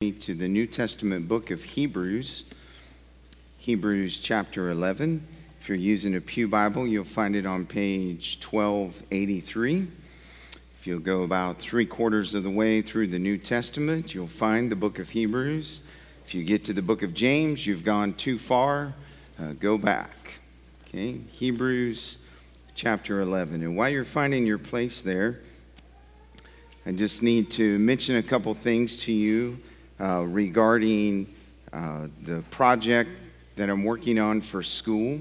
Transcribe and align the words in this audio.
to 0.00 0.34
the 0.34 0.48
New 0.48 0.66
Testament 0.66 1.28
book 1.28 1.50
of 1.50 1.62
Hebrews, 1.62 2.44
Hebrews 3.58 4.16
chapter 4.16 4.70
11. 4.70 5.22
If 5.60 5.68
you're 5.68 5.76
using 5.76 6.16
a 6.16 6.22
Pew 6.22 6.48
Bible, 6.48 6.86
you'll 6.86 7.04
find 7.04 7.36
it 7.36 7.44
on 7.44 7.66
page 7.66 8.38
1283. 8.42 9.88
If 10.80 10.86
you'll 10.86 11.00
go 11.00 11.24
about 11.24 11.58
three 11.58 11.84
quarters 11.84 12.32
of 12.32 12.44
the 12.44 12.50
way 12.50 12.80
through 12.80 13.08
the 13.08 13.18
New 13.18 13.36
Testament, 13.36 14.14
you'll 14.14 14.26
find 14.26 14.72
the 14.72 14.74
book 14.74 14.98
of 14.98 15.10
Hebrews. 15.10 15.82
If 16.24 16.34
you 16.34 16.44
get 16.44 16.64
to 16.64 16.72
the 16.72 16.80
book 16.80 17.02
of 17.02 17.12
James, 17.12 17.66
you've 17.66 17.84
gone 17.84 18.14
too 18.14 18.38
far, 18.38 18.94
uh, 19.38 19.52
go 19.52 19.76
back. 19.76 20.40
Okay, 20.88 21.20
Hebrews 21.30 22.16
chapter 22.74 23.20
11. 23.20 23.62
And 23.62 23.76
while 23.76 23.90
you're 23.90 24.06
finding 24.06 24.46
your 24.46 24.56
place 24.56 25.02
there, 25.02 25.40
I 26.86 26.92
just 26.92 27.22
need 27.22 27.50
to 27.50 27.78
mention 27.78 28.16
a 28.16 28.22
couple 28.22 28.54
things 28.54 28.96
to 29.02 29.12
you 29.12 29.58
uh, 30.00 30.22
regarding 30.22 31.26
uh, 31.72 32.06
the 32.22 32.42
project 32.50 33.10
that 33.56 33.68
I'm 33.68 33.84
working 33.84 34.18
on 34.18 34.40
for 34.40 34.62
school. 34.62 35.20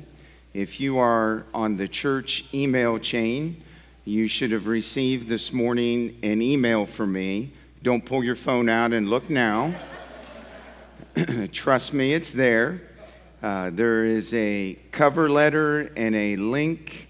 If 0.53 0.79
you 0.79 0.97
are 0.97 1.45
on 1.53 1.75
the 1.75 1.87
church 1.87 2.45
email 2.53 2.97
chain, 2.97 3.61
you 4.05 4.27
should 4.27 4.51
have 4.51 4.67
received 4.67 5.27
this 5.27 5.51
morning 5.51 6.17
an 6.23 6.41
email 6.41 6.85
from 6.85 7.11
me. 7.11 7.51
Don't 7.83 8.05
pull 8.05 8.23
your 8.23 8.35
phone 8.35 8.69
out 8.69 8.93
and 8.93 9.09
look 9.09 9.29
now. 9.29 9.75
Trust 11.51 11.93
me, 11.93 12.13
it's 12.13 12.31
there. 12.31 12.81
Uh, 13.43 13.69
there 13.71 14.05
is 14.05 14.33
a 14.33 14.79
cover 14.91 15.29
letter 15.29 15.91
and 15.95 16.15
a 16.15 16.35
link 16.37 17.09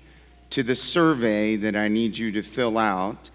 to 0.50 0.64
the 0.64 0.76
survey 0.76 1.56
that 1.56 1.76
I 1.76 1.88
need 1.88 2.18
you 2.18 2.32
to 2.32 2.42
fill 2.42 2.78
out 2.78 3.30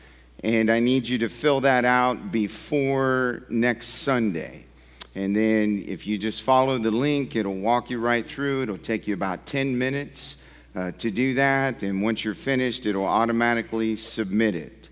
and 0.45 0.71
I 0.71 0.79
need 0.79 1.09
you 1.09 1.17
to 1.19 1.31
fill 1.31 1.63
that 1.63 1.87
out 1.87 2.31
before 2.31 3.45
next 3.49 3.87
Sunday. 3.87 4.67
And 5.15 5.35
then 5.35 5.83
if 5.89 6.07
you 6.07 6.19
just 6.19 6.43
follow 6.43 6.77
the 6.77 6.91
link, 6.91 7.35
it'll 7.35 7.55
walk 7.55 7.89
you 7.89 7.99
right 7.99 8.29
through. 8.29 8.63
It'll 8.65 8.77
take 8.77 9.07
you 9.07 9.15
about 9.15 9.47
10 9.47 9.77
minutes 9.79 10.37
uh, 10.77 10.93
to 10.99 11.11
do 11.11 11.33
that. 11.35 11.83
And 11.83 12.03
once 12.03 12.25
you're 12.25 12.35
finished, 12.35 12.85
it'll 12.85 13.07
automatically 13.07 13.97
submit 13.97 14.55
it. 14.55 14.91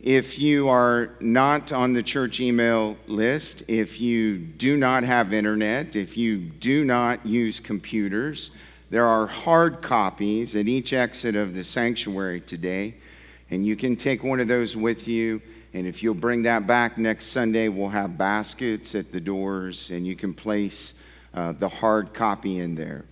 If 0.00 0.38
you 0.38 0.70
are 0.70 1.10
not 1.20 1.70
on 1.70 1.92
the 1.92 2.02
church 2.02 2.40
email 2.40 2.96
list, 3.06 3.62
if 3.68 4.00
you 4.00 4.38
do 4.38 4.78
not 4.78 5.04
have 5.04 5.34
internet, 5.34 5.96
if 5.96 6.16
you 6.16 6.38
do 6.38 6.82
not 6.82 7.26
use 7.26 7.60
computers, 7.60 8.52
there 8.88 9.06
are 9.06 9.26
hard 9.26 9.82
copies 9.82 10.56
at 10.56 10.66
each 10.66 10.94
exit 10.94 11.36
of 11.36 11.54
the 11.54 11.64
sanctuary 11.64 12.40
today 12.40 12.94
and 13.50 13.66
you 13.66 13.76
can 13.76 13.96
take 13.96 14.22
one 14.24 14.40
of 14.40 14.48
those 14.48 14.76
with 14.76 15.06
you. 15.06 15.40
And 15.74 15.86
if 15.86 16.02
you'll 16.02 16.14
bring 16.14 16.42
that 16.44 16.66
back 16.66 16.98
next 16.98 17.26
Sunday, 17.26 17.68
we'll 17.68 17.88
have 17.88 18.16
baskets 18.16 18.94
at 18.94 19.10
the 19.10 19.20
doors, 19.20 19.90
and 19.90 20.06
you 20.06 20.14
can 20.14 20.32
place 20.32 20.94
uh, 21.34 21.52
the 21.52 21.68
hard 21.68 22.14
copy 22.14 22.60
in 22.60 22.74
there. 22.74 23.04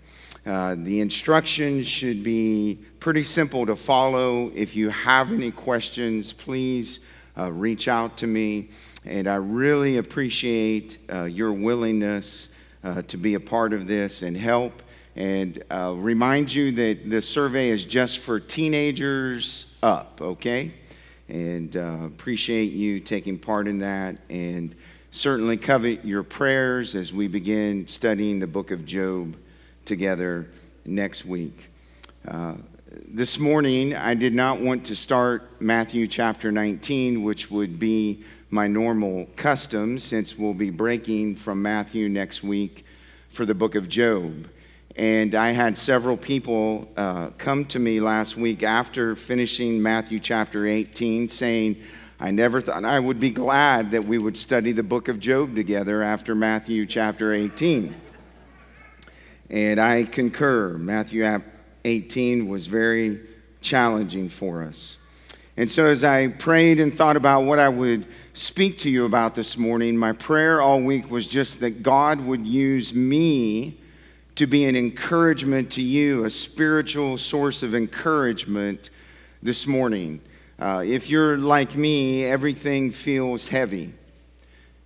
Uh, 0.46 0.76
the 0.78 1.00
instructions 1.00 1.86
should 1.86 2.22
be 2.22 2.78
pretty 3.00 3.22
simple 3.22 3.66
to 3.66 3.76
follow. 3.76 4.50
If 4.54 4.76
you 4.76 4.90
have 4.90 5.32
any 5.32 5.50
questions, 5.50 6.32
please 6.32 7.00
uh, 7.36 7.50
reach 7.50 7.88
out 7.88 8.16
to 8.18 8.26
me. 8.26 8.70
And 9.04 9.26
I 9.26 9.36
really 9.36 9.98
appreciate 9.98 10.98
uh, 11.12 11.24
your 11.24 11.52
willingness 11.52 12.48
uh, 12.84 13.02
to 13.02 13.16
be 13.16 13.34
a 13.34 13.40
part 13.40 13.72
of 13.72 13.86
this 13.86 14.22
and 14.22 14.36
help. 14.36 14.82
And 15.14 15.62
remind 15.70 16.52
you 16.52 16.72
that 16.72 17.10
the 17.10 17.20
survey 17.20 17.68
is 17.68 17.84
just 17.84 18.20
for 18.20 18.40
teenagers 18.40 19.66
up, 19.82 20.20
okay? 20.20 20.72
And 21.28 21.76
uh, 21.76 21.98
appreciate 22.04 22.72
you 22.72 23.00
taking 23.00 23.38
part 23.38 23.66
in 23.66 23.78
that. 23.80 24.16
And 24.30 24.74
certainly 25.10 25.56
covet 25.56 26.04
your 26.04 26.22
prayers 26.22 26.94
as 26.94 27.12
we 27.12 27.28
begin 27.28 27.86
studying 27.86 28.38
the 28.38 28.46
book 28.46 28.70
of 28.70 28.86
Job 28.86 29.36
together 29.84 30.48
next 30.84 31.24
week. 31.24 31.68
Uh, 32.26 32.54
this 33.08 33.38
morning, 33.38 33.94
I 33.94 34.14
did 34.14 34.34
not 34.34 34.60
want 34.60 34.84
to 34.86 34.96
start 34.96 35.60
Matthew 35.60 36.06
chapter 36.06 36.52
19, 36.52 37.22
which 37.22 37.50
would 37.50 37.78
be 37.78 38.24
my 38.50 38.66
normal 38.68 39.26
custom 39.36 39.98
since 39.98 40.36
we'll 40.36 40.54
be 40.54 40.70
breaking 40.70 41.36
from 41.36 41.62
Matthew 41.62 42.08
next 42.08 42.42
week 42.42 42.84
for 43.30 43.46
the 43.46 43.54
book 43.54 43.74
of 43.74 43.88
Job. 43.88 44.46
And 44.96 45.34
I 45.34 45.52
had 45.52 45.78
several 45.78 46.16
people 46.16 46.86
uh, 46.96 47.28
come 47.38 47.64
to 47.66 47.78
me 47.78 48.00
last 48.00 48.36
week 48.36 48.62
after 48.62 49.16
finishing 49.16 49.80
Matthew 49.80 50.18
chapter 50.18 50.66
18 50.66 51.30
saying, 51.30 51.82
I 52.20 52.30
never 52.30 52.60
thought 52.60 52.84
I 52.84 53.00
would 53.00 53.18
be 53.18 53.30
glad 53.30 53.90
that 53.92 54.04
we 54.04 54.18
would 54.18 54.36
study 54.36 54.72
the 54.72 54.82
book 54.82 55.08
of 55.08 55.18
Job 55.18 55.54
together 55.54 56.02
after 56.02 56.34
Matthew 56.34 56.84
chapter 56.84 57.32
18. 57.32 57.96
And 59.48 59.80
I 59.80 60.04
concur. 60.04 60.76
Matthew 60.76 61.40
18 61.84 62.48
was 62.48 62.66
very 62.66 63.20
challenging 63.62 64.28
for 64.28 64.62
us. 64.62 64.98
And 65.56 65.70
so, 65.70 65.86
as 65.86 66.04
I 66.04 66.28
prayed 66.28 66.80
and 66.80 66.96
thought 66.96 67.16
about 67.16 67.42
what 67.42 67.58
I 67.58 67.68
would 67.68 68.06
speak 68.34 68.78
to 68.78 68.90
you 68.90 69.04
about 69.04 69.34
this 69.34 69.58
morning, 69.58 69.96
my 69.96 70.12
prayer 70.12 70.62
all 70.62 70.80
week 70.80 71.10
was 71.10 71.26
just 71.26 71.60
that 71.60 71.82
God 71.82 72.20
would 72.20 72.46
use 72.46 72.94
me 72.94 73.81
to 74.36 74.46
be 74.46 74.64
an 74.64 74.76
encouragement 74.76 75.70
to 75.72 75.82
you, 75.82 76.24
a 76.24 76.30
spiritual 76.30 77.18
source 77.18 77.62
of 77.62 77.74
encouragement 77.74 78.90
this 79.42 79.66
morning. 79.66 80.20
Uh, 80.58 80.82
if 80.86 81.10
you're 81.10 81.36
like 81.36 81.74
me, 81.76 82.24
everything 82.24 82.90
feels 82.90 83.48
heavy. 83.48 83.92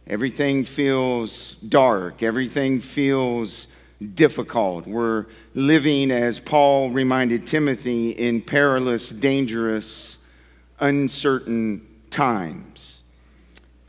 Everything 0.06 0.64
feels 0.64 1.56
dark. 1.68 2.22
Everything 2.22 2.80
feels 2.80 3.66
difficult. 4.14 4.86
We're 4.86 5.26
living, 5.54 6.10
as 6.10 6.38
Paul 6.38 6.90
reminded 6.90 7.46
Timothy, 7.46 8.10
in 8.10 8.42
perilous, 8.42 9.08
dangerous, 9.10 10.18
uncertain 10.80 11.86
times. 12.10 13.00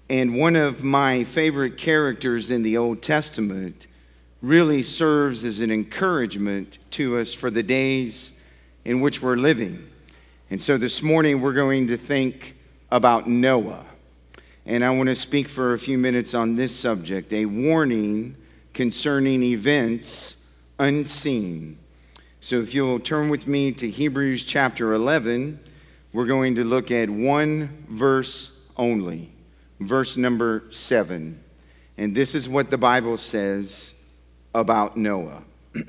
And 0.09 0.37
one 0.37 0.55
of 0.55 0.83
my 0.83 1.23
favorite 1.25 1.77
characters 1.77 2.51
in 2.51 2.63
the 2.63 2.77
Old 2.77 3.01
Testament 3.01 3.87
really 4.41 4.83
serves 4.83 5.43
as 5.43 5.59
an 5.59 5.71
encouragement 5.71 6.77
to 6.91 7.17
us 7.17 7.33
for 7.33 7.49
the 7.49 7.63
days 7.63 8.33
in 8.85 9.01
which 9.01 9.21
we're 9.21 9.35
living. 9.35 9.89
And 10.49 10.61
so 10.61 10.77
this 10.77 11.01
morning 11.01 11.41
we're 11.41 11.53
going 11.53 11.87
to 11.87 11.97
think 11.97 12.55
about 12.91 13.27
Noah. 13.27 13.85
And 14.65 14.83
I 14.83 14.89
want 14.91 15.07
to 15.07 15.15
speak 15.15 15.47
for 15.47 15.73
a 15.73 15.79
few 15.79 15.97
minutes 15.97 16.33
on 16.33 16.55
this 16.55 16.75
subject 16.75 17.33
a 17.33 17.45
warning 17.45 18.35
concerning 18.73 19.41
events 19.43 20.35
unseen. 20.79 21.77
So 22.39 22.61
if 22.61 22.73
you'll 22.73 22.99
turn 22.99 23.29
with 23.29 23.47
me 23.47 23.71
to 23.73 23.89
Hebrews 23.89 24.43
chapter 24.43 24.93
11, 24.93 25.59
we're 26.13 26.25
going 26.25 26.55
to 26.55 26.63
look 26.63 26.91
at 26.91 27.09
one 27.09 27.85
verse 27.89 28.51
only, 28.77 29.31
verse 29.79 30.15
number 30.15 30.63
7. 30.71 31.43
And 31.97 32.15
this 32.15 32.35
is 32.35 32.47
what 32.47 32.69
the 32.69 32.77
Bible 32.77 33.17
says 33.17 33.93
about 34.57 34.97
Noah. 34.97 35.43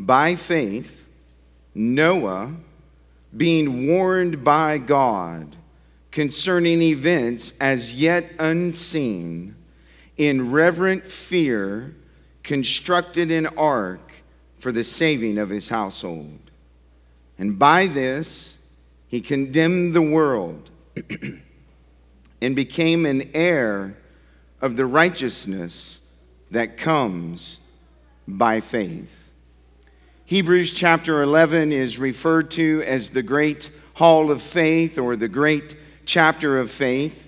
by 0.00 0.34
faith, 0.34 0.90
Noah, 1.74 2.52
being 3.36 3.86
warned 3.86 4.42
by 4.42 4.78
God 4.78 5.54
concerning 6.10 6.82
events 6.82 7.52
as 7.60 7.94
yet 7.94 8.32
unseen, 8.38 9.54
in 10.16 10.50
reverent 10.50 11.04
fear, 11.04 11.94
constructed 12.42 13.30
an 13.30 13.46
ark 13.46 14.00
for 14.58 14.72
the 14.72 14.82
saving 14.82 15.38
of 15.38 15.50
his 15.50 15.68
household. 15.68 16.38
And 17.38 17.58
by 17.58 17.86
this, 17.86 18.58
he 19.08 19.20
condemned 19.20 19.94
the 19.94 20.02
world 20.02 20.70
and 22.40 22.56
became 22.56 23.06
an 23.06 23.30
heir 23.34 23.96
of 24.60 24.76
the 24.76 24.86
righteousness 24.86 26.00
that 26.50 26.76
comes 26.76 27.58
by 28.26 28.60
faith. 28.60 29.10
Hebrews 30.24 30.72
chapter 30.72 31.22
11 31.22 31.72
is 31.72 31.98
referred 31.98 32.50
to 32.52 32.82
as 32.84 33.10
the 33.10 33.22
great 33.22 33.70
hall 33.94 34.30
of 34.30 34.42
faith 34.42 34.98
or 34.98 35.16
the 35.16 35.28
great 35.28 35.76
chapter 36.04 36.58
of 36.58 36.70
faith. 36.70 37.26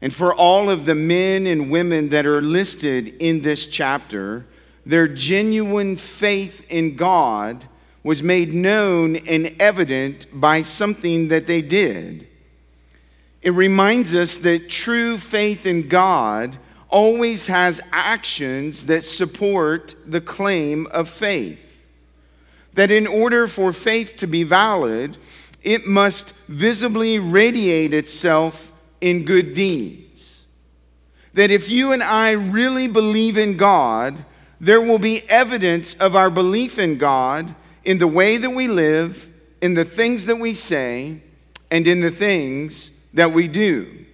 And 0.00 0.14
for 0.14 0.34
all 0.34 0.70
of 0.70 0.84
the 0.84 0.94
men 0.94 1.46
and 1.46 1.70
women 1.70 2.10
that 2.10 2.26
are 2.26 2.40
listed 2.40 3.16
in 3.18 3.42
this 3.42 3.66
chapter, 3.66 4.46
their 4.84 5.08
genuine 5.08 5.96
faith 5.96 6.64
in 6.68 6.96
God 6.96 7.66
was 8.04 8.22
made 8.22 8.54
known 8.54 9.16
and 9.16 9.56
evident 9.58 10.26
by 10.32 10.62
something 10.62 11.28
that 11.28 11.48
they 11.48 11.60
did. 11.60 12.28
It 13.42 13.50
reminds 13.50 14.14
us 14.14 14.36
that 14.38 14.70
true 14.70 15.18
faith 15.18 15.66
in 15.66 15.88
God 15.88 16.56
always 16.96 17.46
has 17.46 17.78
actions 17.92 18.86
that 18.86 19.04
support 19.04 19.94
the 20.06 20.20
claim 20.20 20.86
of 20.86 21.10
faith. 21.10 21.60
That 22.72 22.90
in 22.90 23.06
order 23.06 23.46
for 23.48 23.74
faith 23.74 24.16
to 24.16 24.26
be 24.26 24.44
valid, 24.44 25.18
it 25.62 25.86
must 25.86 26.32
visibly 26.48 27.18
radiate 27.18 27.92
itself 27.92 28.72
in 29.02 29.26
good 29.26 29.52
deeds. 29.52 30.46
that 31.36 31.50
if 31.50 31.68
you 31.68 31.92
and 31.92 32.02
I 32.02 32.30
really 32.30 32.88
believe 32.88 33.36
in 33.36 33.58
God, 33.58 34.24
there 34.58 34.80
will 34.80 34.98
be 34.98 35.28
evidence 35.28 35.92
of 36.00 36.16
our 36.16 36.30
belief 36.30 36.78
in 36.78 36.96
God 36.96 37.54
in 37.84 37.98
the 37.98 38.08
way 38.08 38.38
that 38.38 38.48
we 38.48 38.68
live, 38.68 39.28
in 39.60 39.74
the 39.74 39.84
things 39.84 40.24
that 40.26 40.36
we 40.36 40.54
say, 40.54 41.20
and 41.70 41.86
in 41.86 42.00
the 42.00 42.10
things 42.10 42.90
that 43.12 43.30
we 43.30 43.48
do. 43.48 44.06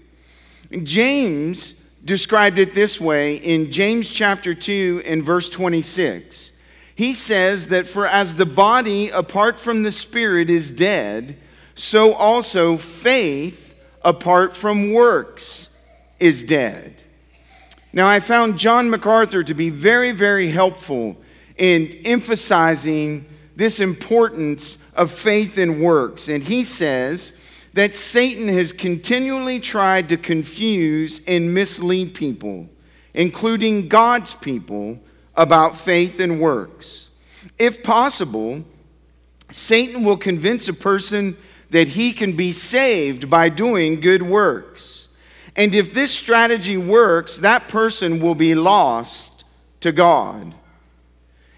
James 0.83 1.75
described 2.05 2.59
it 2.59 2.75
this 2.75 3.01
way 3.01 3.37
in 3.37 3.71
James 3.71 4.11
chapter 4.11 4.55
2 4.55 5.03
and 5.05 5.25
verse 5.25 5.49
26. 5.49 6.53
He 6.95 7.15
says 7.15 7.69
that 7.69 7.87
for 7.87 8.07
as 8.07 8.35
the 8.35 8.47
body 8.47 9.11
apart 9.11 9.59
from 9.59 9.83
the 9.83 9.93
spirit 9.93 10.51
is 10.51 10.71
dead, 10.71 11.37
so 11.75 12.13
also 12.13 12.77
faith 12.77 13.75
apart 14.03 14.55
from 14.55 14.93
works 14.93 15.69
is 16.19 16.43
dead. 16.43 17.03
Now, 17.93 18.09
I 18.09 18.21
found 18.21 18.59
John 18.59 18.89
MacArthur 18.89 19.43
to 19.45 19.55
be 19.55 19.69
very, 19.69 20.13
very 20.13 20.49
helpful 20.49 21.17
in 21.57 21.89
emphasizing 22.05 23.27
this 23.55 23.81
importance 23.81 24.79
of 24.95 25.13
faith 25.13 25.59
and 25.59 25.81
works. 25.83 26.29
And 26.29 26.43
he 26.43 26.65
says 26.65 27.33
that 27.75 27.95
Satan 27.95 28.49
has 28.49 28.73
continually 28.73 29.61
tried 29.61 30.09
to 30.11 30.17
confuse 30.17 31.21
and 31.27 31.55
mislead 31.55 32.15
people, 32.15 32.69
including 33.15 33.89
God's 33.89 34.35
people, 34.35 34.99
about 35.35 35.81
faith 35.81 36.21
and 36.21 36.41
works. 36.41 37.09
If 37.59 37.83
possible, 37.83 38.65
Satan 39.51 40.05
will 40.05 40.17
convince 40.17 40.69
a 40.69 40.75
person 40.75 41.37
that 41.71 41.89
he 41.89 42.13
can 42.13 42.37
be 42.37 42.53
saved 42.53 43.31
by 43.31 43.49
doing 43.49 44.01
good 44.01 44.23
works. 44.23 45.09
And 45.57 45.75
if 45.75 45.95
this 45.95 46.11
strategy 46.11 46.77
works, 46.77 47.39
that 47.39 47.69
person 47.69 48.21
will 48.21 48.35
be 48.35 48.55
lost 48.55 49.45
to 49.81 49.93
God. 49.93 50.55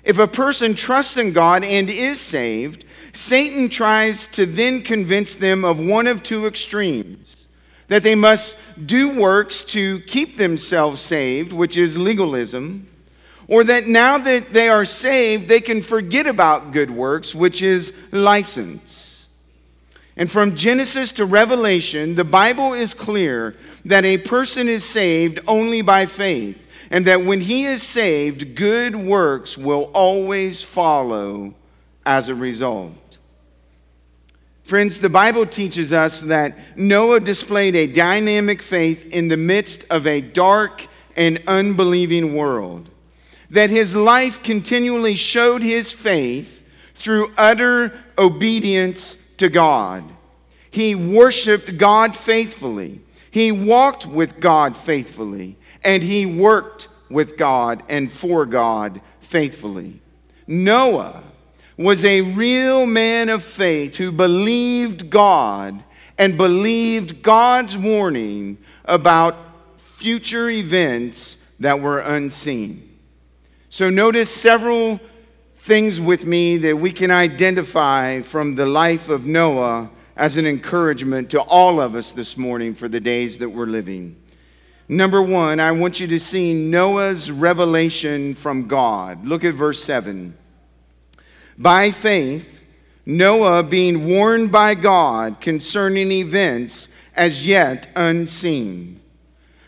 If 0.04 0.18
a 0.18 0.28
person 0.28 0.74
trusts 0.74 1.16
in 1.16 1.32
God 1.32 1.64
and 1.64 1.88
is 1.88 2.20
saved, 2.20 2.84
Satan 3.16 3.68
tries 3.68 4.26
to 4.28 4.46
then 4.46 4.82
convince 4.82 5.36
them 5.36 5.64
of 5.64 5.78
one 5.78 6.06
of 6.06 6.22
two 6.22 6.46
extremes 6.46 7.46
that 7.88 8.02
they 8.02 8.14
must 8.14 8.56
do 8.86 9.10
works 9.10 9.62
to 9.64 10.00
keep 10.00 10.36
themselves 10.36 11.00
saved, 11.00 11.52
which 11.52 11.76
is 11.76 11.98
legalism, 11.98 12.88
or 13.46 13.62
that 13.64 13.86
now 13.86 14.18
that 14.18 14.52
they 14.52 14.68
are 14.68 14.84
saved, 14.84 15.48
they 15.48 15.60
can 15.60 15.82
forget 15.82 16.26
about 16.26 16.72
good 16.72 16.90
works, 16.90 17.34
which 17.34 17.62
is 17.62 17.92
license. 18.10 19.26
And 20.16 20.30
from 20.30 20.56
Genesis 20.56 21.12
to 21.12 21.26
Revelation, 21.26 22.14
the 22.14 22.24
Bible 22.24 22.72
is 22.72 22.94
clear 22.94 23.56
that 23.84 24.04
a 24.04 24.18
person 24.18 24.68
is 24.68 24.84
saved 24.84 25.40
only 25.46 25.82
by 25.82 26.06
faith, 26.06 26.56
and 26.90 27.06
that 27.06 27.24
when 27.24 27.40
he 27.40 27.66
is 27.66 27.82
saved, 27.82 28.54
good 28.54 28.96
works 28.96 29.58
will 29.58 29.90
always 29.92 30.62
follow 30.62 31.54
as 32.06 32.28
a 32.28 32.34
result. 32.34 32.92
Friends, 34.64 34.98
the 34.98 35.10
Bible 35.10 35.44
teaches 35.44 35.92
us 35.92 36.20
that 36.22 36.56
Noah 36.76 37.20
displayed 37.20 37.76
a 37.76 37.86
dynamic 37.86 38.62
faith 38.62 39.04
in 39.06 39.28
the 39.28 39.36
midst 39.36 39.84
of 39.90 40.06
a 40.06 40.22
dark 40.22 40.86
and 41.16 41.42
unbelieving 41.46 42.34
world. 42.34 42.88
That 43.50 43.68
his 43.68 43.94
life 43.94 44.42
continually 44.42 45.16
showed 45.16 45.60
his 45.60 45.92
faith 45.92 46.62
through 46.94 47.34
utter 47.36 47.92
obedience 48.16 49.18
to 49.36 49.50
God. 49.50 50.02
He 50.70 50.94
worshiped 50.94 51.76
God 51.76 52.16
faithfully. 52.16 53.02
He 53.30 53.52
walked 53.52 54.06
with 54.06 54.40
God 54.40 54.78
faithfully. 54.78 55.56
And 55.82 56.02
he 56.02 56.24
worked 56.24 56.88
with 57.10 57.36
God 57.36 57.82
and 57.90 58.10
for 58.10 58.46
God 58.46 59.02
faithfully. 59.20 60.00
Noah 60.46 61.22
was 61.76 62.04
a 62.04 62.20
real 62.20 62.86
man 62.86 63.28
of 63.28 63.42
faith 63.42 63.96
who 63.96 64.12
believed 64.12 65.10
God 65.10 65.82
and 66.18 66.36
believed 66.36 67.22
God's 67.22 67.76
warning 67.76 68.58
about 68.84 69.36
future 69.78 70.50
events 70.50 71.38
that 71.60 71.80
were 71.80 72.00
unseen. 72.00 72.98
So, 73.68 73.90
notice 73.90 74.30
several 74.30 75.00
things 75.58 76.00
with 76.00 76.24
me 76.26 76.58
that 76.58 76.76
we 76.76 76.92
can 76.92 77.10
identify 77.10 78.22
from 78.22 78.54
the 78.54 78.66
life 78.66 79.08
of 79.08 79.24
Noah 79.24 79.90
as 80.16 80.36
an 80.36 80.46
encouragement 80.46 81.30
to 81.30 81.40
all 81.40 81.80
of 81.80 81.94
us 81.94 82.12
this 82.12 82.36
morning 82.36 82.74
for 82.74 82.86
the 82.86 83.00
days 83.00 83.38
that 83.38 83.48
we're 83.48 83.66
living. 83.66 84.14
Number 84.88 85.22
one, 85.22 85.58
I 85.58 85.72
want 85.72 85.98
you 85.98 86.06
to 86.08 86.20
see 86.20 86.52
Noah's 86.52 87.30
revelation 87.30 88.34
from 88.34 88.68
God. 88.68 89.24
Look 89.26 89.42
at 89.42 89.54
verse 89.54 89.82
7. 89.82 90.36
By 91.58 91.90
faith, 91.90 92.46
Noah, 93.06 93.62
being 93.62 94.06
warned 94.06 94.50
by 94.50 94.74
God 94.74 95.40
concerning 95.40 96.10
events 96.10 96.88
as 97.14 97.46
yet 97.46 97.88
unseen. 97.94 99.00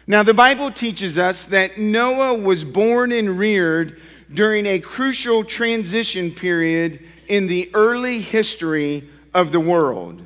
Now, 0.06 0.22
the 0.22 0.34
Bible 0.34 0.70
teaches 0.70 1.18
us 1.18 1.44
that 1.44 1.78
Noah 1.78 2.34
was 2.34 2.64
born 2.64 3.12
and 3.12 3.38
reared 3.38 4.00
during 4.32 4.66
a 4.66 4.78
crucial 4.78 5.44
transition 5.44 6.30
period 6.30 7.04
in 7.28 7.46
the 7.46 7.70
early 7.74 8.20
history 8.20 9.08
of 9.34 9.52
the 9.52 9.60
world. 9.60 10.22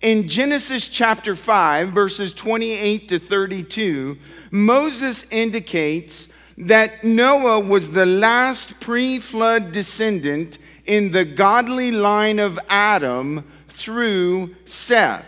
In 0.00 0.28
Genesis 0.28 0.88
chapter 0.88 1.36
5, 1.36 1.90
verses 1.92 2.32
28 2.32 3.08
to 3.08 3.18
32, 3.18 4.18
Moses 4.50 5.24
indicates 5.30 6.28
that 6.58 7.04
Noah 7.04 7.60
was 7.60 7.90
the 7.90 8.06
last 8.06 8.78
pre 8.80 9.20
flood 9.20 9.72
descendant 9.72 10.58
in 10.86 11.12
the 11.12 11.24
godly 11.24 11.90
line 11.90 12.38
of 12.38 12.58
Adam 12.68 13.44
through 13.68 14.54
Seth. 14.64 15.26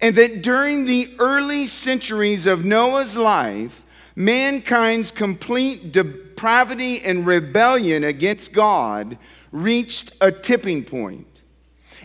And 0.00 0.16
that 0.16 0.42
during 0.42 0.86
the 0.86 1.14
early 1.18 1.66
centuries 1.66 2.46
of 2.46 2.64
Noah's 2.64 3.16
life, 3.16 3.82
mankind's 4.16 5.10
complete 5.10 5.92
depravity 5.92 7.02
and 7.02 7.26
rebellion 7.26 8.04
against 8.04 8.52
God 8.52 9.18
reached 9.52 10.12
a 10.20 10.32
tipping 10.32 10.84
point. 10.84 11.26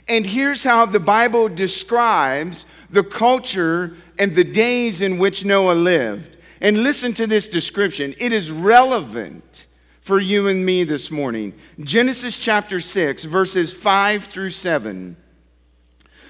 And 0.07 0.25
here's 0.25 0.63
how 0.63 0.85
the 0.85 0.99
Bible 0.99 1.49
describes 1.49 2.65
the 2.89 3.03
culture 3.03 3.95
and 4.19 4.35
the 4.35 4.43
days 4.43 5.01
in 5.01 5.17
which 5.17 5.45
Noah 5.45 5.73
lived. 5.73 6.37
And 6.61 6.83
listen 6.83 7.13
to 7.15 7.27
this 7.27 7.47
description, 7.47 8.15
it 8.17 8.31
is 8.33 8.51
relevant 8.51 9.65
for 10.05 10.19
you 10.19 10.49
and 10.49 10.63
me 10.63 10.83
this 10.83 11.09
morning. 11.09 11.51
Genesis 11.79 12.37
chapter 12.37 12.79
6, 12.79 13.23
verses 13.23 13.73
5 13.73 14.25
through 14.25 14.51
7. 14.51 15.17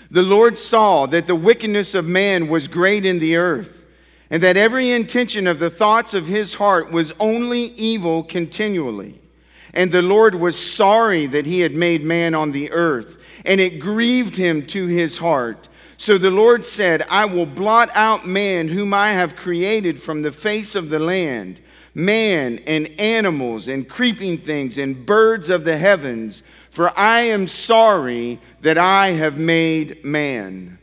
The 0.10 0.22
Lord 0.22 0.58
saw 0.58 1.06
that 1.08 1.28
the 1.28 1.36
wickedness 1.36 1.94
of 1.94 2.08
man 2.08 2.48
was 2.48 2.70
great 2.70 3.06
in 3.06 3.20
the 3.20 3.36
earth, 3.36 3.84
and 4.30 4.42
that 4.42 4.56
every 4.56 4.92
intention 4.92 5.46
of 5.46 5.60
the 5.60 5.70
thoughts 5.70 6.14
of 6.14 6.26
his 6.26 6.54
heart 6.54 6.90
was 6.90 7.12
only 7.20 7.64
evil 7.74 8.24
continually. 8.24 9.20
And 9.74 9.92
the 9.92 10.02
Lord 10.02 10.36
was 10.36 10.58
sorry 10.58 11.28
that 11.28 11.46
he 11.46 11.60
had 11.60 11.76
made 11.76 12.02
man 12.02 12.34
on 12.34 12.54
the 12.54 12.72
earth, 12.72 13.18
and 13.44 13.60
it 13.60 13.80
grieved 13.82 14.38
him 14.38 14.66
to 14.68 14.88
his 14.88 15.18
heart. 15.18 15.68
So 15.98 16.18
the 16.18 16.32
Lord 16.32 16.66
said, 16.66 17.06
I 17.10 17.26
will 17.26 17.46
blot 17.46 17.90
out 17.94 18.26
man 18.26 18.70
whom 18.70 18.94
I 18.94 19.12
have 19.12 19.36
created 19.36 20.02
from 20.02 20.22
the 20.22 20.32
face 20.32 20.76
of 20.76 20.88
the 20.88 21.00
land 21.00 21.60
man 21.96 22.60
and 22.68 22.88
animals 23.00 23.70
and 23.70 23.90
creeping 23.90 24.38
things 24.38 24.78
and 24.78 25.06
birds 25.06 25.50
of 25.50 25.64
the 25.64 25.78
heavens, 25.78 26.44
for 26.70 26.98
I 26.98 27.22
am 27.22 27.48
sorry 27.48 28.40
that 28.62 28.78
I 28.78 29.08
have 29.08 29.38
made 29.38 30.04
man. 30.04 30.78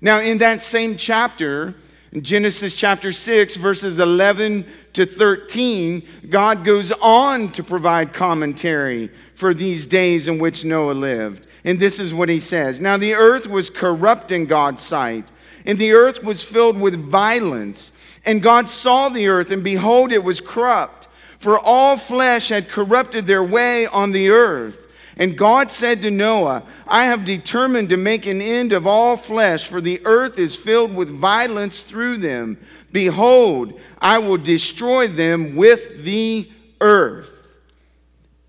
Now, 0.00 0.18
in 0.18 0.38
that 0.38 0.62
same 0.62 0.96
chapter, 0.96 1.76
Genesis 2.20 2.74
chapter 2.74 3.12
6, 3.12 3.54
verses 3.54 3.98
11 4.00 4.66
to 4.94 5.06
13, 5.06 6.02
God 6.28 6.64
goes 6.64 6.92
on 7.00 7.52
to 7.52 7.62
provide 7.62 8.12
commentary 8.12 9.10
for 9.34 9.54
these 9.54 9.86
days 9.86 10.28
in 10.28 10.38
which 10.38 10.64
Noah 10.64 10.92
lived. 10.92 11.46
And 11.64 11.78
this 11.78 11.98
is 11.98 12.12
what 12.12 12.28
he 12.28 12.40
says 12.40 12.80
Now 12.80 12.96
the 12.96 13.14
earth 13.14 13.46
was 13.46 13.70
corrupt 13.70 14.32
in 14.32 14.46
God's 14.46 14.82
sight, 14.82 15.30
and 15.64 15.78
the 15.78 15.92
earth 15.92 16.22
was 16.22 16.42
filled 16.42 16.78
with 16.78 16.96
violence. 16.96 17.92
And 18.24 18.42
God 18.42 18.68
saw 18.68 19.08
the 19.08 19.26
earth, 19.26 19.50
and 19.50 19.64
behold, 19.64 20.12
it 20.12 20.22
was 20.22 20.40
corrupt, 20.40 21.08
for 21.38 21.58
all 21.58 21.96
flesh 21.96 22.48
had 22.48 22.68
corrupted 22.68 23.26
their 23.26 23.42
way 23.42 23.86
on 23.86 24.12
the 24.12 24.30
earth. 24.30 24.78
And 25.16 25.36
God 25.36 25.70
said 25.70 26.02
to 26.02 26.10
Noah, 26.10 26.62
I 26.86 27.04
have 27.04 27.24
determined 27.24 27.88
to 27.90 27.96
make 27.96 28.26
an 28.26 28.40
end 28.40 28.72
of 28.72 28.86
all 28.86 29.16
flesh, 29.16 29.66
for 29.66 29.80
the 29.80 30.00
earth 30.06 30.38
is 30.38 30.56
filled 30.56 30.94
with 30.94 31.10
violence 31.10 31.82
through 31.82 32.18
them. 32.18 32.58
Behold, 32.92 33.78
I 33.98 34.18
will 34.18 34.38
destroy 34.38 35.08
them 35.08 35.56
with 35.56 36.04
the 36.04 36.50
earth. 36.80 37.32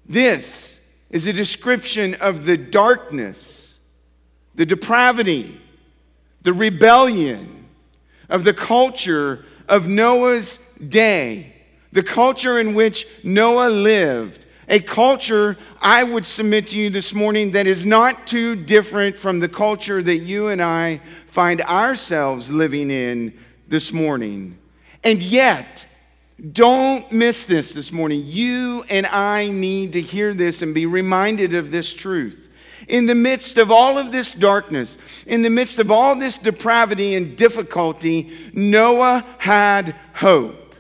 This 0.05 0.79
is 1.09 1.27
a 1.27 1.33
description 1.33 2.15
of 2.15 2.45
the 2.45 2.57
darkness, 2.57 3.77
the 4.55 4.65
depravity, 4.65 5.59
the 6.43 6.53
rebellion 6.53 7.65
of 8.29 8.43
the 8.43 8.53
culture 8.53 9.45
of 9.67 9.87
Noah's 9.87 10.59
day, 10.89 11.53
the 11.91 12.03
culture 12.03 12.59
in 12.59 12.73
which 12.73 13.07
Noah 13.23 13.69
lived, 13.69 14.45
a 14.67 14.79
culture 14.79 15.57
I 15.81 16.03
would 16.03 16.25
submit 16.25 16.69
to 16.69 16.77
you 16.77 16.89
this 16.89 17.13
morning 17.13 17.51
that 17.51 17.67
is 17.67 17.85
not 17.85 18.27
too 18.27 18.55
different 18.55 19.17
from 19.17 19.39
the 19.39 19.49
culture 19.49 20.01
that 20.01 20.17
you 20.17 20.47
and 20.47 20.61
I 20.61 21.01
find 21.27 21.61
ourselves 21.61 22.49
living 22.49 22.89
in 22.89 23.37
this 23.67 23.91
morning. 23.91 24.57
And 25.03 25.21
yet, 25.21 25.85
don't 26.51 27.09
miss 27.11 27.45
this 27.45 27.73
this 27.73 27.91
morning. 27.91 28.23
You 28.25 28.83
and 28.89 29.05
I 29.05 29.49
need 29.49 29.93
to 29.93 30.01
hear 30.01 30.33
this 30.33 30.61
and 30.61 30.73
be 30.73 30.85
reminded 30.85 31.53
of 31.53 31.71
this 31.71 31.93
truth. 31.93 32.42
In 32.87 33.05
the 33.05 33.15
midst 33.15 33.57
of 33.57 33.71
all 33.71 33.97
of 33.97 34.11
this 34.11 34.33
darkness, 34.33 34.97
in 35.25 35.41
the 35.41 35.49
midst 35.49 35.79
of 35.79 35.91
all 35.91 36.15
this 36.15 36.37
depravity 36.37 37.15
and 37.15 37.37
difficulty, 37.37 38.51
Noah 38.53 39.25
had 39.37 39.95
hope. 40.13 40.75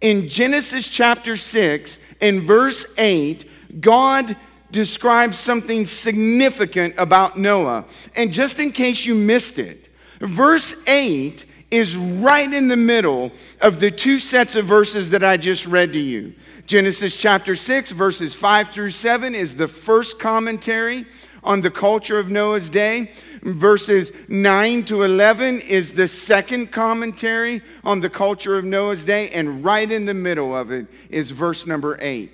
In 0.00 0.28
Genesis 0.28 0.88
chapter 0.88 1.36
6 1.36 1.98
in 2.20 2.46
verse 2.46 2.86
8, 2.98 3.80
God 3.80 4.36
describes 4.70 5.38
something 5.38 5.86
significant 5.86 6.94
about 6.98 7.38
Noah. 7.38 7.84
And 8.14 8.32
just 8.32 8.58
in 8.58 8.72
case 8.72 9.06
you 9.06 9.14
missed 9.14 9.58
it, 9.58 9.88
verse 10.20 10.74
8 10.86 11.44
is 11.70 11.96
right 11.96 12.52
in 12.52 12.68
the 12.68 12.76
middle 12.76 13.32
of 13.60 13.80
the 13.80 13.90
two 13.90 14.20
sets 14.20 14.56
of 14.56 14.66
verses 14.66 15.10
that 15.10 15.24
I 15.24 15.36
just 15.36 15.66
read 15.66 15.92
to 15.92 15.98
you. 15.98 16.34
Genesis 16.66 17.14
chapter 17.14 17.54
6, 17.54 17.90
verses 17.90 18.34
5 18.34 18.68
through 18.70 18.90
7 18.90 19.34
is 19.34 19.54
the 19.54 19.68
first 19.68 20.18
commentary 20.18 21.04
on 21.42 21.60
the 21.60 21.70
culture 21.70 22.18
of 22.18 22.30
Noah's 22.30 22.70
day. 22.70 23.10
Verses 23.42 24.12
9 24.28 24.84
to 24.86 25.02
11 25.02 25.60
is 25.60 25.92
the 25.92 26.08
second 26.08 26.72
commentary 26.72 27.60
on 27.84 28.00
the 28.00 28.08
culture 28.08 28.56
of 28.56 28.64
Noah's 28.64 29.04
day. 29.04 29.28
And 29.30 29.62
right 29.62 29.90
in 29.90 30.06
the 30.06 30.14
middle 30.14 30.56
of 30.56 30.72
it 30.72 30.86
is 31.10 31.30
verse 31.30 31.66
number 31.66 31.98
8. 32.00 32.32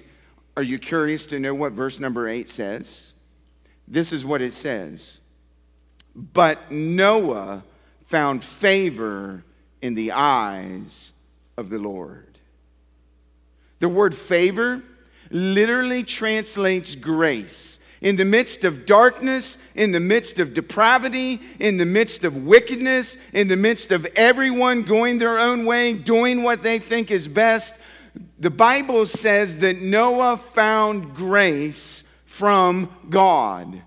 Are 0.56 0.62
you 0.62 0.78
curious 0.78 1.26
to 1.26 1.40
know 1.40 1.54
what 1.54 1.72
verse 1.72 1.98
number 1.98 2.28
8 2.28 2.48
says? 2.48 3.12
This 3.88 4.12
is 4.12 4.24
what 4.24 4.42
it 4.42 4.52
says. 4.52 5.18
But 6.14 6.70
Noah 6.70 7.64
found 8.06 8.44
favor 8.44 9.42
in 9.82 9.94
the 9.94 10.12
eyes 10.12 11.12
of 11.56 11.68
the 11.68 11.78
Lord. 11.78 12.29
The 13.80 13.88
word 13.88 14.14
favor 14.14 14.82
literally 15.30 16.04
translates 16.04 16.94
grace. 16.94 17.78
In 18.00 18.16
the 18.16 18.24
midst 18.24 18.64
of 18.64 18.86
darkness, 18.86 19.58
in 19.74 19.92
the 19.92 20.00
midst 20.00 20.38
of 20.38 20.54
depravity, 20.54 21.40
in 21.58 21.76
the 21.76 21.84
midst 21.84 22.24
of 22.24 22.46
wickedness, 22.46 23.18
in 23.34 23.48
the 23.48 23.56
midst 23.56 23.92
of 23.92 24.06
everyone 24.16 24.84
going 24.84 25.18
their 25.18 25.38
own 25.38 25.66
way, 25.66 25.92
doing 25.92 26.42
what 26.42 26.62
they 26.62 26.78
think 26.78 27.10
is 27.10 27.28
best, 27.28 27.74
the 28.38 28.50
Bible 28.50 29.04
says 29.04 29.58
that 29.58 29.82
Noah 29.82 30.38
found 30.54 31.14
grace 31.14 32.04
from 32.24 32.90
God. 33.10 33.82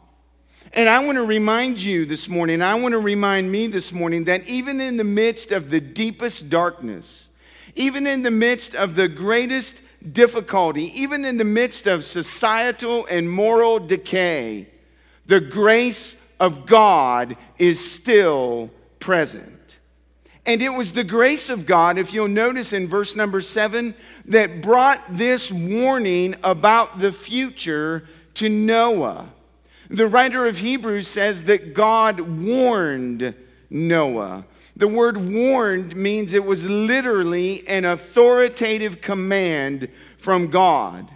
And 0.73 0.89
I 0.89 0.99
want 0.99 1.17
to 1.17 1.23
remind 1.23 1.81
you 1.81 2.05
this 2.05 2.27
morning, 2.27 2.61
I 2.61 2.75
want 2.75 2.93
to 2.93 2.99
remind 2.99 3.51
me 3.51 3.67
this 3.67 3.91
morning 3.91 4.25
that 4.25 4.47
even 4.47 4.79
in 4.79 4.97
the 4.97 5.03
midst 5.03 5.51
of 5.51 5.69
the 5.69 5.79
deepest 5.79 6.49
darkness, 6.49 7.29
even 7.75 8.05
in 8.05 8.21
the 8.21 8.31
midst 8.31 8.75
of 8.75 8.95
the 8.95 9.07
greatest 9.07 9.75
difficulty, 10.11 10.99
even 10.99 11.23
in 11.25 11.37
the 11.37 11.43
midst 11.43 11.87
of 11.87 12.03
societal 12.03 13.05
and 13.05 13.29
moral 13.29 13.79
decay, 13.79 14.67
the 15.25 15.39
grace 15.39 16.15
of 16.39 16.65
God 16.65 17.37
is 17.57 17.93
still 17.93 18.69
present. 18.99 19.77
And 20.45 20.61
it 20.61 20.69
was 20.69 20.91
the 20.91 21.05
grace 21.05 21.49
of 21.49 21.65
God, 21.65 21.97
if 21.97 22.11
you'll 22.13 22.27
notice 22.27 22.73
in 22.73 22.89
verse 22.89 23.15
number 23.15 23.39
seven, 23.39 23.95
that 24.25 24.61
brought 24.61 25.01
this 25.17 25.51
warning 25.51 26.35
about 26.43 26.99
the 26.99 27.13
future 27.13 28.07
to 28.35 28.49
Noah. 28.49 29.29
The 29.89 30.07
writer 30.07 30.45
of 30.45 30.57
Hebrews 30.57 31.07
says 31.07 31.43
that 31.43 31.73
God 31.73 32.19
warned 32.19 33.33
Noah. 33.69 34.45
The 34.75 34.87
word 34.87 35.17
warned 35.17 35.95
means 35.95 36.33
it 36.33 36.43
was 36.43 36.65
literally 36.65 37.67
an 37.67 37.85
authoritative 37.85 39.01
command 39.01 39.87
from 40.17 40.49
God. 40.49 41.09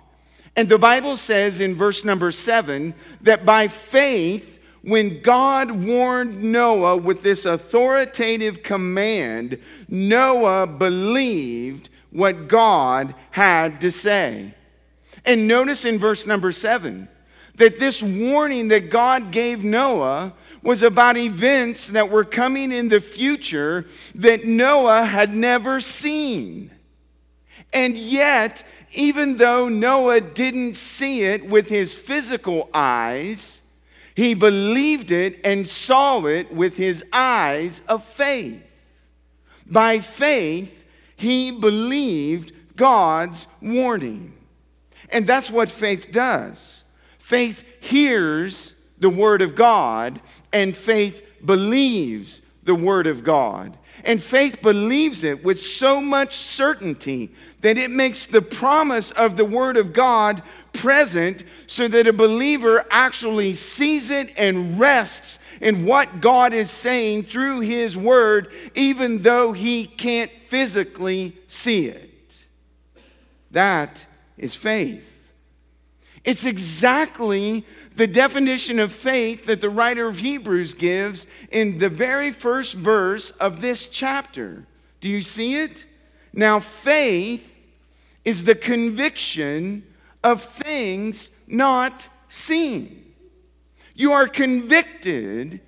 And 0.55 0.69
the 0.69 0.77
Bible 0.77 1.17
says 1.17 1.59
in 1.59 1.75
verse 1.75 2.03
number 2.03 2.31
seven 2.31 2.93
that 3.21 3.45
by 3.45 3.67
faith, 3.67 4.59
when 4.81 5.21
God 5.21 5.71
warned 5.71 6.41
Noah 6.41 6.97
with 6.97 7.23
this 7.23 7.45
authoritative 7.45 8.63
command, 8.63 9.59
Noah 9.87 10.65
believed 10.65 11.89
what 12.11 12.47
God 12.47 13.13
had 13.31 13.81
to 13.81 13.91
say. 13.91 14.53
And 15.25 15.47
notice 15.47 15.83
in 15.83 15.99
verse 15.99 16.25
number 16.25 16.51
seven 16.51 17.07
that 17.55 17.79
this 17.79 18.01
warning 18.01 18.69
that 18.69 18.89
God 18.89 19.31
gave 19.31 19.63
Noah 19.63 20.33
was 20.61 20.81
about 20.81 21.17
events 21.17 21.87
that 21.87 22.09
were 22.09 22.25
coming 22.25 22.71
in 22.71 22.89
the 22.89 22.99
future 22.99 23.85
that 24.15 24.45
Noah 24.45 25.05
had 25.05 25.33
never 25.33 25.79
seen. 25.79 26.71
And 27.73 27.97
yet, 27.97 28.63
even 28.93 29.37
though 29.37 29.69
Noah 29.69 30.21
didn't 30.21 30.75
see 30.75 31.23
it 31.23 31.47
with 31.47 31.67
his 31.67 31.95
physical 31.95 32.69
eyes, 32.73 33.61
he 34.15 34.33
believed 34.33 35.11
it 35.11 35.39
and 35.43 35.67
saw 35.67 36.25
it 36.25 36.51
with 36.51 36.75
his 36.75 37.03
eyes 37.13 37.81
of 37.87 38.03
faith. 38.03 38.63
By 39.65 39.99
faith, 39.99 40.73
he 41.17 41.51
believed 41.51 42.53
God's 42.75 43.47
warning. 43.61 44.33
And 45.09 45.27
that's 45.27 45.51
what 45.51 45.69
faith 45.69 46.11
does. 46.11 46.83
Faith 47.19 47.63
hears 47.79 48.73
the 48.99 49.09
Word 49.09 49.41
of 49.41 49.55
God, 49.55 50.19
and 50.53 50.75
faith 50.75 51.21
believes 51.45 52.41
the 52.63 52.75
Word 52.75 53.07
of 53.07 53.23
God. 53.23 53.77
And 54.03 54.21
faith 54.21 54.61
believes 54.61 55.23
it 55.23 55.43
with 55.43 55.59
so 55.59 55.99
much 55.99 56.35
certainty 56.35 57.31
that 57.61 57.77
it 57.77 57.91
makes 57.91 58.25
the 58.25 58.41
promise 58.41 59.11
of 59.11 59.37
the 59.37 59.45
Word 59.45 59.77
of 59.77 59.93
God 59.93 60.43
present 60.73 61.43
so 61.65 61.87
that 61.87 62.07
a 62.07 62.13
believer 62.13 62.85
actually 62.91 63.53
sees 63.53 64.09
it 64.09 64.33
and 64.37 64.79
rests 64.79 65.39
in 65.59 65.85
what 65.85 66.21
God 66.21 66.53
is 66.53 66.69
saying 66.69 67.23
through 67.23 67.61
His 67.61 67.97
Word, 67.97 68.51
even 68.75 69.23
though 69.23 69.51
he 69.51 69.85
can't 69.85 70.31
physically 70.47 71.35
see 71.47 71.87
it. 71.87 72.13
That 73.51 74.05
is 74.37 74.55
faith. 74.55 75.05
It's 76.23 76.45
exactly 76.45 77.65
the 77.97 78.07
definition 78.07 78.77
of 78.77 78.91
faith 78.91 79.45
that 79.45 79.59
the 79.59 79.69
writer 79.69 80.07
of 80.07 80.19
Hebrews 80.19 80.75
gives 80.75 81.25
in 81.51 81.79
the 81.79 81.89
very 81.89 82.31
first 82.31 82.75
verse 82.75 83.31
of 83.31 83.59
this 83.59 83.87
chapter. 83.87 84.65
Do 85.01 85.09
you 85.09 85.23
see 85.23 85.55
it? 85.55 85.83
Now, 86.31 86.59
faith 86.59 87.51
is 88.23 88.43
the 88.43 88.53
conviction 88.53 89.83
of 90.23 90.43
things 90.43 91.31
not 91.47 92.07
seen. 92.29 93.13
You 93.95 94.11
are 94.11 94.27
convicted 94.27 95.61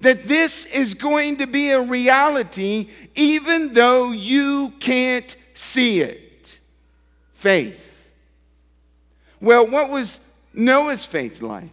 that 0.00 0.28
this 0.28 0.64
is 0.66 0.94
going 0.94 1.38
to 1.38 1.46
be 1.46 1.70
a 1.70 1.80
reality 1.80 2.88
even 3.14 3.74
though 3.74 4.12
you 4.12 4.70
can't 4.80 5.36
see 5.52 6.00
it. 6.00 6.58
Faith. 7.34 7.78
Well, 9.42 9.66
what 9.66 9.90
was 9.90 10.20
Noah's 10.56 11.04
faith 11.04 11.42
like? 11.42 11.70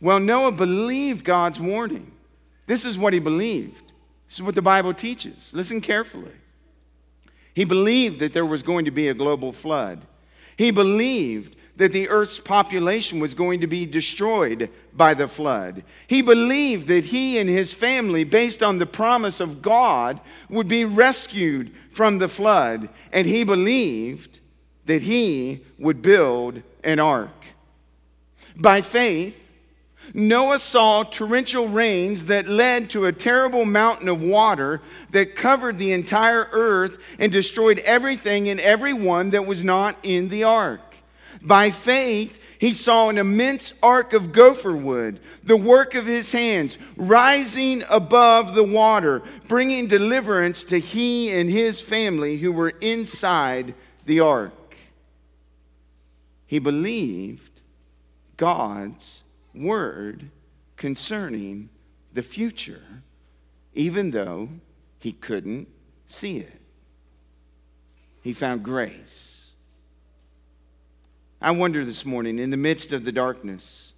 Well, 0.00 0.18
Noah 0.18 0.52
believed 0.52 1.24
God's 1.24 1.60
warning. 1.60 2.10
This 2.66 2.84
is 2.84 2.98
what 2.98 3.12
he 3.12 3.18
believed. 3.18 3.92
This 4.26 4.36
is 4.36 4.42
what 4.42 4.54
the 4.54 4.62
Bible 4.62 4.94
teaches. 4.94 5.50
Listen 5.52 5.80
carefully. 5.80 6.32
He 7.54 7.64
believed 7.64 8.20
that 8.20 8.32
there 8.32 8.46
was 8.46 8.62
going 8.62 8.84
to 8.84 8.90
be 8.90 9.08
a 9.08 9.14
global 9.14 9.52
flood. 9.52 10.00
He 10.56 10.70
believed 10.70 11.56
that 11.76 11.92
the 11.92 12.08
earth's 12.08 12.40
population 12.40 13.20
was 13.20 13.34
going 13.34 13.60
to 13.60 13.66
be 13.66 13.86
destroyed 13.86 14.68
by 14.94 15.14
the 15.14 15.28
flood. 15.28 15.84
He 16.08 16.22
believed 16.22 16.88
that 16.88 17.04
he 17.04 17.38
and 17.38 17.48
his 17.48 17.72
family, 17.72 18.24
based 18.24 18.62
on 18.62 18.78
the 18.78 18.86
promise 18.86 19.40
of 19.40 19.62
God, 19.62 20.20
would 20.50 20.68
be 20.68 20.84
rescued 20.84 21.72
from 21.92 22.18
the 22.18 22.28
flood. 22.28 22.88
And 23.12 23.26
he 23.26 23.44
believed 23.44 24.40
that 24.86 25.02
he 25.02 25.64
would 25.78 26.02
build 26.02 26.62
an 26.82 26.98
ark. 26.98 27.30
By 28.58 28.82
faith, 28.82 29.36
Noah 30.14 30.58
saw 30.58 31.04
torrential 31.04 31.68
rains 31.68 32.24
that 32.24 32.48
led 32.48 32.90
to 32.90 33.06
a 33.06 33.12
terrible 33.12 33.64
mountain 33.64 34.08
of 34.08 34.20
water 34.20 34.80
that 35.10 35.36
covered 35.36 35.78
the 35.78 35.92
entire 35.92 36.48
earth 36.50 36.96
and 37.18 37.30
destroyed 37.30 37.78
everything 37.80 38.48
and 38.48 38.58
everyone 38.58 39.30
that 39.30 39.46
was 39.46 39.62
not 39.62 39.96
in 40.02 40.28
the 40.28 40.44
ark. 40.44 40.80
By 41.42 41.70
faith, 41.70 42.38
He 42.58 42.72
saw 42.72 43.08
an 43.08 43.18
immense 43.18 43.72
ark 43.82 44.12
of 44.12 44.32
gopher 44.32 44.74
wood, 44.74 45.20
the 45.44 45.56
work 45.56 45.94
of 45.94 46.06
his 46.06 46.32
hands, 46.32 46.76
rising 46.96 47.84
above 47.88 48.56
the 48.56 48.64
water, 48.64 49.22
bringing 49.46 49.86
deliverance 49.86 50.64
to 50.64 50.80
he 50.80 51.30
and 51.30 51.48
his 51.48 51.80
family 51.80 52.36
who 52.38 52.50
were 52.50 52.70
inside 52.80 53.74
the 54.06 54.20
ark. 54.20 54.52
He 56.46 56.58
believed 56.58 57.57
God's 58.38 59.24
word 59.54 60.30
concerning 60.76 61.68
the 62.14 62.22
future, 62.22 62.82
even 63.74 64.10
though 64.10 64.48
he 64.98 65.12
couldn't 65.12 65.68
see 66.06 66.38
it. 66.38 66.60
He 68.22 68.32
found 68.32 68.62
grace. 68.62 69.50
I 71.40 71.50
wonder 71.50 71.84
this 71.84 72.06
morning, 72.06 72.38
in 72.38 72.50
the 72.50 72.56
midst 72.56 72.92
of 72.92 73.04
the 73.04 73.12
darkness, 73.12 73.92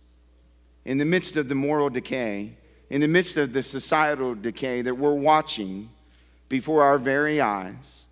in 0.85 0.99
the 0.99 1.05
midst 1.05 1.37
of 1.37 1.49
the 1.49 1.55
moral 1.55 1.89
decay, 1.89 2.57
in 2.91 3.01
the 3.01 3.09
midst 3.09 3.37
of 3.37 3.53
the 3.53 3.63
societal 3.63 4.35
decay 4.35 4.83
that 4.83 4.97
we're 4.97 5.15
watching 5.15 5.91
before 6.49 6.83
our 6.83 6.99
very 6.99 7.41
eyes, 7.41 8.05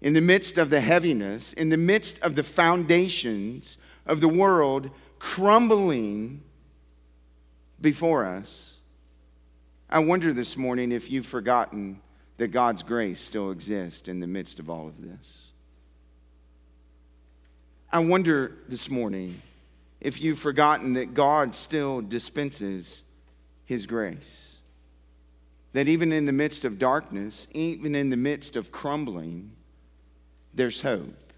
in 0.00 0.12
the 0.12 0.20
midst 0.20 0.56
of 0.58 0.70
the 0.70 0.80
heaviness, 0.80 1.52
in 1.54 1.68
the 1.68 1.76
midst 1.76 2.18
of 2.20 2.34
the 2.34 2.42
foundations 2.42 3.78
of 4.06 4.20
the 4.20 4.28
world 4.28 4.90
crumbling 5.20 6.42
before 7.80 8.26
us, 8.26 8.74
I 9.88 10.00
wonder 10.00 10.32
this 10.32 10.56
morning 10.56 10.90
if 10.90 11.08
you've 11.10 11.26
forgotten 11.26 12.00
that 12.38 12.48
God's 12.48 12.82
grace 12.82 13.20
still 13.20 13.52
exists 13.52 14.08
in 14.08 14.18
the 14.18 14.26
midst 14.26 14.58
of 14.58 14.68
all 14.68 14.88
of 14.88 15.00
this. 15.00 15.46
I 17.92 17.98
wonder 18.00 18.56
this 18.68 18.88
morning 18.88 19.40
if 20.00 20.20
you've 20.20 20.38
forgotten 20.38 20.94
that 20.94 21.12
God 21.12 21.54
still 21.54 22.00
dispenses 22.00 23.02
His 23.66 23.86
grace. 23.86 24.56
That 25.74 25.86
even 25.86 26.12
in 26.12 26.24
the 26.24 26.32
midst 26.32 26.64
of 26.64 26.78
darkness, 26.78 27.46
even 27.52 27.94
in 27.94 28.10
the 28.10 28.16
midst 28.16 28.56
of 28.56 28.72
crumbling, 28.72 29.50
there's 30.54 30.80
hope. 30.80 31.32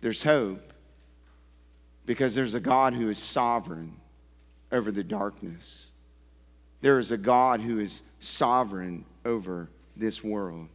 There's 0.00 0.22
hope 0.22 0.69
because 2.10 2.34
there's 2.34 2.54
a 2.54 2.60
God 2.60 2.92
who 2.92 3.08
is 3.08 3.20
sovereign 3.20 3.92
over 4.72 4.90
the 4.90 5.04
darkness. 5.04 5.90
There 6.80 6.98
is 6.98 7.12
a 7.12 7.16
God 7.16 7.60
who 7.60 7.78
is 7.78 8.02
sovereign 8.18 9.04
over 9.24 9.68
this 9.96 10.24
world. 10.24 10.66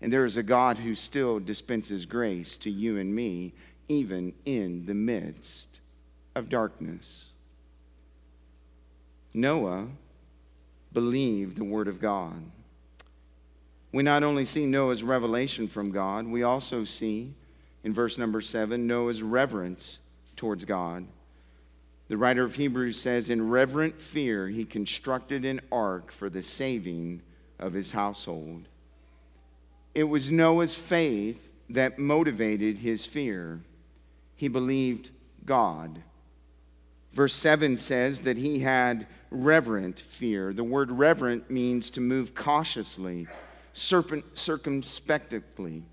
And 0.00 0.12
there 0.12 0.24
is 0.24 0.36
a 0.36 0.44
God 0.44 0.78
who 0.78 0.94
still 0.94 1.40
dispenses 1.40 2.06
grace 2.06 2.56
to 2.58 2.70
you 2.70 2.98
and 2.98 3.12
me, 3.12 3.52
even 3.88 4.32
in 4.44 4.86
the 4.86 4.94
midst 4.94 5.80
of 6.36 6.48
darkness. 6.48 7.24
Noah 9.34 9.88
believed 10.92 11.56
the 11.56 11.64
word 11.64 11.88
of 11.88 12.00
God. 12.00 12.40
We 13.90 14.04
not 14.04 14.22
only 14.22 14.44
see 14.44 14.66
Noah's 14.66 15.02
revelation 15.02 15.66
from 15.66 15.90
God, 15.90 16.28
we 16.28 16.44
also 16.44 16.84
see 16.84 17.34
in 17.82 17.92
verse 17.92 18.18
number 18.18 18.40
seven 18.40 18.86
Noah's 18.86 19.20
reverence 19.20 19.98
towards 20.36 20.64
God. 20.64 21.06
The 22.08 22.16
writer 22.16 22.44
of 22.44 22.54
Hebrews 22.54 23.00
says, 23.00 23.30
In 23.30 23.48
reverent 23.48 24.00
fear, 24.00 24.48
he 24.48 24.64
constructed 24.64 25.44
an 25.44 25.60
ark 25.72 26.12
for 26.12 26.28
the 26.28 26.42
saving 26.42 27.22
of 27.58 27.72
his 27.72 27.90
household. 27.90 28.68
It 29.94 30.04
was 30.04 30.30
Noah's 30.30 30.74
faith 30.74 31.48
that 31.70 31.98
motivated 31.98 32.78
his 32.78 33.06
fear. 33.06 33.60
He 34.36 34.48
believed 34.48 35.10
God. 35.46 36.02
Verse 37.14 37.34
7 37.34 37.78
says 37.78 38.20
that 38.22 38.36
he 38.36 38.58
had 38.58 39.06
reverent 39.30 40.00
fear. 40.00 40.52
The 40.52 40.64
word 40.64 40.90
reverent 40.90 41.50
means 41.50 41.90
to 41.90 42.00
move 42.00 42.34
cautiously, 42.34 43.28
circumspectly. 43.72 45.84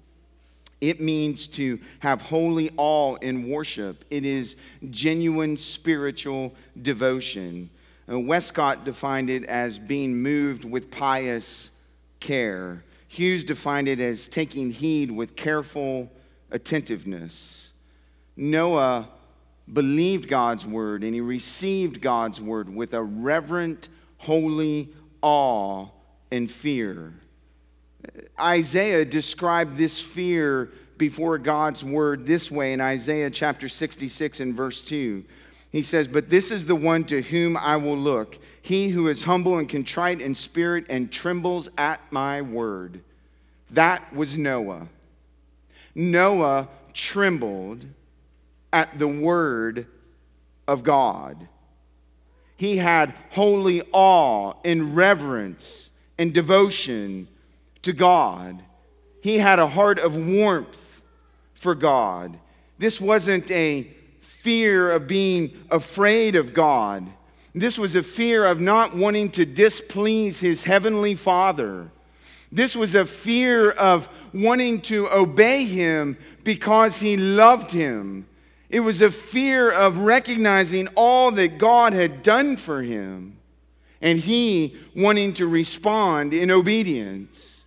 It 0.81 0.99
means 0.99 1.47
to 1.49 1.79
have 1.99 2.21
holy 2.21 2.71
awe 2.75 3.15
in 3.17 3.47
worship. 3.47 4.03
It 4.09 4.25
is 4.25 4.55
genuine 4.89 5.55
spiritual 5.55 6.53
devotion. 6.81 7.69
Uh, 8.11 8.19
Westcott 8.19 8.83
defined 8.83 9.29
it 9.29 9.45
as 9.45 9.77
being 9.77 10.21
moved 10.21 10.65
with 10.65 10.89
pious 10.89 11.69
care. 12.19 12.83
Hughes 13.07 13.43
defined 13.43 13.87
it 13.87 13.99
as 13.99 14.27
taking 14.27 14.71
heed 14.71 15.11
with 15.11 15.35
careful 15.35 16.11
attentiveness. 16.49 17.71
Noah 18.35 19.07
believed 19.71 20.27
God's 20.27 20.65
word 20.65 21.03
and 21.03 21.13
he 21.13 21.21
received 21.21 22.01
God's 22.01 22.41
word 22.41 22.73
with 22.73 22.93
a 22.93 23.03
reverent, 23.03 23.89
holy 24.17 24.89
awe 25.21 25.87
and 26.31 26.51
fear. 26.51 27.13
Isaiah 28.39 29.05
described 29.05 29.77
this 29.77 30.01
fear 30.01 30.71
before 30.97 31.37
God's 31.37 31.83
word 31.83 32.25
this 32.25 32.51
way 32.51 32.73
in 32.73 32.81
Isaiah 32.81 33.29
chapter 33.29 33.67
66 33.69 34.39
and 34.39 34.55
verse 34.55 34.81
2. 34.81 35.23
He 35.71 35.81
says, 35.81 36.07
But 36.07 36.29
this 36.29 36.51
is 36.51 36.65
the 36.65 36.75
one 36.75 37.03
to 37.05 37.21
whom 37.21 37.57
I 37.57 37.77
will 37.77 37.97
look 37.97 38.37
he 38.61 38.89
who 38.89 39.07
is 39.07 39.23
humble 39.23 39.57
and 39.57 39.67
contrite 39.67 40.21
in 40.21 40.35
spirit 40.35 40.85
and 40.89 41.11
trembles 41.11 41.69
at 41.77 41.99
my 42.11 42.41
word. 42.41 43.01
That 43.71 44.13
was 44.13 44.37
Noah. 44.37 44.87
Noah 45.95 46.69
trembled 46.93 47.85
at 48.71 48.99
the 48.99 49.07
word 49.07 49.87
of 50.67 50.83
God. 50.83 51.47
He 52.55 52.77
had 52.77 53.13
holy 53.31 53.81
awe 53.91 54.53
and 54.63 54.95
reverence 54.95 55.89
and 56.19 56.33
devotion 56.33 57.27
to 57.83 57.93
God. 57.93 58.63
He 59.21 59.37
had 59.37 59.59
a 59.59 59.67
heart 59.67 59.99
of 59.99 60.15
warmth 60.15 60.77
for 61.53 61.75
God. 61.75 62.37
This 62.77 62.99
wasn't 62.99 63.49
a 63.51 63.87
fear 64.19 64.91
of 64.91 65.07
being 65.07 65.55
afraid 65.69 66.35
of 66.35 66.53
God. 66.53 67.07
This 67.53 67.77
was 67.77 67.95
a 67.95 68.03
fear 68.03 68.45
of 68.45 68.59
not 68.59 68.95
wanting 68.95 69.29
to 69.31 69.45
displease 69.45 70.39
his 70.39 70.63
heavenly 70.63 71.15
Father. 71.15 71.91
This 72.51 72.75
was 72.75 72.95
a 72.95 73.05
fear 73.05 73.71
of 73.71 74.09
wanting 74.33 74.81
to 74.81 75.09
obey 75.09 75.65
him 75.65 76.17
because 76.43 76.97
he 76.97 77.17
loved 77.17 77.71
him. 77.71 78.25
It 78.69 78.79
was 78.79 79.01
a 79.01 79.11
fear 79.11 79.69
of 79.69 79.99
recognizing 79.99 80.87
all 80.95 81.31
that 81.33 81.57
God 81.57 81.93
had 81.93 82.23
done 82.23 82.57
for 82.57 82.81
him 82.81 83.37
and 84.01 84.19
he 84.19 84.75
wanting 84.95 85.33
to 85.35 85.47
respond 85.47 86.33
in 86.33 86.49
obedience. 86.49 87.60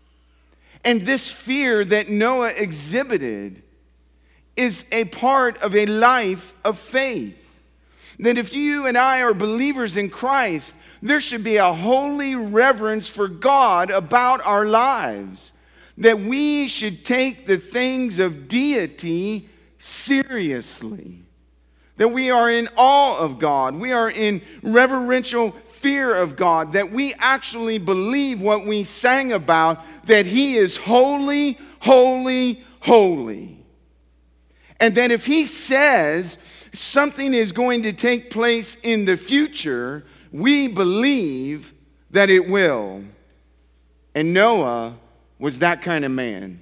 And 0.84 1.06
this 1.06 1.30
fear 1.30 1.84
that 1.84 2.08
Noah 2.08 2.50
exhibited 2.50 3.62
is 4.56 4.84
a 4.92 5.04
part 5.06 5.58
of 5.58 5.74
a 5.74 5.86
life 5.86 6.54
of 6.64 6.78
faith 6.78 7.38
that 8.18 8.38
if 8.38 8.52
you 8.52 8.86
and 8.86 8.96
I 8.96 9.22
are 9.22 9.34
believers 9.34 9.96
in 9.96 10.10
Christ, 10.10 10.74
there 11.02 11.20
should 11.20 11.44
be 11.44 11.56
a 11.56 11.72
holy 11.72 12.34
reverence 12.34 13.08
for 13.08 13.28
God 13.28 13.90
about 13.90 14.44
our 14.44 14.64
lives. 14.64 15.52
That 15.98 16.20
we 16.20 16.68
should 16.68 17.04
take 17.04 17.46
the 17.46 17.58
things 17.58 18.18
of 18.18 18.48
deity 18.48 19.48
seriously. 19.78 21.22
That 21.96 22.08
we 22.08 22.30
are 22.30 22.50
in 22.50 22.68
awe 22.76 23.18
of 23.18 23.38
God. 23.38 23.76
We 23.76 23.92
are 23.92 24.10
in 24.10 24.42
reverential 24.62 25.54
fear 25.84 26.16
of 26.16 26.34
God. 26.34 26.72
That 26.72 26.90
we 26.90 27.12
actually 27.18 27.76
believe 27.76 28.40
what 28.40 28.64
we 28.64 28.84
sang 28.84 29.32
about 29.32 29.84
that 30.06 30.24
He 30.24 30.56
is 30.56 30.76
holy, 30.76 31.58
holy, 31.78 32.64
holy. 32.80 33.62
And 34.80 34.94
that 34.94 35.12
if 35.12 35.26
He 35.26 35.44
says 35.44 36.38
something 36.72 37.34
is 37.34 37.52
going 37.52 37.82
to 37.82 37.92
take 37.92 38.30
place 38.30 38.78
in 38.82 39.04
the 39.04 39.18
future, 39.18 40.06
we 40.32 40.68
believe 40.68 41.74
that 42.12 42.30
it 42.30 42.48
will. 42.48 43.04
And 44.14 44.32
Noah 44.32 44.96
was 45.38 45.58
that 45.58 45.82
kind 45.82 46.06
of 46.06 46.10
man. 46.10 46.60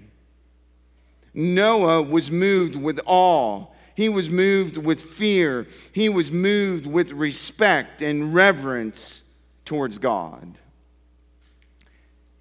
Noah 1.32 2.02
was 2.02 2.28
moved 2.28 2.74
with 2.74 2.98
awe. 3.06 3.66
He 3.94 4.08
was 4.08 4.30
moved 4.30 4.76
with 4.76 5.00
fear. 5.00 5.66
He 5.92 6.08
was 6.08 6.30
moved 6.30 6.86
with 6.86 7.10
respect 7.10 8.02
and 8.02 8.34
reverence 8.34 9.22
towards 9.64 9.98
God. 9.98 10.58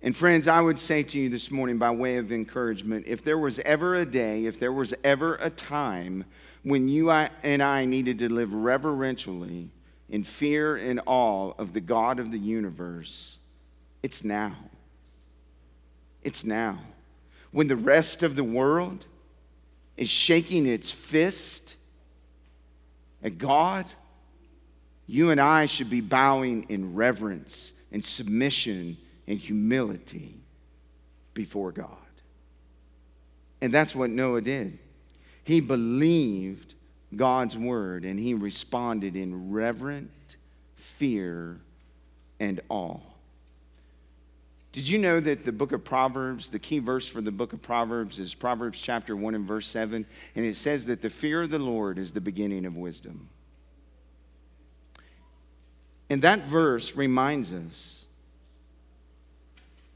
And 0.03 0.15
friends, 0.15 0.47
I 0.47 0.61
would 0.61 0.79
say 0.79 1.03
to 1.03 1.19
you 1.19 1.29
this 1.29 1.51
morning, 1.51 1.77
by 1.77 1.91
way 1.91 2.17
of 2.17 2.31
encouragement, 2.31 3.05
if 3.07 3.23
there 3.23 3.37
was 3.37 3.59
ever 3.59 3.95
a 3.95 4.05
day, 4.05 4.45
if 4.45 4.59
there 4.59 4.73
was 4.73 4.93
ever 5.03 5.35
a 5.35 5.49
time 5.49 6.25
when 6.63 6.87
you 6.87 7.11
and 7.11 7.61
I 7.61 7.85
needed 7.85 8.19
to 8.19 8.29
live 8.29 8.53
reverentially 8.53 9.69
in 10.09 10.23
fear 10.23 10.77
and 10.77 11.01
awe 11.05 11.53
of 11.57 11.73
the 11.73 11.81
God 11.81 12.19
of 12.19 12.31
the 12.31 12.39
universe, 12.39 13.37
it's 14.01 14.23
now. 14.23 14.55
It's 16.23 16.43
now. 16.43 16.79
When 17.51 17.67
the 17.67 17.75
rest 17.75 18.23
of 18.23 18.35
the 18.35 18.43
world 18.43 19.05
is 20.01 20.09
shaking 20.09 20.65
its 20.65 20.91
fist 20.91 21.75
at 23.21 23.37
God, 23.37 23.85
you 25.05 25.29
and 25.29 25.39
I 25.39 25.67
should 25.67 25.91
be 25.91 26.01
bowing 26.01 26.65
in 26.69 26.95
reverence 26.95 27.71
and 27.91 28.03
submission 28.03 28.97
and 29.27 29.37
humility 29.37 30.33
before 31.35 31.71
God. 31.71 31.87
And 33.61 33.71
that's 33.71 33.93
what 33.93 34.09
Noah 34.09 34.41
did. 34.41 34.79
He 35.43 35.61
believed 35.61 36.73
God's 37.15 37.55
word 37.55 38.03
and 38.03 38.19
he 38.19 38.33
responded 38.33 39.15
in 39.15 39.51
reverent 39.51 40.09
fear 40.77 41.59
and 42.39 42.59
awe. 42.69 42.97
Did 44.71 44.88
you 44.88 44.99
know 44.99 45.19
that 45.19 45.43
the 45.43 45.51
book 45.51 45.73
of 45.73 45.84
Proverbs, 45.84 46.49
the 46.49 46.60
key 46.60 46.79
verse 46.79 47.05
for 47.05 47.19
the 47.19 47.31
book 47.31 47.51
of 47.51 47.62
Proverbs 47.62 48.19
is 48.19 48.34
Proverbs 48.34 48.79
chapter 48.79 49.17
1 49.17 49.36
and 49.36 49.45
verse 49.45 49.67
7? 49.67 50.05
And 50.36 50.45
it 50.45 50.55
says 50.55 50.86
that 50.86 51.01
the 51.01 51.10
fear 51.10 51.41
of 51.41 51.49
the 51.49 51.60
Lord 51.60 51.97
is 51.97 52.13
the 52.13 52.21
beginning 52.21 52.65
of 52.65 52.77
wisdom. 52.77 53.27
And 56.10 56.21
that 56.21 56.47
verse 56.47 56.95
reminds 56.95 57.51
us 57.51 58.05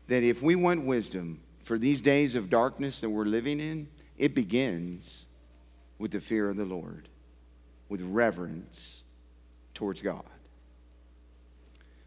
that 0.07 0.23
if 0.23 0.41
we 0.41 0.55
want 0.55 0.85
wisdom 0.85 1.39
for 1.63 1.77
these 1.77 2.01
days 2.01 2.35
of 2.35 2.49
darkness 2.49 2.99
that 2.99 3.09
we're 3.09 3.25
living 3.25 3.59
in, 3.59 3.88
it 4.17 4.35
begins 4.35 5.25
with 5.99 6.11
the 6.11 6.19
fear 6.19 6.49
of 6.49 6.57
the 6.57 6.65
Lord, 6.65 7.07
with 7.88 8.01
reverence 8.01 9.01
towards 9.73 10.01
God. 10.01 10.23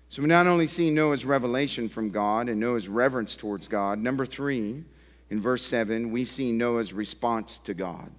So 0.08 0.22
we 0.22 0.28
not 0.28 0.46
only 0.46 0.66
see 0.66 0.90
Noah's 0.90 1.24
revelation 1.24 1.88
from 1.88 2.10
God 2.10 2.48
and 2.48 2.58
Noah's 2.58 2.88
reverence 2.88 3.36
towards 3.36 3.68
God, 3.68 3.98
number 3.98 4.24
three, 4.24 4.82
in 5.30 5.40
verse 5.40 5.64
7, 5.64 6.10
we 6.10 6.24
see 6.24 6.50
Noah's 6.50 6.92
response 6.92 7.58
to 7.64 7.74
God. 7.74 8.10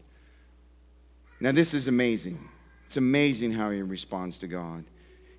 Now, 1.39 1.51
this 1.51 1.73
is 1.73 1.87
amazing. 1.87 2.47
It's 2.85 2.97
amazing 2.97 3.53
how 3.53 3.71
he 3.71 3.81
responds 3.81 4.37
to 4.39 4.47
God. 4.47 4.83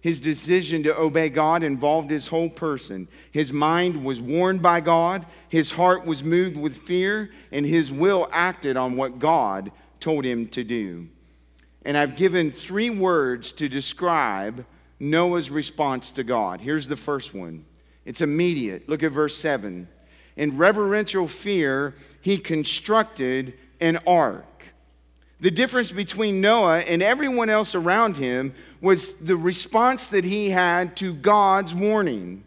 His 0.01 0.19
decision 0.19 0.83
to 0.85 0.97
obey 0.97 1.29
God 1.29 1.63
involved 1.63 2.11
his 2.11 2.27
whole 2.27 2.49
person. 2.49 3.07
His 3.33 3.53
mind 3.53 4.03
was 4.03 4.21
warned 4.21 4.63
by 4.63 4.81
God, 4.81 5.27
his 5.49 5.71
heart 5.71 6.07
was 6.07 6.25
moved 6.25 6.57
with 6.57 6.79
fear, 6.79 7.31
and 7.53 7.67
his 7.67 7.93
will 7.93 8.27
acted 8.33 8.77
on 8.77 8.97
what 8.97 9.19
God 9.19 9.71
told 10.01 10.25
him 10.25 10.49
to 10.49 10.65
do. 10.65 11.07
And 11.85 11.97
I've 11.97 12.17
given 12.17 12.51
three 12.51 12.91
words 12.91 13.53
to 13.53 13.69
describe 13.69 14.65
Noah's 15.01 15.51
response 15.51 16.13
to 16.13 16.23
God. 16.23 16.61
Here's 16.61 16.87
the 16.87 16.97
first 16.97 17.35
one 17.35 17.65
it's 18.05 18.21
immediate. 18.21 18.89
Look 18.89 19.03
at 19.03 19.13
verse 19.13 19.37
7. 19.37 19.89
In 20.37 20.57
reverential 20.57 21.27
fear, 21.27 21.95
he 22.21 22.39
constructed 22.39 23.55
an 23.81 23.99
ark. 24.07 24.45
The 25.41 25.51
difference 25.51 25.91
between 25.91 26.41
Noah 26.41 26.81
and 26.81 27.03
everyone 27.03 27.49
else 27.49 27.75
around 27.75 28.17
him 28.17 28.55
was 28.83 29.15
the 29.15 29.37
response 29.37 30.09
that 30.09 30.25
he 30.25 30.51
had 30.51 30.97
to 30.99 31.15
God's 31.15 31.75
warning. 31.75 32.45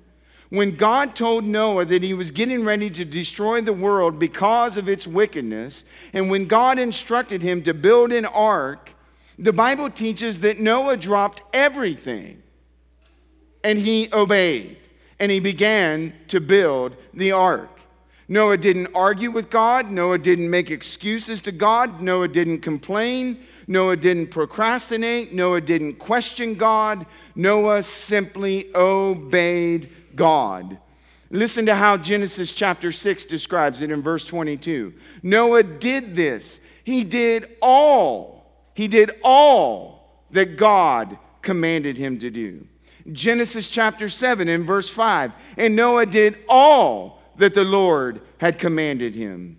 When 0.50 0.76
God 0.76 1.16
told 1.16 1.44
Noah 1.44 1.86
that 1.86 2.04
he 2.04 2.14
was 2.14 2.30
getting 2.30 2.64
ready 2.64 2.92
to 2.92 3.04
destroy 3.04 3.62
the 3.62 3.74
world 3.74 4.20
because 4.20 4.78
of 4.78 4.88
its 4.88 5.08
wickedness, 5.08 5.86
and 6.14 6.30
when 6.30 6.46
God 6.46 6.78
instructed 6.78 7.42
him 7.42 7.64
to 7.64 7.74
build 7.74 8.12
an 8.12 8.26
ark, 8.26 8.92
the 9.40 9.54
Bible 9.54 9.90
teaches 9.90 10.42
that 10.42 10.60
Noah 10.60 10.98
dropped 10.98 11.42
everything 11.52 12.43
and 13.64 13.80
he 13.80 14.10
obeyed 14.14 14.78
and 15.20 15.32
he 15.32 15.40
began 15.40 16.14
to 16.28 16.40
build 16.40 16.96
the 17.14 17.32
ark. 17.32 17.70
Noah 18.28 18.58
didn't 18.58 18.88
argue 18.96 19.32
with 19.32 19.50
God. 19.50 19.92
Noah 19.92 20.18
didn't 20.18 20.50
make 20.50 20.72
excuses 20.72 21.42
to 21.42 21.52
God. 21.52 22.02
Noah 22.02 22.28
didn't 22.28 22.60
complain. 22.60 23.44
Noah 23.68 23.98
didn't 23.98 24.28
procrastinate. 24.28 25.34
Noah 25.34 25.62
didn't 25.62 25.96
question 25.96 26.56
God. 26.56 27.06
Noah 27.36 27.84
simply 27.84 28.74
obeyed 28.76 29.90
God. 30.16 30.78
Listen 31.30 31.66
to 31.66 31.76
how 31.76 31.98
Genesis 31.98 32.54
chapter 32.54 32.92
6 32.92 33.26
describes 33.26 33.82
it 33.82 33.92
in 33.92 34.02
verse 34.02 34.26
22. 34.26 34.94
Noah 35.24 35.64
did 35.64 36.16
this. 36.16 36.60
He 36.84 37.04
did 37.04 37.56
all, 37.62 38.46
he 38.74 38.88
did 38.88 39.12
all 39.24 40.26
that 40.32 40.58
God 40.58 41.18
commanded 41.42 41.98
him 41.98 42.20
to 42.20 42.30
do. 42.30 42.68
Genesis 43.12 43.68
chapter 43.68 44.08
7 44.08 44.48
and 44.48 44.66
verse 44.66 44.90
5. 44.90 45.32
And 45.58 45.76
Noah 45.76 46.06
did 46.06 46.38
all 46.48 47.22
that 47.38 47.54
the 47.54 47.64
Lord 47.64 48.22
had 48.38 48.60
commanded 48.60 49.14
him. 49.16 49.58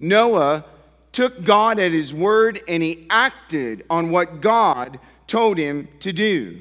Noah 0.00 0.64
took 1.12 1.44
God 1.44 1.78
at 1.78 1.92
his 1.92 2.14
word 2.14 2.60
and 2.68 2.82
he 2.82 3.06
acted 3.10 3.84
on 3.90 4.10
what 4.10 4.40
God 4.40 4.98
told 5.26 5.58
him 5.58 5.88
to 6.00 6.12
do. 6.12 6.60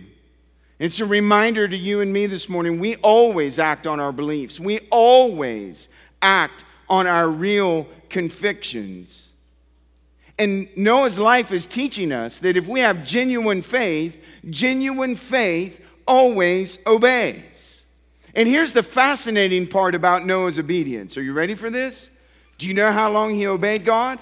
It's 0.79 0.99
a 0.99 1.05
reminder 1.05 1.67
to 1.67 1.77
you 1.77 2.01
and 2.01 2.13
me 2.13 2.27
this 2.27 2.49
morning 2.49 2.79
we 2.79 2.95
always 2.97 3.57
act 3.59 3.87
on 3.87 3.99
our 3.99 4.11
beliefs, 4.11 4.59
we 4.59 4.79
always 4.91 5.89
act 6.21 6.65
on 6.89 7.07
our 7.07 7.29
real 7.29 7.87
convictions. 8.09 9.29
And 10.39 10.69
Noah's 10.77 11.17
life 11.17 11.51
is 11.51 11.65
teaching 11.65 12.11
us 12.11 12.39
that 12.39 12.57
if 12.57 12.67
we 12.67 12.79
have 12.81 13.03
genuine 13.03 13.63
faith, 13.63 14.15
genuine 14.49 15.15
faith 15.15 15.79
always 16.07 16.79
obeys. 16.85 17.83
And 18.35 18.47
here's 18.47 18.71
the 18.71 18.83
fascinating 18.83 19.67
part 19.67 19.95
about 19.95 20.25
Noah's 20.25 20.59
obedience. 20.59 21.17
Are 21.17 21.23
you 21.23 21.33
ready 21.33 21.55
for 21.55 21.69
this? 21.69 22.09
Do 22.57 22.67
you 22.67 22.73
know 22.73 22.91
how 22.91 23.11
long 23.11 23.33
he 23.33 23.47
obeyed 23.47 23.85
God? 23.85 24.19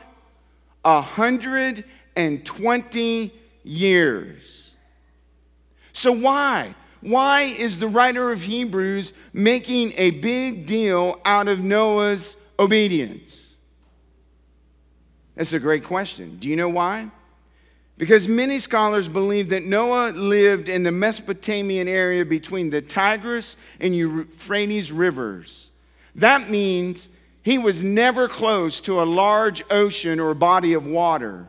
A 0.83 1.01
hundred 1.01 1.83
and 2.15 2.45
twenty 2.45 3.33
years. 3.63 4.71
So, 5.93 6.11
why? 6.11 6.75
Why 7.01 7.43
is 7.43 7.77
the 7.77 7.87
writer 7.87 8.31
of 8.31 8.41
Hebrews 8.41 9.13
making 9.33 9.93
a 9.97 10.11
big 10.11 10.65
deal 10.65 11.19
out 11.23 11.47
of 11.47 11.59
Noah's 11.59 12.35
obedience? 12.57 13.55
That's 15.35 15.53
a 15.53 15.59
great 15.59 15.83
question. 15.83 16.37
Do 16.39 16.47
you 16.47 16.55
know 16.55 16.69
why? 16.69 17.11
Because 17.97 18.27
many 18.27 18.59
scholars 18.59 19.07
believe 19.07 19.49
that 19.49 19.63
Noah 19.63 20.11
lived 20.11 20.67
in 20.67 20.83
the 20.83 20.91
Mesopotamian 20.91 21.87
area 21.87 22.25
between 22.25 22.69
the 22.69 22.81
Tigris 22.81 23.55
and 23.79 23.95
Euphrates 23.95 24.91
rivers. 24.91 25.69
That 26.15 26.49
means 26.49 27.07
he 27.41 27.57
was 27.57 27.83
never 27.83 28.27
close 28.27 28.81
to 28.81 29.01
a 29.01 29.05
large 29.05 29.63
ocean 29.69 30.19
or 30.19 30.33
body 30.33 30.73
of 30.73 30.85
water. 30.85 31.47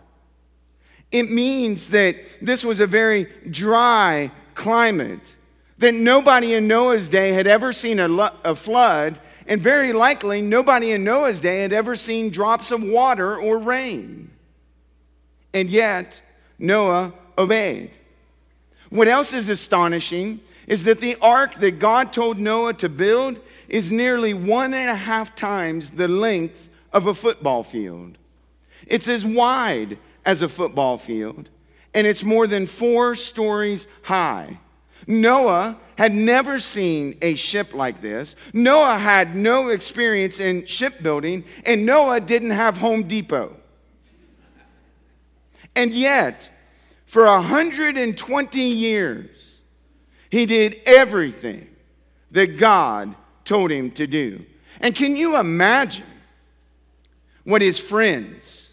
It 1.11 1.31
means 1.31 1.89
that 1.89 2.17
this 2.43 2.63
was 2.63 2.81
a 2.81 2.87
very 2.87 3.25
dry 3.51 4.31
climate, 4.55 5.35
that 5.79 5.95
nobody 5.95 6.55
in 6.55 6.69
Noah's 6.69 7.09
day 7.09 7.33
had 7.33 7.47
ever 7.47 7.73
seen 7.73 7.99
a, 7.99 8.33
a 8.45 8.55
flood, 8.55 9.19
and 9.49 9.61
very 9.61 9.93
likely 9.93 10.43
nobody 10.43 10.93
in 10.93 11.03
Noah's 11.03 11.41
day 11.41 11.63
had 11.63 11.73
ever 11.73 11.97
seen 11.97 12.31
drops 12.31 12.71
of 12.71 12.83
water 12.83 13.37
or 13.37 13.59
rain. 13.59 14.31
And 15.55 15.71
yet, 15.71 16.21
Noah 16.59 17.13
obeyed. 17.37 17.91
What 18.91 19.09
else 19.09 19.33
is 19.33 19.49
astonishing 19.49 20.41
is 20.67 20.85
that 20.85 21.01
the 21.01 21.17
ark 21.21 21.55
that 21.57 21.79
God 21.79 22.13
told 22.13 22.39
Noah 22.39 22.75
to 22.75 22.89
build 22.89 23.41
is 23.69 23.91
nearly 23.91 24.35
one 24.35 24.75
and 24.75 24.89
a 24.89 24.95
half 24.95 25.35
times 25.35 25.91
the 25.91 26.09
length 26.09 26.69
of 26.93 27.07
a 27.07 27.15
football 27.15 27.63
field. 27.63 28.19
It's 28.87 29.09
as 29.09 29.25
wide 29.25 29.99
as 30.25 30.43
a 30.43 30.49
football 30.49 30.99
field, 30.99 31.51
and 31.95 32.07
it's 32.07 32.23
more 32.23 32.47
than 32.47 32.67
four 32.67 33.15
stories 33.15 33.87
high. 34.03 34.59
Noah 35.07 35.79
had 35.97 36.15
never 36.15 36.59
seen 36.59 37.17
a 37.23 37.37
ship 37.37 37.75
like 37.75 38.03
this. 38.03 38.35
Noah 38.53 38.99
had 38.99 39.37
no 39.37 39.69
experience 39.69 40.41
in 40.41 40.67
shipbuilding, 40.67 41.45
and 41.65 41.87
Noah 41.87 42.21
didn't 42.21 42.51
have 42.51 42.77
Home 42.79 43.05
Depot. 43.05 43.57
And 45.77 45.93
yet, 45.93 46.49
for 47.05 47.27
120 47.27 48.61
years, 48.61 49.59
he 50.31 50.47
did 50.47 50.81
everything 50.87 51.69
that 52.33 52.57
God 52.59 53.15
told 53.45 53.71
him 53.71 53.91
to 53.93 54.07
do. 54.07 54.45
And 54.81 54.95
can 54.95 55.15
you 55.15 55.37
imagine 55.37 56.05
what 57.45 57.63
his 57.63 57.79
friends, 57.79 58.71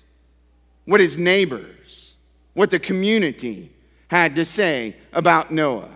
what 0.85 0.99
his 0.99 1.17
neighbors, 1.17 2.15
what 2.53 2.71
the 2.71 2.79
community 2.79 3.71
had 4.07 4.35
to 4.37 4.45
say 4.45 4.95
about 5.11 5.51
Noah? 5.51 5.91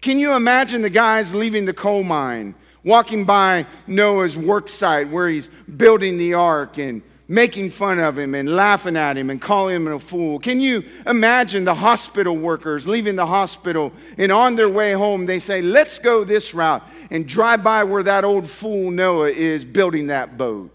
Can 0.00 0.18
you 0.18 0.32
imagine 0.34 0.80
the 0.80 0.90
guys 0.90 1.34
leaving 1.34 1.64
the 1.64 1.74
coal 1.74 2.02
mine, 2.02 2.54
walking 2.84 3.24
by 3.24 3.66
Noah's 3.86 4.36
work 4.36 4.68
site 4.68 5.08
where 5.10 5.28
he's 5.28 5.50
building 5.76 6.18
the 6.18 6.34
ark 6.34 6.78
and 6.78 7.02
making 7.32 7.70
fun 7.70 7.98
of 7.98 8.18
him 8.18 8.34
and 8.34 8.54
laughing 8.54 8.96
at 8.96 9.16
him 9.16 9.30
and 9.30 9.40
calling 9.40 9.76
him 9.76 9.88
a 9.88 9.98
fool. 9.98 10.38
Can 10.38 10.60
you 10.60 10.84
imagine 11.06 11.64
the 11.64 11.74
hospital 11.74 12.36
workers 12.36 12.86
leaving 12.86 13.16
the 13.16 13.26
hospital 13.26 13.92
and 14.18 14.30
on 14.30 14.54
their 14.54 14.68
way 14.68 14.92
home 14.92 15.26
they 15.26 15.38
say, 15.38 15.62
Let's 15.62 15.98
go 15.98 16.24
this 16.24 16.54
route 16.54 16.82
and 17.10 17.26
drive 17.26 17.62
by 17.64 17.84
where 17.84 18.02
that 18.02 18.24
old 18.24 18.48
fool 18.48 18.90
Noah 18.90 19.30
is 19.30 19.64
building 19.64 20.08
that 20.08 20.36
boat? 20.36 20.70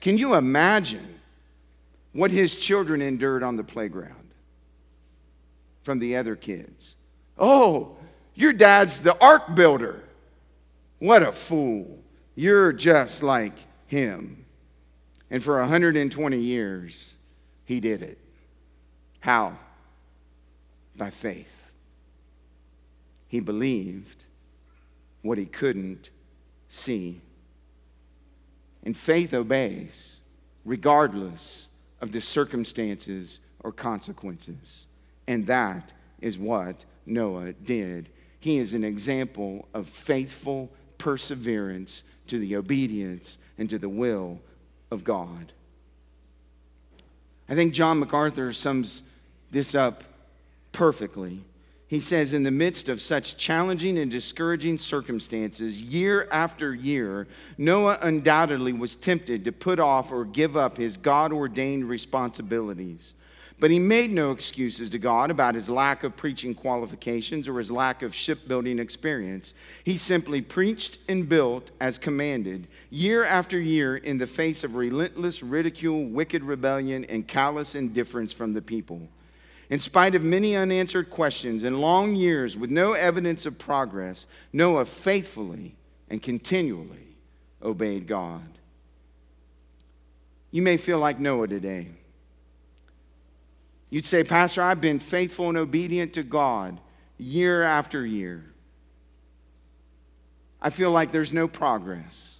Can 0.00 0.18
you 0.18 0.34
imagine 0.34 1.20
what 2.12 2.30
his 2.30 2.56
children 2.56 3.02
endured 3.02 3.42
on 3.42 3.56
the 3.56 3.64
playground? 3.64 4.26
from 5.86 6.00
the 6.00 6.16
other 6.16 6.34
kids. 6.34 6.96
Oh, 7.38 7.96
your 8.34 8.52
dad's 8.52 9.00
the 9.00 9.16
ark 9.24 9.54
builder. 9.54 10.02
What 10.98 11.22
a 11.22 11.30
fool. 11.30 12.00
You're 12.34 12.72
just 12.72 13.22
like 13.22 13.54
him. 13.86 14.44
And 15.30 15.42
for 15.42 15.58
120 15.58 16.38
years, 16.38 17.12
he 17.64 17.80
did 17.80 18.02
it. 18.02 18.18
How? 19.20 19.58
By 20.96 21.10
faith. 21.10 21.46
He 23.28 23.40
believed 23.40 24.24
what 25.22 25.38
he 25.38 25.46
couldn't 25.46 26.10
see. 26.68 27.20
And 28.84 28.96
faith 28.96 29.34
obeys, 29.34 30.20
regardless 30.64 31.68
of 32.00 32.12
the 32.12 32.20
circumstances 32.20 33.40
or 33.60 33.72
consequences. 33.72 34.86
And 35.26 35.44
that 35.48 35.92
is 36.20 36.38
what 36.38 36.84
Noah 37.04 37.52
did. 37.52 38.08
He 38.38 38.58
is 38.58 38.74
an 38.74 38.84
example 38.84 39.66
of 39.74 39.88
faithful 39.88 40.70
perseverance 40.98 42.04
to 42.28 42.38
the 42.38 42.54
obedience 42.54 43.38
and 43.58 43.68
to 43.70 43.78
the 43.78 43.88
will 43.88 44.40
of 44.90 45.04
God. 45.04 45.52
I 47.48 47.54
think 47.54 47.74
John 47.74 48.00
MacArthur 48.00 48.52
sums 48.52 49.02
this 49.50 49.74
up 49.74 50.04
perfectly. 50.72 51.42
He 51.88 52.00
says, 52.00 52.32
in 52.32 52.42
the 52.42 52.50
midst 52.50 52.88
of 52.88 53.00
such 53.00 53.36
challenging 53.36 53.98
and 53.98 54.10
discouraging 54.10 54.78
circumstances, 54.78 55.80
year 55.80 56.26
after 56.32 56.74
year, 56.74 57.28
Noah 57.58 57.98
undoubtedly 58.02 58.72
was 58.72 58.96
tempted 58.96 59.44
to 59.44 59.52
put 59.52 59.78
off 59.78 60.10
or 60.10 60.24
give 60.24 60.56
up 60.56 60.76
his 60.76 60.96
God 60.96 61.32
ordained 61.32 61.88
responsibilities. 61.88 63.14
But 63.58 63.70
he 63.70 63.78
made 63.78 64.10
no 64.10 64.32
excuses 64.32 64.90
to 64.90 64.98
God 64.98 65.30
about 65.30 65.54
his 65.54 65.70
lack 65.70 66.04
of 66.04 66.14
preaching 66.14 66.54
qualifications 66.54 67.48
or 67.48 67.58
his 67.58 67.70
lack 67.70 68.02
of 68.02 68.14
shipbuilding 68.14 68.78
experience. 68.78 69.54
He 69.82 69.96
simply 69.96 70.42
preached 70.42 70.98
and 71.08 71.26
built 71.26 71.70
as 71.80 71.96
commanded, 71.96 72.68
year 72.90 73.24
after 73.24 73.58
year, 73.58 73.96
in 73.96 74.18
the 74.18 74.26
face 74.26 74.62
of 74.62 74.74
relentless 74.74 75.42
ridicule, 75.42 76.04
wicked 76.04 76.42
rebellion, 76.42 77.06
and 77.06 77.26
callous 77.26 77.74
indifference 77.74 78.32
from 78.32 78.52
the 78.52 78.60
people. 78.60 79.08
In 79.70 79.78
spite 79.78 80.14
of 80.14 80.22
many 80.22 80.54
unanswered 80.54 81.08
questions 81.08 81.64
and 81.64 81.80
long 81.80 82.14
years 82.14 82.58
with 82.58 82.70
no 82.70 82.92
evidence 82.92 83.46
of 83.46 83.58
progress, 83.58 84.26
Noah 84.52 84.84
faithfully 84.84 85.74
and 86.10 86.22
continually 86.22 87.16
obeyed 87.62 88.06
God. 88.06 88.46
You 90.50 90.60
may 90.60 90.76
feel 90.76 90.98
like 90.98 91.18
Noah 91.18 91.48
today. 91.48 91.88
You'd 93.90 94.04
say, 94.04 94.24
Pastor, 94.24 94.62
I've 94.62 94.80
been 94.80 94.98
faithful 94.98 95.48
and 95.48 95.58
obedient 95.58 96.14
to 96.14 96.22
God 96.22 96.80
year 97.18 97.62
after 97.62 98.04
year. 98.04 98.44
I 100.60 100.70
feel 100.70 100.90
like 100.90 101.12
there's 101.12 101.32
no 101.32 101.46
progress. 101.46 102.36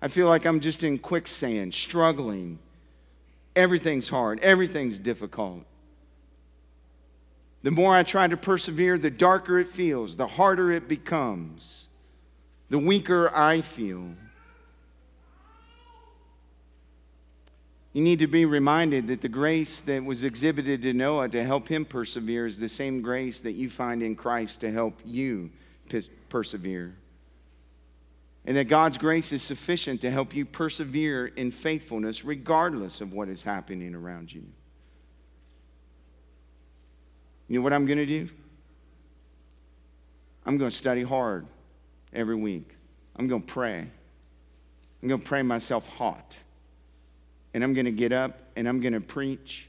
I 0.00 0.08
feel 0.08 0.26
like 0.28 0.46
I'm 0.46 0.60
just 0.60 0.84
in 0.84 0.98
quicksand, 0.98 1.74
struggling. 1.74 2.58
Everything's 3.56 4.08
hard, 4.08 4.40
everything's 4.40 4.98
difficult. 4.98 5.64
The 7.62 7.72
more 7.72 7.94
I 7.94 8.04
try 8.04 8.28
to 8.28 8.36
persevere, 8.36 8.98
the 8.98 9.10
darker 9.10 9.58
it 9.58 9.68
feels, 9.68 10.16
the 10.16 10.28
harder 10.28 10.70
it 10.70 10.86
becomes, 10.86 11.88
the 12.70 12.78
weaker 12.78 13.34
I 13.34 13.62
feel. 13.62 14.14
You 17.98 18.04
need 18.04 18.20
to 18.20 18.28
be 18.28 18.44
reminded 18.44 19.08
that 19.08 19.22
the 19.22 19.28
grace 19.28 19.80
that 19.80 20.04
was 20.04 20.22
exhibited 20.22 20.82
to 20.82 20.92
Noah 20.92 21.28
to 21.30 21.42
help 21.42 21.66
him 21.66 21.84
persevere 21.84 22.46
is 22.46 22.56
the 22.56 22.68
same 22.68 23.02
grace 23.02 23.40
that 23.40 23.54
you 23.54 23.68
find 23.68 24.04
in 24.04 24.14
Christ 24.14 24.60
to 24.60 24.70
help 24.70 25.00
you 25.04 25.50
persevere. 26.28 26.94
And 28.44 28.56
that 28.56 28.66
God's 28.66 28.98
grace 28.98 29.32
is 29.32 29.42
sufficient 29.42 30.00
to 30.02 30.12
help 30.12 30.32
you 30.32 30.44
persevere 30.44 31.26
in 31.26 31.50
faithfulness 31.50 32.24
regardless 32.24 33.00
of 33.00 33.12
what 33.12 33.28
is 33.28 33.42
happening 33.42 33.96
around 33.96 34.32
you. 34.32 34.44
You 37.48 37.58
know 37.58 37.64
what 37.64 37.72
I'm 37.72 37.84
going 37.84 37.98
to 37.98 38.06
do? 38.06 38.28
I'm 40.46 40.56
going 40.56 40.70
to 40.70 40.76
study 40.76 41.02
hard 41.02 41.48
every 42.12 42.36
week. 42.36 42.76
I'm 43.16 43.26
going 43.26 43.42
to 43.42 43.52
pray. 43.52 43.80
I'm 45.02 45.08
going 45.08 45.20
to 45.20 45.26
pray 45.26 45.42
myself 45.42 45.84
hot 45.88 46.36
and 47.58 47.64
I'm 47.64 47.74
going 47.74 47.86
to 47.86 47.90
get 47.90 48.12
up 48.12 48.38
and 48.54 48.68
I'm 48.68 48.78
going 48.78 48.92
to 48.92 49.00
preach 49.00 49.66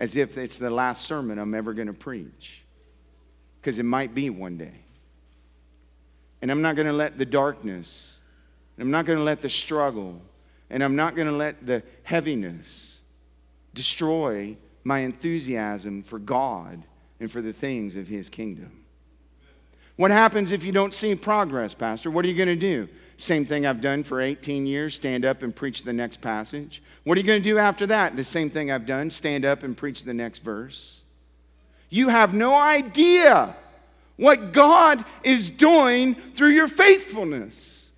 as 0.00 0.16
if 0.16 0.36
it's 0.36 0.58
the 0.58 0.68
last 0.68 1.04
sermon 1.04 1.38
I'm 1.38 1.54
ever 1.54 1.72
going 1.72 1.86
to 1.86 1.92
preach. 1.92 2.64
Because 3.60 3.78
it 3.78 3.84
might 3.84 4.16
be 4.16 4.30
one 4.30 4.58
day. 4.58 4.74
And 6.42 6.50
I'm 6.50 6.60
not 6.60 6.74
going 6.74 6.88
to 6.88 6.92
let 6.92 7.18
the 7.18 7.24
darkness, 7.24 8.16
I'm 8.80 8.90
not 8.90 9.06
going 9.06 9.16
to 9.16 9.22
let 9.22 9.42
the 9.42 9.48
struggle, 9.48 10.20
and 10.70 10.82
I'm 10.82 10.96
not 10.96 11.14
going 11.14 11.28
to 11.28 11.36
let 11.36 11.64
the 11.64 11.84
heaviness 12.02 13.02
destroy 13.72 14.56
my 14.82 14.98
enthusiasm 14.98 16.02
for 16.02 16.18
God 16.18 16.82
and 17.20 17.30
for 17.30 17.42
the 17.42 17.52
things 17.52 17.94
of 17.94 18.08
His 18.08 18.28
kingdom. 18.28 18.72
What 19.94 20.10
happens 20.10 20.50
if 20.50 20.64
you 20.64 20.72
don't 20.72 20.94
see 20.94 21.14
progress, 21.14 21.74
Pastor? 21.74 22.10
What 22.10 22.24
are 22.24 22.28
you 22.28 22.36
going 22.36 22.48
to 22.48 22.56
do? 22.56 22.88
Same 23.16 23.46
thing 23.46 23.64
I've 23.64 23.80
done 23.80 24.02
for 24.02 24.20
18 24.20 24.66
years 24.66 24.94
stand 24.94 25.24
up 25.24 25.42
and 25.42 25.54
preach 25.54 25.82
the 25.82 25.92
next 25.92 26.20
passage. 26.20 26.82
What 27.04 27.16
are 27.16 27.20
you 27.20 27.26
going 27.26 27.42
to 27.42 27.48
do 27.48 27.58
after 27.58 27.86
that? 27.86 28.16
The 28.16 28.24
same 28.24 28.50
thing 28.50 28.70
I've 28.70 28.86
done 28.86 29.10
stand 29.10 29.44
up 29.44 29.62
and 29.62 29.76
preach 29.76 30.02
the 30.02 30.14
next 30.14 30.38
verse. 30.40 31.00
You 31.90 32.08
have 32.08 32.34
no 32.34 32.54
idea 32.54 33.54
what 34.16 34.52
God 34.52 35.04
is 35.22 35.50
doing 35.50 36.16
through 36.34 36.50
your 36.50 36.68
faithfulness. 36.68 37.88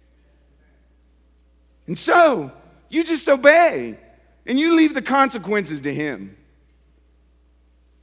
And 1.87 1.99
so, 1.99 2.51
you 2.89 3.05
just 3.05 3.29
obey 3.29 3.99
and 4.45 4.59
you 4.59 4.75
leave 4.75 4.95
the 4.95 5.03
consequences 5.03 5.81
to 5.83 5.95
Him. 5.95 6.37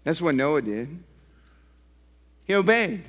That's 0.04 0.22
what 0.22 0.36
Noah 0.36 0.62
did. 0.62 1.04
He 2.46 2.54
obeyed 2.54 3.04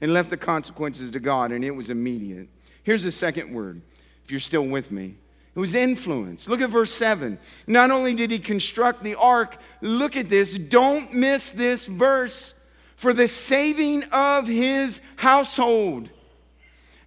and 0.00 0.12
left 0.12 0.30
the 0.30 0.36
consequences 0.36 1.10
to 1.10 1.20
God, 1.20 1.52
and 1.52 1.64
it 1.64 1.70
was 1.70 1.90
immediate. 1.90 2.48
Here's 2.88 3.02
the 3.02 3.12
second 3.12 3.52
word, 3.52 3.82
if 4.24 4.30
you're 4.30 4.40
still 4.40 4.66
with 4.66 4.90
me. 4.90 5.14
It 5.54 5.58
was 5.58 5.74
influence. 5.74 6.48
Look 6.48 6.62
at 6.62 6.70
verse 6.70 6.90
7. 6.90 7.38
Not 7.66 7.90
only 7.90 8.14
did 8.14 8.30
he 8.30 8.38
construct 8.38 9.04
the 9.04 9.14
ark, 9.16 9.58
look 9.82 10.16
at 10.16 10.30
this. 10.30 10.54
Don't 10.54 11.12
miss 11.12 11.50
this 11.50 11.84
verse 11.84 12.54
for 12.96 13.12
the 13.12 13.28
saving 13.28 14.04
of 14.04 14.46
his 14.46 15.02
household. 15.16 16.08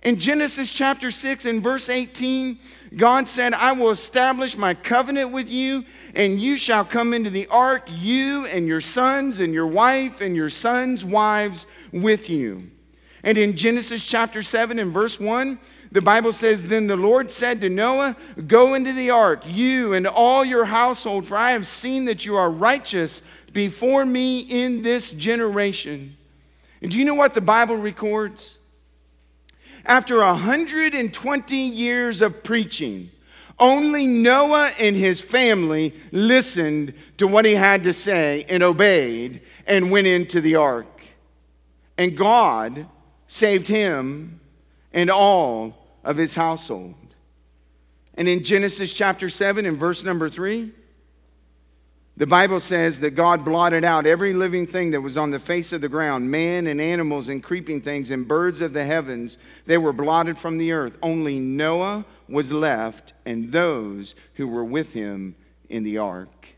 In 0.03 0.19
Genesis 0.19 0.71
chapter 0.71 1.09
6 1.09 1.45
and 1.45 1.63
verse 1.63 1.89
18, 1.89 2.59
God 2.95 3.27
said, 3.27 3.55
I 3.55 3.71
will 3.71 3.89
establish 3.89 4.55
my 4.55 4.75
covenant 4.75 5.31
with 5.31 5.49
you, 5.49 5.83
and 6.13 6.39
you 6.39 6.59
shall 6.59 6.85
come 6.85 7.11
into 7.11 7.31
the 7.31 7.47
ark, 7.47 7.89
you 7.89 8.45
and 8.45 8.67
your 8.67 8.81
sons 8.81 9.39
and 9.39 9.51
your 9.51 9.65
wife 9.65 10.21
and 10.21 10.35
your 10.35 10.51
sons' 10.51 11.03
wives 11.03 11.65
with 11.91 12.29
you. 12.29 12.69
And 13.23 13.37
in 13.37 13.55
Genesis 13.55 14.03
chapter 14.03 14.41
7 14.41 14.79
and 14.79 14.91
verse 14.91 15.19
1, 15.19 15.59
the 15.91 16.01
Bible 16.01 16.33
says, 16.33 16.63
Then 16.63 16.87
the 16.87 16.95
Lord 16.95 17.29
said 17.31 17.61
to 17.61 17.69
Noah, 17.69 18.15
Go 18.47 18.73
into 18.73 18.93
the 18.93 19.09
ark, 19.09 19.43
you 19.45 19.93
and 19.93 20.07
all 20.07 20.43
your 20.43 20.65
household, 20.65 21.27
for 21.27 21.37
I 21.37 21.51
have 21.51 21.67
seen 21.67 22.05
that 22.05 22.25
you 22.25 22.35
are 22.35 22.49
righteous 22.49 23.21
before 23.53 24.05
me 24.05 24.39
in 24.39 24.81
this 24.81 25.11
generation. 25.11 26.15
And 26.81 26.91
do 26.91 26.97
you 26.97 27.05
know 27.05 27.13
what 27.13 27.33
the 27.33 27.41
Bible 27.41 27.75
records? 27.75 28.57
After 29.85 30.17
120 30.17 31.55
years 31.55 32.21
of 32.21 32.43
preaching, 32.43 33.11
only 33.59 34.07
Noah 34.07 34.71
and 34.79 34.95
his 34.95 35.21
family 35.21 35.93
listened 36.11 36.93
to 37.17 37.27
what 37.27 37.45
he 37.45 37.53
had 37.53 37.83
to 37.83 37.93
say 37.93 38.45
and 38.49 38.63
obeyed 38.63 39.41
and 39.67 39.91
went 39.91 40.07
into 40.07 40.41
the 40.41 40.55
ark. 40.55 40.87
And 41.97 42.17
God 42.17 42.87
saved 43.31 43.69
him 43.69 44.41
and 44.91 45.09
all 45.09 45.73
of 46.03 46.17
his 46.17 46.33
household. 46.33 46.95
And 48.15 48.27
in 48.27 48.43
Genesis 48.43 48.93
chapter 48.93 49.29
7 49.29 49.65
and 49.65 49.77
verse 49.77 50.03
number 50.03 50.27
3, 50.27 50.69
the 52.17 52.27
Bible 52.27 52.59
says 52.59 52.99
that 52.99 53.11
God 53.11 53.45
blotted 53.45 53.85
out 53.85 54.05
every 54.05 54.33
living 54.33 54.67
thing 54.67 54.91
that 54.91 54.99
was 54.99 55.15
on 55.15 55.31
the 55.31 55.39
face 55.39 55.71
of 55.71 55.79
the 55.79 55.87
ground 55.87 56.29
man 56.29 56.67
and 56.67 56.81
animals 56.81 57.29
and 57.29 57.41
creeping 57.41 57.79
things 57.79 58.11
and 58.11 58.27
birds 58.27 58.59
of 58.59 58.73
the 58.73 58.83
heavens. 58.83 59.37
They 59.65 59.77
were 59.77 59.93
blotted 59.93 60.37
from 60.37 60.57
the 60.57 60.73
earth. 60.73 60.97
Only 61.01 61.39
Noah 61.39 62.03
was 62.27 62.51
left 62.51 63.13
and 63.25 63.49
those 63.49 64.13
who 64.33 64.49
were 64.49 64.65
with 64.65 64.91
him 64.91 65.35
in 65.69 65.83
the 65.83 65.99
ark. 65.99 66.49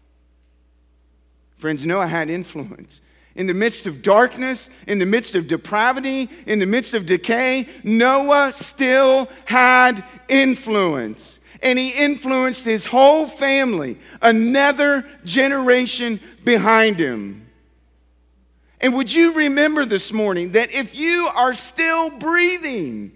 Friends, 1.59 1.85
Noah 1.85 2.07
had 2.07 2.31
influence 2.31 3.01
in 3.35 3.47
the 3.47 3.53
midst 3.53 3.87
of 3.87 4.01
darkness, 4.01 4.69
in 4.87 4.99
the 4.99 5.05
midst 5.05 5.35
of 5.35 5.47
depravity, 5.47 6.29
in 6.45 6.59
the 6.59 6.65
midst 6.65 6.93
of 6.93 7.05
decay, 7.05 7.67
Noah 7.83 8.51
still 8.51 9.27
had 9.45 10.03
influence. 10.27 11.39
And 11.61 11.79
he 11.79 11.89
influenced 11.89 12.65
his 12.65 12.85
whole 12.85 13.25
family, 13.25 13.97
another 14.21 15.05
generation 15.23 16.19
behind 16.43 16.97
him. 16.97 17.47
And 18.81 18.93
would 18.95 19.11
you 19.11 19.31
remember 19.31 19.85
this 19.85 20.11
morning 20.11 20.51
that 20.51 20.71
if 20.71 20.93
you 20.93 21.27
are 21.33 21.53
still 21.53 22.09
breathing, 22.09 23.13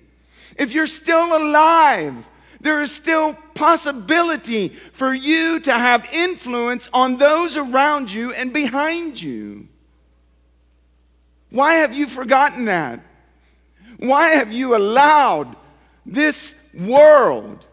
if 0.55 0.71
you're 0.71 0.87
still 0.87 1.35
alive, 1.35 2.15
there 2.61 2.81
is 2.81 2.91
still 2.91 3.33
possibility 3.53 4.69
for 4.93 5.13
you 5.13 5.59
to 5.59 5.73
have 5.73 6.07
influence 6.11 6.87
on 6.93 7.17
those 7.17 7.57
around 7.57 8.11
you 8.11 8.31
and 8.33 8.53
behind 8.53 9.21
you. 9.21 9.66
Why 11.49 11.75
have 11.75 11.93
you 11.93 12.07
forgotten 12.07 12.65
that? 12.65 12.99
Why 13.97 14.29
have 14.29 14.51
you 14.51 14.75
allowed 14.75 15.55
this 16.05 16.53
world 16.73 17.65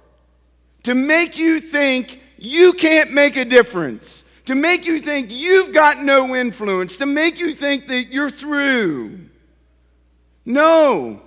to 0.84 0.94
make 0.94 1.36
you 1.36 1.60
think 1.60 2.20
you 2.38 2.72
can't 2.72 3.12
make 3.12 3.36
a 3.36 3.44
difference? 3.44 4.24
To 4.46 4.54
make 4.54 4.84
you 4.84 5.00
think 5.00 5.30
you've 5.30 5.72
got 5.72 6.02
no 6.02 6.34
influence? 6.34 6.96
To 6.96 7.06
make 7.06 7.38
you 7.38 7.54
think 7.54 7.88
that 7.88 8.12
you're 8.12 8.30
through? 8.30 9.20
No. 10.44 11.20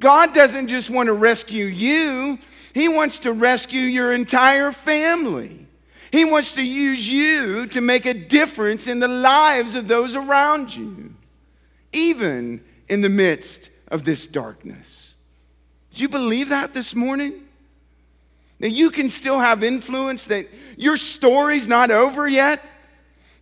God 0.00 0.34
doesn't 0.34 0.68
just 0.68 0.90
want 0.90 1.06
to 1.06 1.12
rescue 1.12 1.66
you, 1.66 2.38
He 2.74 2.88
wants 2.88 3.18
to 3.20 3.32
rescue 3.32 3.80
your 3.80 4.12
entire 4.12 4.72
family. 4.72 5.66
He 6.10 6.24
wants 6.24 6.52
to 6.52 6.62
use 6.62 7.08
you 7.08 7.66
to 7.68 7.80
make 7.80 8.06
a 8.06 8.14
difference 8.14 8.86
in 8.86 9.00
the 9.00 9.08
lives 9.08 9.74
of 9.74 9.88
those 9.88 10.14
around 10.14 10.74
you, 10.74 11.14
even 11.96 12.62
in 12.88 13.00
the 13.00 13.08
midst 13.08 13.70
of 13.88 14.04
this 14.04 14.26
darkness. 14.26 15.14
Do 15.94 16.02
you 16.02 16.08
believe 16.08 16.50
that 16.50 16.74
this 16.74 16.94
morning? 16.94 17.42
That 18.60 18.70
you 18.70 18.90
can 18.90 19.10
still 19.10 19.38
have 19.38 19.64
influence, 19.64 20.24
that 20.24 20.48
your 20.76 20.96
story's 20.96 21.66
not 21.66 21.90
over 21.90 22.28
yet, 22.28 22.62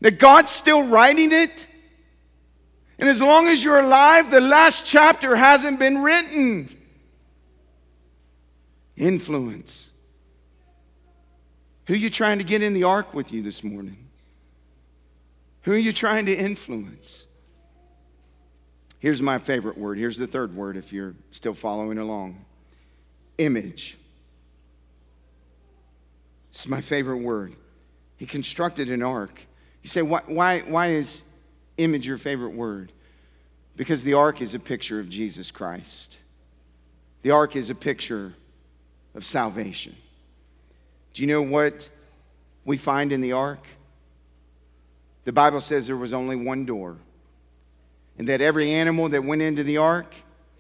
that 0.01 0.19
God's 0.19 0.51
still 0.51 0.83
writing 0.83 1.33
it. 1.33 1.67
And 2.99 3.09
as 3.09 3.21
long 3.21 3.49
as 3.49 3.63
you're 3.63 3.81
alive, 3.81 4.31
the 4.31 4.41
last 4.41 4.87
chapter 4.87 5.35
hasn't 5.35 5.79
been 5.79 5.99
written. 5.99 6.75
Influence. 8.97 9.91
Who 11.87 11.95
are 11.95 11.97
you 11.97 12.11
trying 12.11 12.39
to 12.39 12.45
get 12.45 12.63
in 12.63 12.73
the 12.73 12.85
ark 12.85 13.15
with 13.15 13.33
you 13.33 13.43
this 13.43 13.65
morning? 13.65 13.99
Who 15.63 15.73
are 15.73 15.77
you 15.77 15.93
trying 15.93 16.27
to 16.27 16.35
influence? 16.35 17.25
Here's 19.05 19.21
my 19.21 19.37
favorite 19.37 19.77
word. 19.77 19.99
Here's 19.99 20.17
the 20.17 20.27
third 20.27 20.57
word 20.57 20.79
if 20.79 20.91
you're 20.91 21.15
still 21.31 21.53
following 21.53 21.99
along 21.99 22.43
image. 23.37 23.99
Is 26.55 26.67
my 26.67 26.81
favorite 26.81 27.19
word. 27.19 27.55
He 28.17 28.25
constructed 28.25 28.89
an 28.89 29.03
ark. 29.03 29.43
You 29.83 29.91
say, 29.91 30.01
why, 30.01 30.23
why, 30.25 30.61
why 30.61 30.93
is 30.93 31.21
image 31.77 32.07
your 32.07 32.17
favorite 32.17 32.55
word? 32.55 32.93
Because 33.77 34.03
the 34.05 34.15
ark 34.15 34.41
is 34.41 34.55
a 34.55 34.59
picture 34.59 34.99
of 34.99 35.11
Jesus 35.11 35.51
Christ. 35.51 36.17
The 37.21 37.33
ark 37.33 37.57
is 37.57 37.69
a 37.69 37.75
picture 37.75 38.33
of 39.15 39.23
salvation. 39.27 39.95
Do 41.13 41.21
you 41.21 41.29
know 41.29 41.43
what 41.43 41.91
we 42.65 42.79
find 42.79 43.13
in 43.13 43.21
the 43.21 43.33
ark? 43.33 43.67
The 45.27 45.33
Bible 45.33 45.61
says 45.61 45.87
there 45.87 45.95
was 45.95 46.15
only 46.15 46.37
one 46.37 46.65
door 46.65 46.97
and 48.19 48.29
that 48.29 48.41
every 48.41 48.71
animal 48.73 49.09
that 49.09 49.25
went 49.25 49.43
into 49.43 49.65
the 49.65 49.79
ark 49.79 50.15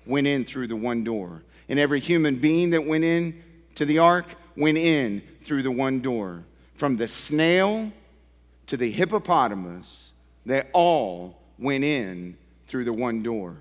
went 0.07 0.27
in 0.27 0.45
through 0.45 0.69
the 0.69 0.77
one 0.77 1.05
door. 1.05 1.43
And 1.69 1.79
every 1.79 2.01
human 2.01 2.37
being 2.37 2.71
that 2.71 2.85
went 2.85 3.05
in 3.05 3.43
to 3.77 3.85
the 3.85 3.99
ark 3.99 4.27
went 4.57 4.79
in 4.79 5.23
through 5.43 5.62
the 5.62 5.71
one 5.71 6.01
door. 6.01 6.43
From 6.75 6.97
the 6.97 7.09
snail 7.09 7.90
to 8.67 8.77
the 8.77 8.90
hippopotamus, 8.90 10.12
they 10.45 10.62
all 10.73 11.38
went 11.59 11.85
in 11.85 12.37
through 12.67 12.85
the 12.85 12.93
one 12.93 13.23
door. 13.23 13.57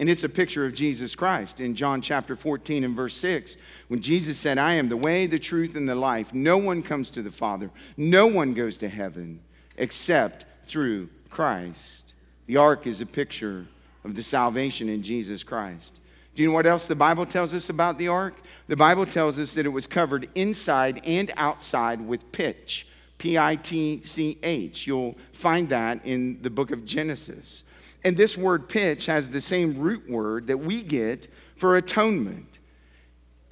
And 0.00 0.08
it's 0.08 0.24
a 0.24 0.30
picture 0.30 0.64
of 0.64 0.74
Jesus 0.74 1.14
Christ 1.14 1.60
in 1.60 1.76
John 1.76 2.00
chapter 2.00 2.34
14 2.34 2.84
and 2.84 2.96
verse 2.96 3.14
6. 3.16 3.56
When 3.88 4.00
Jesus 4.00 4.38
said, 4.38 4.56
I 4.56 4.72
am 4.74 4.88
the 4.88 4.96
way, 4.96 5.26
the 5.26 5.38
truth, 5.38 5.76
and 5.76 5.86
the 5.86 5.94
life, 5.94 6.32
no 6.32 6.56
one 6.56 6.82
comes 6.82 7.10
to 7.10 7.22
the 7.22 7.30
Father, 7.30 7.70
no 7.98 8.26
one 8.26 8.54
goes 8.54 8.78
to 8.78 8.88
heaven 8.88 9.40
except 9.76 10.46
through 10.66 11.10
Christ. 11.28 12.09
The 12.50 12.56
ark 12.56 12.88
is 12.88 13.00
a 13.00 13.06
picture 13.06 13.64
of 14.02 14.16
the 14.16 14.24
salvation 14.24 14.88
in 14.88 15.04
Jesus 15.04 15.44
Christ. 15.44 16.00
Do 16.34 16.42
you 16.42 16.48
know 16.48 16.54
what 16.56 16.66
else 16.66 16.88
the 16.88 16.96
Bible 16.96 17.24
tells 17.24 17.54
us 17.54 17.68
about 17.68 17.96
the 17.96 18.08
ark? 18.08 18.34
The 18.66 18.74
Bible 18.74 19.06
tells 19.06 19.38
us 19.38 19.52
that 19.52 19.66
it 19.66 19.68
was 19.68 19.86
covered 19.86 20.28
inside 20.34 21.00
and 21.04 21.32
outside 21.36 22.00
with 22.00 22.32
pitch. 22.32 22.88
P 23.18 23.38
I 23.38 23.54
T 23.54 24.02
C 24.04 24.36
H. 24.42 24.84
You'll 24.84 25.16
find 25.32 25.68
that 25.68 26.04
in 26.04 26.42
the 26.42 26.50
book 26.50 26.72
of 26.72 26.84
Genesis. 26.84 27.62
And 28.02 28.16
this 28.16 28.36
word 28.36 28.68
pitch 28.68 29.06
has 29.06 29.28
the 29.28 29.40
same 29.40 29.78
root 29.78 30.10
word 30.10 30.48
that 30.48 30.58
we 30.58 30.82
get 30.82 31.28
for 31.54 31.76
atonement. 31.76 32.58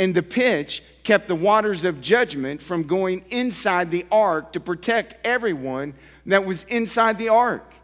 And 0.00 0.12
the 0.12 0.24
pitch 0.24 0.82
kept 1.04 1.28
the 1.28 1.36
waters 1.36 1.84
of 1.84 2.00
judgment 2.00 2.60
from 2.60 2.82
going 2.82 3.24
inside 3.30 3.92
the 3.92 4.06
ark 4.10 4.52
to 4.54 4.58
protect 4.58 5.24
everyone 5.24 5.94
that 6.26 6.44
was 6.44 6.64
inside 6.64 7.16
the 7.16 7.28
ark. 7.28 7.74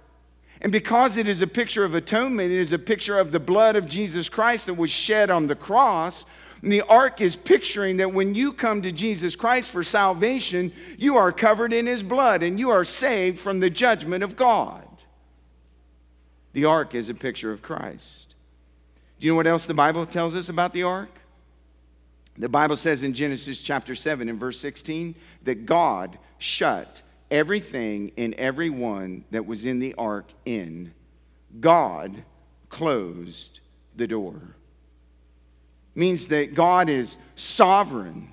And 0.65 0.73
because 0.73 1.19
it 1.19 1.29
is 1.29 1.43
a 1.43 1.47
picture 1.47 1.85
of 1.85 1.95
atonement, 1.95 2.51
it 2.51 2.59
is 2.59 2.73
a 2.73 2.79
picture 2.79 3.19
of 3.19 3.31
the 3.31 3.39
blood 3.39 3.77
of 3.77 3.87
Jesus 3.87 4.31
Christ 4.31 4.65
that 4.65 4.75
was 4.75 4.91
shed 4.91 5.29
on 5.29 5.47
the 5.47 5.55
cross. 5.55 6.25
And 6.63 6.73
the 6.73 6.81
ark 6.81 7.21
is 7.21 7.37
picturing 7.37 7.99
that 7.99 8.15
when 8.15 8.35
you 8.35 8.51
come 8.51 8.81
to 8.81 8.91
Jesus 8.91 9.37
Christ 9.37 9.69
for 9.69 9.85
salvation, 9.85 10.73
you 10.97 11.17
are 11.17 11.33
covered 11.33 11.75
in 11.75 11.87
his 11.87 12.03
blood 12.03 12.43
and 12.43 12.59
you 12.59 12.71
are 12.71 12.83
saved 12.83 13.41
from 13.41 13.61
the 13.61 13.69
judgment 13.69 14.25
of 14.25 14.37
God. 14.37 14.89
The 16.55 16.65
ark 16.65 16.95
is 16.95 17.11
a 17.11 17.15
picture 17.15 17.53
of 17.53 17.61
Christ. 17.61 18.35
Do 19.21 19.27
you 19.27 19.33
know 19.33 19.37
what 19.37 19.47
else 19.47 19.67
the 19.67 19.75
Bible 19.75 20.07
tells 20.07 20.35
us 20.35 20.49
about 20.49 20.73
the 20.73 20.85
ark? 20.85 21.11
The 22.39 22.49
Bible 22.49 22.77
says 22.77 23.03
in 23.03 23.13
Genesis 23.13 23.61
chapter 23.61 23.95
7 23.95 24.31
and 24.31 24.41
verse 24.41 24.59
16 24.61 25.15
that 25.43 25.67
God 25.67 26.19
shut 26.39 27.03
everything 27.31 28.13
and 28.17 28.35
everyone 28.35 29.25
that 29.31 29.47
was 29.47 29.65
in 29.65 29.79
the 29.79 29.95
ark 29.95 30.27
in, 30.45 30.93
God 31.61 32.23
closed 32.69 33.61
the 33.97 34.07
door. 34.07 34.41
Means 35.95 36.29
that 36.29 36.55
God 36.55 36.89
is 36.89 37.17
sovereign 37.37 38.33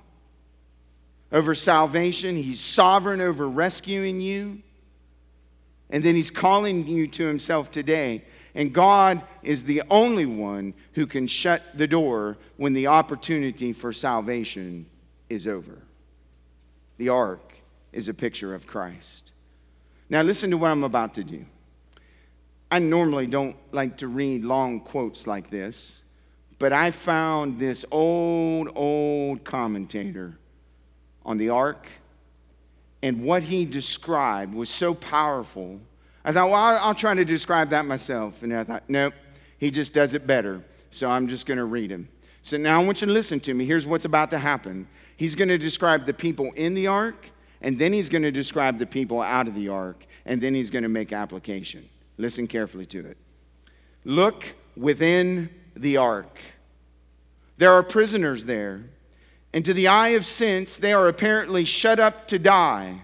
over 1.30 1.54
salvation, 1.54 2.36
He's 2.36 2.60
sovereign 2.60 3.20
over 3.20 3.48
rescuing 3.48 4.20
you, 4.20 4.60
and 5.90 6.02
then 6.02 6.14
He's 6.14 6.30
calling 6.30 6.86
you 6.86 7.06
to 7.08 7.26
Himself 7.26 7.70
today. 7.70 8.24
And 8.54 8.72
God 8.72 9.22
is 9.42 9.64
the 9.64 9.82
only 9.90 10.26
one 10.26 10.74
who 10.92 11.06
can 11.06 11.26
shut 11.26 11.62
the 11.74 11.86
door 11.86 12.36
when 12.58 12.74
the 12.74 12.88
opportunity 12.88 13.72
for 13.72 13.92
salvation 13.94 14.84
is 15.30 15.46
over. 15.46 15.78
The 16.98 17.08
ark 17.08 17.61
is 17.92 18.08
a 18.08 18.14
picture 18.14 18.54
of 18.54 18.66
Christ. 18.66 19.32
Now, 20.08 20.22
listen 20.22 20.50
to 20.50 20.58
what 20.58 20.70
I'm 20.70 20.84
about 20.84 21.14
to 21.14 21.24
do. 21.24 21.44
I 22.70 22.78
normally 22.78 23.26
don't 23.26 23.56
like 23.72 23.98
to 23.98 24.08
read 24.08 24.44
long 24.44 24.80
quotes 24.80 25.26
like 25.26 25.50
this, 25.50 26.00
but 26.58 26.72
I 26.72 26.90
found 26.90 27.58
this 27.58 27.84
old, 27.90 28.70
old 28.74 29.44
commentator 29.44 30.38
on 31.24 31.36
the 31.38 31.50
ark, 31.50 31.86
and 33.02 33.24
what 33.24 33.42
he 33.42 33.64
described 33.64 34.54
was 34.54 34.70
so 34.70 34.94
powerful. 34.94 35.80
I 36.24 36.32
thought, 36.32 36.50
well, 36.50 36.60
I'll, 36.60 36.78
I'll 36.78 36.94
try 36.94 37.14
to 37.14 37.24
describe 37.24 37.70
that 37.70 37.84
myself. 37.84 38.42
And 38.42 38.54
I 38.54 38.64
thought, 38.64 38.84
nope, 38.88 39.14
he 39.58 39.70
just 39.70 39.92
does 39.92 40.14
it 40.14 40.26
better. 40.26 40.62
So 40.92 41.10
I'm 41.10 41.26
just 41.26 41.46
going 41.46 41.58
to 41.58 41.64
read 41.64 41.90
him. 41.90 42.08
So 42.42 42.56
now 42.56 42.80
I 42.80 42.84
want 42.84 43.00
you 43.00 43.06
to 43.06 43.12
listen 43.12 43.40
to 43.40 43.54
me. 43.54 43.64
Here's 43.64 43.86
what's 43.86 44.04
about 44.04 44.30
to 44.30 44.38
happen. 44.38 44.86
He's 45.16 45.34
going 45.34 45.48
to 45.48 45.58
describe 45.58 46.06
the 46.06 46.12
people 46.12 46.52
in 46.52 46.74
the 46.74 46.86
ark, 46.86 47.26
and 47.62 47.78
then 47.78 47.92
he's 47.92 48.08
going 48.08 48.22
to 48.22 48.32
describe 48.32 48.78
the 48.78 48.86
people 48.86 49.22
out 49.22 49.48
of 49.48 49.54
the 49.54 49.68
ark, 49.68 50.04
and 50.26 50.40
then 50.40 50.54
he's 50.54 50.70
going 50.70 50.82
to 50.82 50.88
make 50.88 51.12
application. 51.12 51.88
Listen 52.18 52.46
carefully 52.46 52.84
to 52.86 53.06
it. 53.06 53.16
Look 54.04 54.44
within 54.76 55.48
the 55.76 55.96
ark. 55.96 56.38
There 57.58 57.72
are 57.72 57.82
prisoners 57.82 58.44
there, 58.44 58.84
and 59.52 59.64
to 59.64 59.72
the 59.72 59.88
eye 59.88 60.10
of 60.10 60.26
sense, 60.26 60.76
they 60.76 60.92
are 60.92 61.08
apparently 61.08 61.64
shut 61.64 62.00
up 62.00 62.26
to 62.28 62.38
die, 62.38 63.00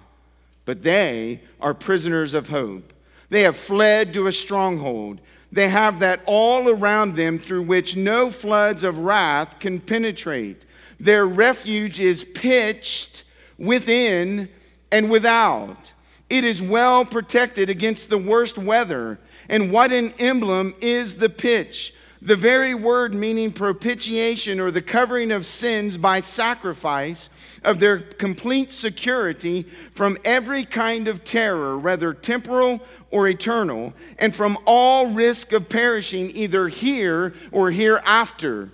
but 0.64 0.82
they 0.82 1.42
are 1.60 1.72
prisoners 1.72 2.34
of 2.34 2.48
hope. 2.48 2.92
They 3.30 3.42
have 3.42 3.56
fled 3.56 4.12
to 4.14 4.26
a 4.26 4.32
stronghold. 4.32 5.20
They 5.52 5.68
have 5.68 6.00
that 6.00 6.20
all 6.26 6.68
around 6.68 7.14
them 7.14 7.38
through 7.38 7.62
which 7.62 7.96
no 7.96 8.30
floods 8.30 8.82
of 8.84 8.98
wrath 8.98 9.60
can 9.60 9.80
penetrate. 9.80 10.66
Their 10.98 11.26
refuge 11.26 12.00
is 12.00 12.24
pitched 12.24 13.22
within 13.58 14.48
and 14.90 15.10
without. 15.10 15.92
It 16.30 16.44
is 16.44 16.62
well 16.62 17.04
protected 17.04 17.70
against 17.70 18.10
the 18.10 18.18
worst 18.18 18.58
weather. 18.58 19.18
And 19.48 19.72
what 19.72 19.92
an 19.92 20.12
emblem 20.18 20.74
is 20.80 21.16
the 21.16 21.30
pitch! 21.30 21.94
the 22.20 22.36
very 22.36 22.74
word 22.74 23.14
meaning 23.14 23.52
propitiation 23.52 24.58
or 24.58 24.70
the 24.70 24.82
covering 24.82 25.30
of 25.30 25.46
sins 25.46 25.96
by 25.96 26.20
sacrifice, 26.20 27.30
of 27.64 27.78
their 27.78 27.98
complete 27.98 28.72
security 28.72 29.66
from 29.94 30.18
every 30.24 30.64
kind 30.64 31.06
of 31.06 31.24
terror, 31.24 31.78
whether 31.78 32.12
temporal 32.12 32.80
or 33.10 33.28
eternal, 33.28 33.92
and 34.18 34.34
from 34.34 34.58
all 34.64 35.10
risk 35.10 35.52
of 35.52 35.68
perishing 35.68 36.30
either 36.36 36.68
here 36.68 37.34
or 37.52 37.70
hereafter. 37.70 38.70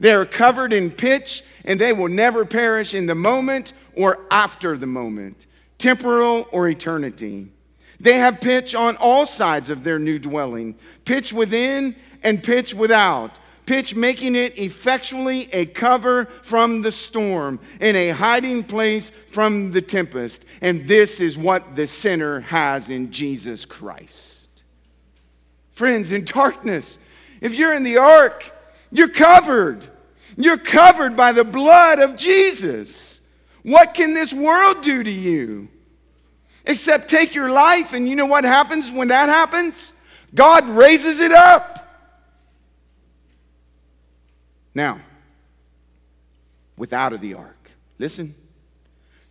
They 0.00 0.12
are 0.12 0.26
covered 0.26 0.72
in 0.72 0.90
pitch, 0.90 1.42
and 1.64 1.80
they 1.80 1.92
will 1.92 2.08
never 2.08 2.44
perish 2.44 2.94
in 2.94 3.06
the 3.06 3.14
moment 3.14 3.72
or 3.98 4.20
after 4.30 4.78
the 4.78 4.86
moment, 4.86 5.46
temporal 5.76 6.46
or 6.52 6.68
eternity. 6.68 7.48
They 8.00 8.14
have 8.14 8.40
pitch 8.40 8.76
on 8.76 8.96
all 8.96 9.26
sides 9.26 9.70
of 9.70 9.82
their 9.82 9.98
new 9.98 10.20
dwelling 10.20 10.76
pitch 11.04 11.32
within 11.32 11.96
and 12.22 12.42
pitch 12.42 12.72
without. 12.72 13.38
Pitch 13.66 13.94
making 13.94 14.34
it 14.34 14.58
effectually 14.58 15.52
a 15.52 15.66
cover 15.66 16.26
from 16.42 16.80
the 16.80 16.92
storm 16.92 17.60
and 17.80 17.96
a 17.96 18.10
hiding 18.10 18.62
place 18.62 19.10
from 19.30 19.72
the 19.72 19.82
tempest. 19.82 20.44
And 20.62 20.88
this 20.88 21.20
is 21.20 21.36
what 21.36 21.76
the 21.76 21.86
sinner 21.86 22.40
has 22.40 22.88
in 22.88 23.10
Jesus 23.10 23.64
Christ. 23.66 24.48
Friends, 25.72 26.12
in 26.12 26.24
darkness, 26.24 26.98
if 27.40 27.52
you're 27.52 27.74
in 27.74 27.82
the 27.82 27.98
ark, 27.98 28.52
you're 28.90 29.10
covered. 29.10 29.86
You're 30.36 30.56
covered 30.56 31.16
by 31.16 31.32
the 31.32 31.44
blood 31.44 31.98
of 31.98 32.16
Jesus. 32.16 33.17
What 33.68 33.92
can 33.92 34.14
this 34.14 34.32
world 34.32 34.82
do 34.82 35.02
to 35.02 35.10
you? 35.10 35.68
Except 36.64 37.10
take 37.10 37.34
your 37.34 37.50
life, 37.50 37.92
and 37.92 38.08
you 38.08 38.16
know 38.16 38.24
what 38.24 38.44
happens 38.44 38.90
when 38.90 39.08
that 39.08 39.28
happens? 39.28 39.92
God 40.34 40.66
raises 40.70 41.20
it 41.20 41.32
up. 41.32 41.74
Now, 44.74 45.00
without 46.78 47.12
of 47.12 47.20
the 47.20 47.34
ark. 47.34 47.70
Listen, 47.98 48.34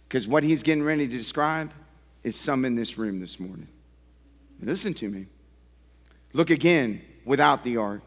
because 0.08 0.28
what 0.28 0.44
he's 0.44 0.62
getting 0.62 0.84
ready 0.84 1.08
to 1.08 1.18
describe 1.18 1.72
is 2.24 2.36
some 2.36 2.64
in 2.64 2.76
this 2.76 2.96
room 2.98 3.20
this 3.20 3.40
morning. 3.40 3.68
Listen 4.62 4.94
to 4.96 5.10
me. 5.10 5.26
Look 6.34 6.52
again 6.52 7.02
without 7.26 7.64
the 7.64 7.78
ark. 7.78 8.04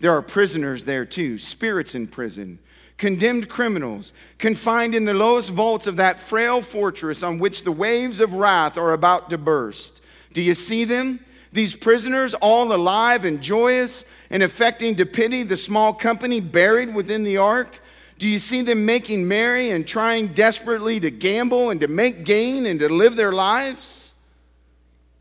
There 0.00 0.12
are 0.12 0.20
prisoners 0.20 0.84
there 0.84 1.06
too, 1.06 1.38
spirits 1.38 1.94
in 1.94 2.08
prison, 2.08 2.58
condemned 2.98 3.48
criminals, 3.48 4.12
confined 4.38 4.94
in 4.94 5.04
the 5.04 5.14
lowest 5.14 5.50
vaults 5.50 5.86
of 5.86 5.96
that 5.96 6.20
frail 6.20 6.62
fortress 6.62 7.22
on 7.22 7.38
which 7.38 7.64
the 7.64 7.72
waves 7.72 8.20
of 8.20 8.34
wrath 8.34 8.76
are 8.76 8.92
about 8.92 9.30
to 9.30 9.38
burst. 9.38 10.00
Do 10.32 10.40
you 10.40 10.54
see 10.54 10.84
them? 10.84 11.20
These 11.52 11.74
prisoners, 11.74 12.34
all 12.34 12.72
alive 12.72 13.24
and 13.24 13.42
joyous 13.42 14.04
and 14.30 14.42
affecting 14.42 14.96
to 14.96 15.06
pity 15.06 15.42
the 15.42 15.56
small 15.56 15.92
company 15.92 16.40
buried 16.40 16.94
within 16.94 17.22
the 17.22 17.36
ark? 17.36 17.78
Do 18.18 18.26
you 18.26 18.38
see 18.38 18.62
them 18.62 18.86
making 18.86 19.28
merry 19.28 19.70
and 19.70 19.86
trying 19.86 20.28
desperately 20.28 20.98
to 21.00 21.10
gamble 21.10 21.70
and 21.70 21.80
to 21.80 21.88
make 21.88 22.24
gain 22.24 22.66
and 22.66 22.80
to 22.80 22.88
live 22.88 23.14
their 23.14 23.32
lives? 23.32 24.12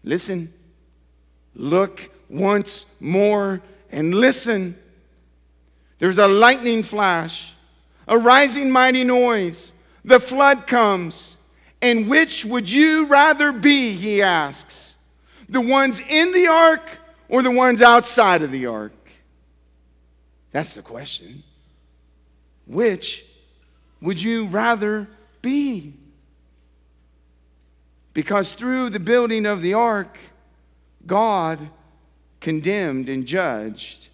Listen, 0.04 0.54
look 1.56 2.10
once 2.30 2.86
more 3.00 3.62
and 3.92 4.16
listen. 4.16 4.78
There's 6.00 6.18
a 6.18 6.28
lightning 6.28 6.82
flash, 6.82 7.52
a 8.12 8.18
rising 8.18 8.70
mighty 8.70 9.05
noise. 9.05 9.72
The 10.03 10.20
flood 10.20 10.68
comes. 10.68 11.38
And 11.82 12.09
which 12.09 12.43
would 12.45 12.70
you 12.70 13.05
rather 13.05 13.53
be? 13.53 13.95
He 13.95 14.22
asks. 14.22 14.95
The 15.47 15.62
ones 15.62 16.01
in 16.07 16.34
the 16.34 16.47
ark 16.47 16.82
or 17.30 17.41
the 17.41 17.49
ones 17.49 17.82
outside 17.82 18.41
of 18.41 18.51
the 18.51 18.66
ark? 18.66 18.91
That's 20.51 20.76
the 20.76 20.82
question. 20.82 21.41
Which 22.68 23.24
would 24.01 24.22
you 24.22 24.47
rather 24.47 25.07
be? 25.41 25.93
Because 28.14 28.53
through 28.53 28.89
the 28.89 28.99
building 28.99 29.45
of 29.45 29.62
the 29.62 29.74
ark, 29.74 30.18
God 31.07 31.70
condemned 32.41 33.07
and 33.07 33.26
judged 33.26 34.09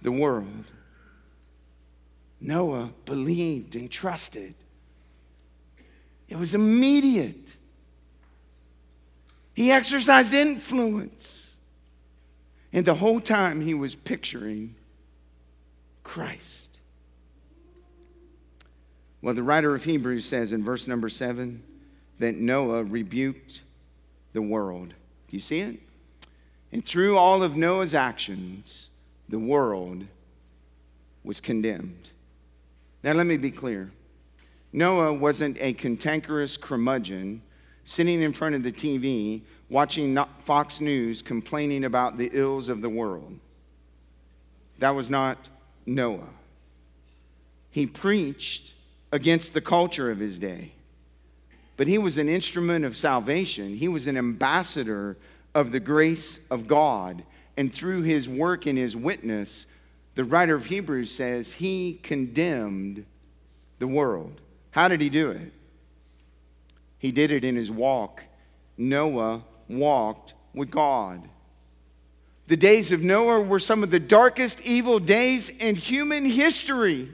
the 0.00 0.12
world. 0.12 0.64
Noah 2.40 2.90
believed 3.04 3.76
and 3.76 3.90
trusted. 3.90 4.54
It 6.28 6.36
was 6.36 6.54
immediate. 6.54 7.54
He 9.54 9.70
exercised 9.72 10.34
influence. 10.34 11.50
And 12.72 12.84
the 12.84 12.94
whole 12.94 13.20
time 13.20 13.60
he 13.60 13.74
was 13.74 13.94
picturing 13.94 14.74
Christ. 16.04 16.78
Well, 19.22 19.34
the 19.34 19.42
writer 19.42 19.74
of 19.74 19.82
Hebrews 19.82 20.26
says 20.26 20.52
in 20.52 20.62
verse 20.62 20.86
number 20.86 21.08
seven 21.08 21.62
that 22.18 22.36
Noah 22.36 22.84
rebuked 22.84 23.62
the 24.32 24.42
world. 24.42 24.94
You 25.30 25.40
see 25.40 25.60
it? 25.60 25.80
And 26.72 26.84
through 26.84 27.16
all 27.16 27.42
of 27.42 27.56
Noah's 27.56 27.94
actions, 27.94 28.88
the 29.28 29.38
world 29.38 30.04
was 31.24 31.40
condemned. 31.40 32.10
Now, 33.06 33.12
let 33.12 33.26
me 33.26 33.36
be 33.36 33.52
clear 33.52 33.92
Noah 34.72 35.12
wasn't 35.12 35.58
a 35.60 35.74
cantankerous 35.74 36.56
curmudgeon 36.56 37.40
sitting 37.84 38.20
in 38.20 38.32
front 38.32 38.56
of 38.56 38.64
the 38.64 38.72
TV 38.72 39.42
watching 39.70 40.18
Fox 40.40 40.80
News 40.80 41.22
complaining 41.22 41.84
about 41.84 42.18
the 42.18 42.28
ills 42.32 42.68
of 42.68 42.80
the 42.82 42.88
world. 42.88 43.38
That 44.80 44.90
was 44.90 45.08
not 45.08 45.38
Noah. 45.86 46.28
He 47.70 47.86
preached 47.86 48.72
against 49.12 49.52
the 49.52 49.60
culture 49.60 50.10
of 50.10 50.18
his 50.18 50.36
day, 50.36 50.72
but 51.76 51.86
he 51.86 51.98
was 51.98 52.18
an 52.18 52.28
instrument 52.28 52.84
of 52.84 52.96
salvation. 52.96 53.76
He 53.76 53.86
was 53.86 54.08
an 54.08 54.16
ambassador 54.16 55.16
of 55.54 55.70
the 55.70 55.78
grace 55.78 56.40
of 56.50 56.66
God. 56.66 57.22
And 57.56 57.72
through 57.72 58.02
his 58.02 58.28
work 58.28 58.66
and 58.66 58.76
his 58.76 58.96
witness, 58.96 59.68
the 60.16 60.24
writer 60.24 60.54
of 60.54 60.64
Hebrews 60.64 61.12
says 61.12 61.52
he 61.52 62.00
condemned 62.02 63.04
the 63.78 63.86
world. 63.86 64.40
How 64.70 64.88
did 64.88 65.00
he 65.00 65.10
do 65.10 65.30
it? 65.30 65.52
He 66.98 67.12
did 67.12 67.30
it 67.30 67.44
in 67.44 67.54
his 67.54 67.70
walk. 67.70 68.22
Noah 68.78 69.44
walked 69.68 70.32
with 70.54 70.70
God. 70.70 71.22
The 72.48 72.56
days 72.56 72.92
of 72.92 73.02
Noah 73.02 73.40
were 73.40 73.58
some 73.58 73.82
of 73.82 73.90
the 73.90 74.00
darkest 74.00 74.60
evil 74.62 74.98
days 74.98 75.50
in 75.50 75.76
human 75.76 76.24
history. 76.24 77.12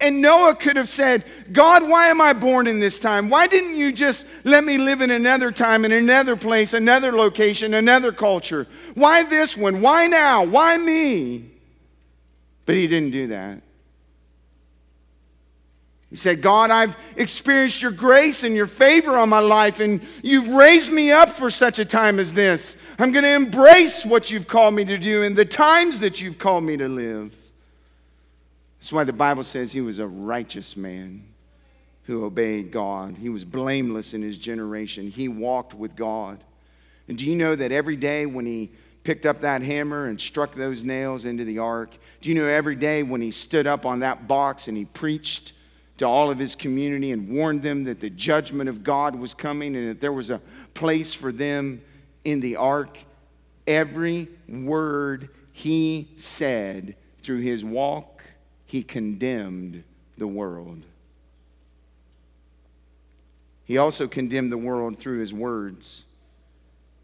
And 0.00 0.22
Noah 0.22 0.54
could 0.54 0.76
have 0.76 0.88
said, 0.88 1.24
God, 1.52 1.86
why 1.86 2.08
am 2.08 2.20
I 2.20 2.32
born 2.32 2.66
in 2.66 2.78
this 2.78 2.98
time? 2.98 3.28
Why 3.28 3.46
didn't 3.46 3.76
you 3.76 3.92
just 3.92 4.24
let 4.44 4.64
me 4.64 4.78
live 4.78 5.02
in 5.02 5.10
another 5.10 5.52
time, 5.52 5.84
in 5.84 5.92
another 5.92 6.36
place, 6.36 6.72
another 6.72 7.12
location, 7.12 7.74
another 7.74 8.10
culture? 8.10 8.66
Why 8.94 9.22
this 9.22 9.54
one? 9.54 9.82
Why 9.82 10.06
now? 10.06 10.44
Why 10.44 10.78
me? 10.78 11.51
But 12.66 12.76
he 12.76 12.86
didn't 12.86 13.10
do 13.10 13.28
that. 13.28 13.62
He 16.10 16.16
said, 16.16 16.42
God, 16.42 16.70
I've 16.70 16.94
experienced 17.16 17.80
your 17.80 17.90
grace 17.90 18.42
and 18.42 18.54
your 18.54 18.66
favor 18.66 19.16
on 19.16 19.30
my 19.30 19.38
life, 19.38 19.80
and 19.80 20.02
you've 20.22 20.48
raised 20.48 20.92
me 20.92 21.10
up 21.10 21.30
for 21.30 21.48
such 21.48 21.78
a 21.78 21.86
time 21.86 22.20
as 22.20 22.34
this. 22.34 22.76
I'm 22.98 23.12
going 23.12 23.24
to 23.24 23.30
embrace 23.30 24.04
what 24.04 24.30
you've 24.30 24.46
called 24.46 24.74
me 24.74 24.84
to 24.84 24.98
do 24.98 25.22
and 25.22 25.34
the 25.34 25.46
times 25.46 26.00
that 26.00 26.20
you've 26.20 26.38
called 26.38 26.64
me 26.64 26.76
to 26.76 26.86
live. 26.86 27.34
That's 28.78 28.92
why 28.92 29.04
the 29.04 29.12
Bible 29.12 29.42
says 29.42 29.72
he 29.72 29.80
was 29.80 30.00
a 30.00 30.06
righteous 30.06 30.76
man 30.76 31.24
who 32.02 32.26
obeyed 32.26 32.70
God. 32.70 33.16
He 33.16 33.30
was 33.30 33.44
blameless 33.44 34.12
in 34.12 34.20
his 34.20 34.36
generation. 34.36 35.10
He 35.10 35.28
walked 35.28 35.72
with 35.72 35.96
God. 35.96 36.44
And 37.08 37.16
do 37.16 37.24
you 37.24 37.36
know 37.36 37.56
that 37.56 37.72
every 37.72 37.96
day 37.96 38.26
when 38.26 38.44
he 38.44 38.70
picked 39.04 39.26
up 39.26 39.40
that 39.40 39.62
hammer 39.62 40.06
and 40.06 40.20
struck 40.20 40.54
those 40.54 40.84
nails 40.84 41.24
into 41.24 41.44
the 41.44 41.58
ark, 41.58 41.90
do 42.20 42.28
you 42.28 42.34
know 42.34 42.46
every 42.46 42.76
day 42.76 43.02
when 43.02 43.20
he 43.20 43.30
stood 43.30 43.66
up 43.66 43.84
on 43.84 44.00
that 44.00 44.28
box 44.28 44.68
and 44.68 44.76
he 44.76 44.84
preached 44.84 45.52
to 45.98 46.06
all 46.06 46.30
of 46.30 46.38
his 46.38 46.54
community 46.54 47.12
and 47.12 47.28
warned 47.28 47.62
them 47.62 47.84
that 47.84 48.00
the 48.00 48.10
judgment 48.10 48.68
of 48.68 48.82
God 48.82 49.14
was 49.14 49.34
coming 49.34 49.76
and 49.76 49.88
that 49.90 50.00
there 50.00 50.12
was 50.12 50.30
a 50.30 50.40
place 50.74 51.12
for 51.14 51.32
them 51.32 51.82
in 52.24 52.40
the 52.40 52.56
ark? 52.56 52.98
Every 53.66 54.28
word 54.48 55.28
he 55.52 56.08
said 56.16 56.96
through 57.22 57.40
his 57.40 57.64
walk 57.64 58.22
he 58.66 58.82
condemned 58.82 59.84
the 60.16 60.26
world. 60.26 60.82
He 63.64 63.78
also 63.78 64.08
condemned 64.08 64.50
the 64.50 64.58
world 64.58 64.98
through 64.98 65.20
his 65.20 65.32
words. 65.32 66.02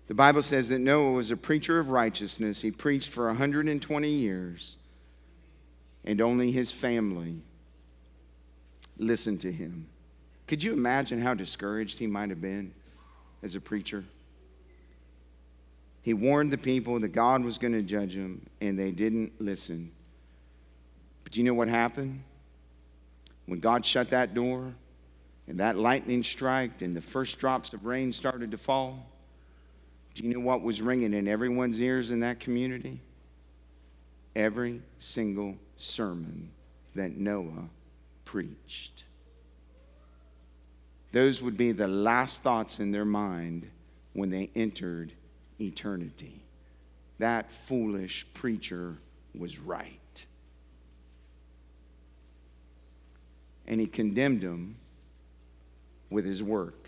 The 0.08 0.14
Bible 0.14 0.40
says 0.40 0.70
that 0.70 0.78
Noah 0.78 1.12
was 1.12 1.30
a 1.30 1.36
preacher 1.36 1.78
of 1.78 1.90
righteousness. 1.90 2.62
He 2.62 2.70
preached 2.70 3.10
for 3.10 3.26
120 3.26 4.08
years, 4.08 4.76
and 6.02 6.20
only 6.22 6.50
his 6.50 6.72
family 6.72 7.42
listened 8.96 9.42
to 9.42 9.52
him. 9.52 9.86
Could 10.46 10.62
you 10.62 10.72
imagine 10.72 11.20
how 11.20 11.34
discouraged 11.34 11.98
he 11.98 12.06
might 12.06 12.30
have 12.30 12.40
been 12.40 12.72
as 13.42 13.54
a 13.54 13.60
preacher? 13.60 14.02
He 16.00 16.14
warned 16.14 16.50
the 16.50 16.58
people 16.58 16.98
that 17.00 17.08
God 17.08 17.44
was 17.44 17.58
going 17.58 17.74
to 17.74 17.82
judge 17.82 18.14
them, 18.14 18.46
and 18.62 18.78
they 18.78 18.92
didn't 18.92 19.32
listen. 19.38 19.92
But 21.22 21.32
do 21.32 21.40
you 21.40 21.44
know 21.44 21.52
what 21.52 21.68
happened? 21.68 22.22
When 23.44 23.60
God 23.60 23.84
shut 23.84 24.08
that 24.10 24.32
door 24.32 24.72
and 25.46 25.60
that 25.60 25.76
lightning 25.76 26.22
struck 26.22 26.80
and 26.80 26.96
the 26.96 27.02
first 27.02 27.38
drops 27.38 27.74
of 27.74 27.84
rain 27.84 28.14
started 28.14 28.52
to 28.52 28.58
fall, 28.58 29.06
do 30.14 30.24
you 30.24 30.34
know 30.34 30.40
what 30.40 30.62
was 30.62 30.80
ringing 30.80 31.14
in 31.14 31.28
everyone's 31.28 31.80
ears 31.80 32.10
in 32.10 32.20
that 32.20 32.40
community? 32.40 33.00
Every 34.34 34.82
single 34.98 35.56
sermon 35.76 36.50
that 36.94 37.16
Noah 37.16 37.68
preached. 38.24 39.04
Those 41.12 41.40
would 41.40 41.56
be 41.56 41.72
the 41.72 41.88
last 41.88 42.42
thoughts 42.42 42.80
in 42.80 42.90
their 42.90 43.04
mind 43.04 43.70
when 44.12 44.30
they 44.30 44.50
entered 44.54 45.12
eternity. 45.60 46.42
That 47.18 47.50
foolish 47.50 48.26
preacher 48.34 48.96
was 49.36 49.58
right. 49.58 49.92
And 53.66 53.80
he 53.80 53.86
condemned 53.86 54.40
them 54.40 54.76
with 56.10 56.24
his 56.24 56.42
work. 56.42 56.86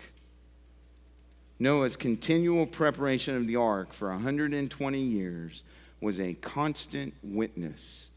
Noah's 1.61 1.95
continual 1.95 2.65
preparation 2.65 3.35
of 3.35 3.45
the 3.45 3.55
ark 3.55 3.93
for 3.93 4.09
120 4.09 4.99
years 4.99 5.61
was 6.01 6.19
a 6.19 6.33
constant 6.33 7.13
witness 7.21 8.09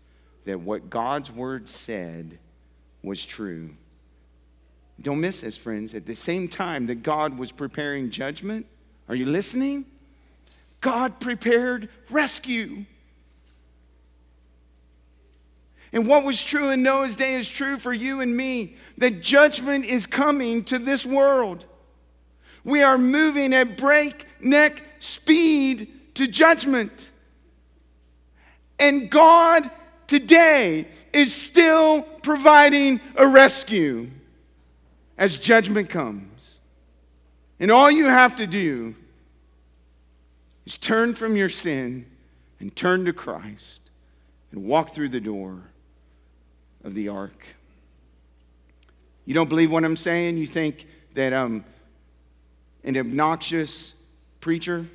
that 0.47 0.59
what 0.59 0.89
God's 0.89 1.31
word 1.31 1.69
said 1.69 2.39
was 3.03 3.23
true. 3.23 3.69
Don't 5.03 5.21
miss 5.21 5.43
this, 5.43 5.59
friends. 5.59 5.95
At 5.95 6.07
the 6.07 6.17
same 6.17 6.49
time 6.49 6.87
that 6.87 7.03
God 7.03 7.37
was 7.37 7.53
preparing 7.53 8.09
judgment, 8.09 8.65
are 9.11 9.15
you 9.15 9.27
listening? 9.27 9.85
God 10.81 11.21
prepared 11.21 11.91
rescue. 12.09 12.87
And 15.93 16.07
what 16.07 16.25
was 16.25 16.43
true 16.43 16.71
in 16.71 16.83
Noah's 16.83 17.15
day 17.15 17.35
is 17.35 17.47
true 17.47 17.79
for 17.79 17.93
you 17.93 18.23
and 18.23 18.35
me 18.35 18.77
that 18.97 19.21
judgment 19.21 19.85
is 19.85 20.07
coming 20.07 20.65
to 20.65 20.79
this 20.79 21.05
world. 21.05 21.67
We 22.65 22.83
are 22.83 22.99
moving 22.99 23.53
at 23.53 23.77
breakneck 23.77 24.83
speed 24.99 26.15
to 26.15 26.27
judgment. 26.27 27.11
And 28.79 29.11
God 29.11 29.71
today 30.07 30.89
is 31.13 31.35
still 31.35 32.03
providing 32.23 33.01
a 33.17 33.27
rescue 33.27 34.11
as 35.19 35.39
judgment 35.39 35.91
comes. 35.91 36.59
And 37.61 37.71
all 37.71 37.91
you 37.91 38.07
have 38.07 38.37
to 38.37 38.47
do 38.47 38.95
is 40.67 40.79
turn 40.79 41.15
from 41.15 41.37
your 41.37 41.49
sin 41.49 42.07
and 42.61 42.75
turn 42.75 43.05
to 43.05 43.13
Christ 43.13 43.81
and 44.51 44.65
walk 44.65 44.95
through 44.95 45.11
the 45.11 45.21
door 45.21 45.61
of 46.83 46.95
the 46.95 47.09
ark. 47.09 47.47
You 49.25 49.35
don't 49.35 49.49
believe 49.49 49.71
what 49.71 49.85
I'm 49.85 49.97
saying? 49.97 50.37
You 50.37 50.47
think 50.47 50.87
that 51.15 51.33
I'm 51.33 51.65
an 52.85 52.97
obnoxious 52.97 53.95
preacher? 54.41 54.87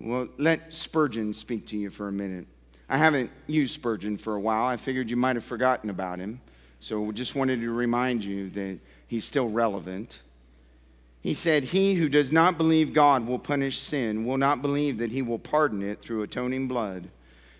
Well, 0.00 0.28
let 0.36 0.74
Spurgeon 0.74 1.32
speak 1.32 1.66
to 1.68 1.76
you 1.76 1.88
for 1.88 2.08
a 2.08 2.12
minute. 2.12 2.46
I 2.88 2.98
haven't 2.98 3.30
used 3.46 3.74
Spurgeon 3.74 4.18
for 4.18 4.34
a 4.34 4.40
while. 4.40 4.66
I 4.66 4.76
figured 4.76 5.08
you 5.08 5.16
might 5.16 5.36
have 5.36 5.44
forgotten 5.44 5.88
about 5.88 6.18
him. 6.18 6.40
So 6.80 7.12
just 7.12 7.36
wanted 7.36 7.60
to 7.60 7.70
remind 7.70 8.24
you 8.24 8.50
that 8.50 8.78
he's 9.06 9.24
still 9.24 9.48
relevant. 9.48 10.18
He 11.20 11.34
said, 11.34 11.62
He 11.62 11.94
who 11.94 12.08
does 12.08 12.32
not 12.32 12.58
believe 12.58 12.92
God 12.92 13.26
will 13.26 13.38
punish 13.38 13.78
sin 13.78 14.26
will 14.26 14.36
not 14.36 14.60
believe 14.60 14.98
that 14.98 15.12
he 15.12 15.22
will 15.22 15.38
pardon 15.38 15.82
it 15.82 16.00
through 16.00 16.22
atoning 16.22 16.66
blood. 16.66 17.08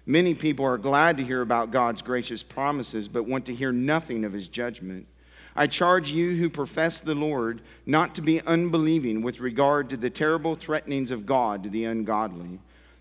Many 0.05 0.35
people 0.35 0.65
are 0.65 0.79
glad 0.79 1.17
to 1.19 1.25
hear 1.25 1.43
about 1.43 1.71
God's 1.71 2.03
gracious 2.03 2.43
promises, 2.43 3.07
but 3.07 3.25
want 3.25 3.47
to 3.47 3.55
hear 3.55 3.71
nothing 3.71 4.25
of 4.25 4.33
his 4.33 4.49
judgment. 4.49 5.07
I 5.55 5.67
charge 5.67 6.11
you 6.11 6.37
who 6.37 6.49
profess 6.49 7.01
the 7.01 7.15
Lord 7.15 7.61
not 7.85 8.15
to 8.15 8.23
be 8.23 8.41
unbelieving 8.41 9.23
with 9.23 9.41
regard 9.41 9.91
to 9.91 9.97
the 9.97 10.11
terrible 10.11 10.57
threatenings 10.57 11.11
of 11.11 11.27
God 11.27 11.63
to 11.63 11.69
the 11.69 11.85
ungodly. 11.85 12.59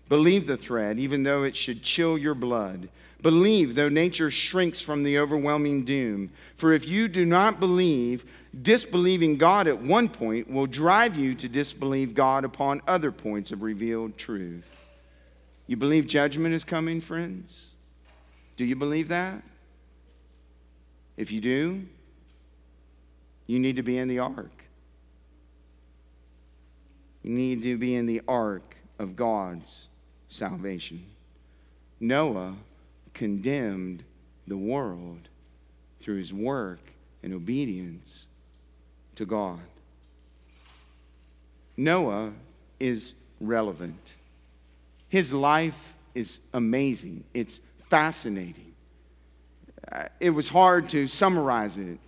Believe 0.08 0.46
the 0.46 0.56
threat, 0.56 0.98
even 0.98 1.22
though 1.22 1.44
it 1.44 1.56
should 1.56 1.82
chill 1.82 2.18
your 2.18 2.34
blood. 2.34 2.88
Believe, 3.22 3.74
though 3.74 3.88
nature 3.88 4.30
shrinks 4.30 4.80
from 4.80 5.02
the 5.02 5.18
overwhelming 5.18 5.84
doom. 5.84 6.30
For 6.56 6.72
if 6.72 6.86
you 6.86 7.08
do 7.08 7.24
not 7.24 7.60
believe, 7.60 8.24
disbelieving 8.62 9.38
God 9.38 9.68
at 9.68 9.80
one 9.80 10.08
point 10.08 10.50
will 10.50 10.66
drive 10.66 11.16
you 11.16 11.34
to 11.36 11.48
disbelieve 11.48 12.14
God 12.14 12.44
upon 12.44 12.82
other 12.86 13.12
points 13.12 13.52
of 13.52 13.62
revealed 13.62 14.18
truth. 14.18 14.66
You 15.66 15.76
believe 15.76 16.06
judgment 16.06 16.54
is 16.54 16.64
coming, 16.64 17.00
friends? 17.00 17.68
Do 18.56 18.64
you 18.64 18.76
believe 18.76 19.08
that? 19.08 19.42
If 21.16 21.30
you 21.30 21.40
do, 21.40 21.82
you 23.52 23.58
need 23.58 23.76
to 23.76 23.82
be 23.82 23.98
in 23.98 24.08
the 24.08 24.18
ark. 24.18 24.64
You 27.22 27.34
need 27.34 27.60
to 27.64 27.76
be 27.76 27.94
in 27.96 28.06
the 28.06 28.22
ark 28.26 28.76
of 28.98 29.14
God's 29.14 29.88
salvation. 30.30 31.04
Noah 32.00 32.54
condemned 33.12 34.04
the 34.46 34.56
world 34.56 35.28
through 36.00 36.16
his 36.16 36.32
work 36.32 36.80
and 37.22 37.34
obedience 37.34 38.24
to 39.16 39.26
God. 39.26 39.60
Noah 41.76 42.32
is 42.80 43.12
relevant. 43.38 44.14
His 45.10 45.30
life 45.30 45.94
is 46.14 46.38
amazing, 46.54 47.22
it's 47.34 47.60
fascinating. 47.90 48.72
Uh, 49.92 50.04
it 50.20 50.30
was 50.30 50.48
hard 50.48 50.88
to 50.88 51.06
summarize 51.06 51.76
it 51.76 51.98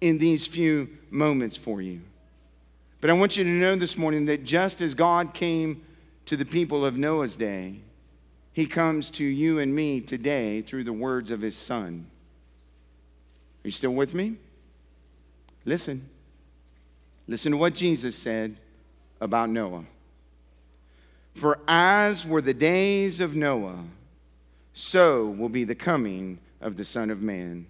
in 0.00 0.18
these 0.18 0.46
few 0.46 0.88
moments 1.10 1.56
for 1.56 1.80
you. 1.80 2.00
But 3.00 3.10
I 3.10 3.12
want 3.14 3.36
you 3.36 3.44
to 3.44 3.50
know 3.50 3.76
this 3.76 3.96
morning 3.96 4.26
that 4.26 4.44
just 4.44 4.80
as 4.80 4.94
God 4.94 5.34
came 5.34 5.82
to 6.26 6.36
the 6.36 6.44
people 6.44 6.84
of 6.84 6.96
Noah's 6.96 7.36
day, 7.36 7.76
he 8.52 8.66
comes 8.66 9.10
to 9.12 9.24
you 9.24 9.58
and 9.58 9.74
me 9.74 10.00
today 10.00 10.62
through 10.62 10.84
the 10.84 10.92
words 10.92 11.30
of 11.30 11.40
his 11.40 11.56
son. 11.56 12.06
Are 13.64 13.68
you 13.68 13.72
still 13.72 13.92
with 13.92 14.14
me? 14.14 14.36
Listen. 15.64 16.08
Listen 17.28 17.52
to 17.52 17.58
what 17.58 17.74
Jesus 17.74 18.16
said 18.16 18.56
about 19.20 19.50
Noah. 19.50 19.84
For 21.34 21.58
as 21.68 22.24
were 22.24 22.40
the 22.40 22.54
days 22.54 23.20
of 23.20 23.36
Noah, 23.36 23.84
so 24.72 25.26
will 25.26 25.48
be 25.48 25.64
the 25.64 25.74
coming 25.74 26.38
of 26.60 26.76
the 26.76 26.84
Son 26.84 27.10
of 27.10 27.20
Man. 27.20 27.66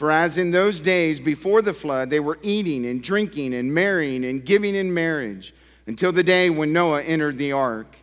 For 0.00 0.10
as 0.10 0.38
in 0.38 0.50
those 0.50 0.80
days 0.80 1.20
before 1.20 1.60
the 1.60 1.74
flood, 1.74 2.08
they 2.08 2.20
were 2.20 2.38
eating 2.40 2.86
and 2.86 3.02
drinking 3.02 3.52
and 3.52 3.74
marrying 3.74 4.24
and 4.24 4.42
giving 4.42 4.74
in 4.74 4.94
marriage 4.94 5.54
until 5.86 6.10
the 6.10 6.22
day 6.22 6.48
when 6.48 6.72
Noah 6.72 7.02
entered 7.02 7.36
the 7.36 7.52
ark. 7.52 7.96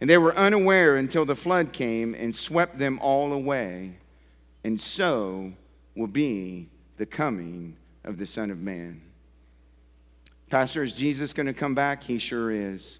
And 0.00 0.08
they 0.08 0.16
were 0.16 0.34
unaware 0.34 0.96
until 0.96 1.26
the 1.26 1.36
flood 1.36 1.74
came 1.74 2.14
and 2.14 2.34
swept 2.34 2.78
them 2.78 2.98
all 3.00 3.34
away. 3.34 3.98
And 4.64 4.80
so 4.80 5.52
will 5.94 6.06
be 6.06 6.70
the 6.96 7.04
coming 7.04 7.76
of 8.04 8.16
the 8.16 8.24
Son 8.24 8.50
of 8.50 8.60
Man. 8.60 9.02
Pastor, 10.48 10.82
is 10.82 10.94
Jesus 10.94 11.34
going 11.34 11.48
to 11.48 11.52
come 11.52 11.74
back? 11.74 12.02
He 12.02 12.16
sure 12.16 12.50
is. 12.50 12.98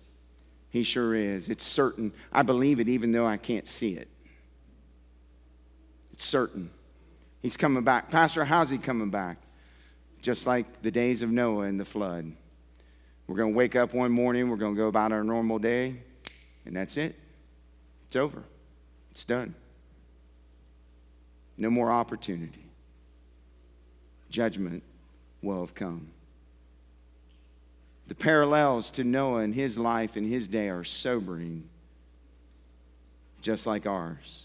He 0.68 0.82
sure 0.82 1.14
is. 1.14 1.48
It's 1.48 1.64
certain. 1.64 2.12
I 2.30 2.42
believe 2.42 2.80
it 2.80 2.88
even 2.90 3.12
though 3.12 3.26
I 3.26 3.38
can't 3.38 3.66
see 3.66 3.94
it. 3.94 4.08
It's 6.12 6.26
certain. 6.26 6.68
He's 7.42 7.56
coming 7.56 7.82
back. 7.82 8.10
Pastor, 8.10 8.44
how's 8.44 8.70
he 8.70 8.78
coming 8.78 9.10
back? 9.10 9.36
Just 10.22 10.46
like 10.46 10.80
the 10.82 10.90
days 10.90 11.22
of 11.22 11.30
Noah 11.30 11.64
and 11.64 11.78
the 11.78 11.84
flood. 11.84 12.32
We're 13.26 13.36
going 13.36 13.52
to 13.52 13.56
wake 13.56 13.76
up 13.76 13.94
one 13.94 14.12
morning, 14.12 14.48
we're 14.48 14.56
going 14.56 14.74
to 14.74 14.80
go 14.80 14.88
about 14.88 15.12
our 15.12 15.24
normal 15.24 15.58
day, 15.58 15.96
and 16.64 16.76
that's 16.76 16.96
it. 16.96 17.16
It's 18.06 18.16
over. 18.16 18.42
It's 19.10 19.24
done. 19.24 19.54
No 21.56 21.70
more 21.70 21.90
opportunity. 21.90 22.64
Judgment 24.30 24.82
will 25.42 25.60
have 25.60 25.74
come. 25.74 26.08
The 28.08 28.14
parallels 28.14 28.90
to 28.90 29.04
Noah 29.04 29.40
and 29.40 29.54
his 29.54 29.78
life 29.78 30.16
and 30.16 30.30
his 30.30 30.48
day 30.48 30.68
are 30.68 30.84
sobering, 30.84 31.64
just 33.40 33.66
like 33.66 33.86
ours. 33.86 34.44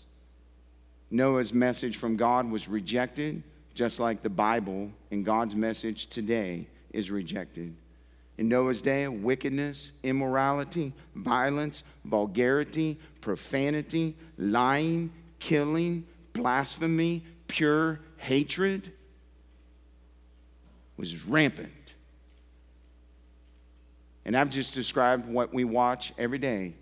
Noah's 1.10 1.54
message 1.54 1.98
from 1.98 2.18
God 2.18 2.50
was 2.50 2.68
rejected, 2.68 3.42
just 3.74 4.00
like 4.00 4.22
the 4.22 4.30
Bible 4.30 4.92
and 5.12 5.24
God's 5.26 5.56
message 5.56 6.08
today 6.08 6.68
is 6.92 7.10
rejected. 7.10 7.74
In 8.38 8.48
Noah's 8.48 8.82
day, 8.82 9.08
wickedness, 9.08 9.94
immorality, 10.04 10.94
violence, 11.16 11.84
vulgarity, 12.06 13.00
profanity, 13.22 14.16
lying, 14.38 15.12
killing, 15.40 16.06
blasphemy, 16.34 17.24
pure 17.48 18.00
hatred 18.18 18.92
was 20.98 21.24
rampant. 21.26 21.72
And 24.26 24.36
I've 24.36 24.50
just 24.50 24.74
described 24.74 25.28
what 25.28 25.54
we 25.54 25.64
watch 25.64 26.14
every 26.18 26.38
day 26.38 26.74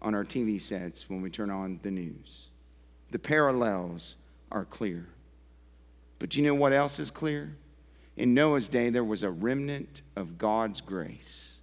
on 0.00 0.14
our 0.14 0.24
TV 0.24 0.60
sets 0.60 1.08
when 1.08 1.20
we 1.20 1.28
turn 1.28 1.50
on 1.50 1.78
the 1.82 1.90
news. 1.90 2.49
The 3.10 3.18
parallels 3.18 4.16
are 4.52 4.64
clear. 4.64 5.06
But 6.18 6.36
you 6.36 6.44
know 6.44 6.54
what 6.54 6.72
else 6.72 6.98
is 6.98 7.10
clear? 7.10 7.54
In 8.16 8.34
Noah's 8.34 8.68
day, 8.68 8.90
there 8.90 9.04
was 9.04 9.22
a 9.22 9.30
remnant 9.30 10.02
of 10.16 10.38
God's 10.38 10.80
grace. 10.80 11.54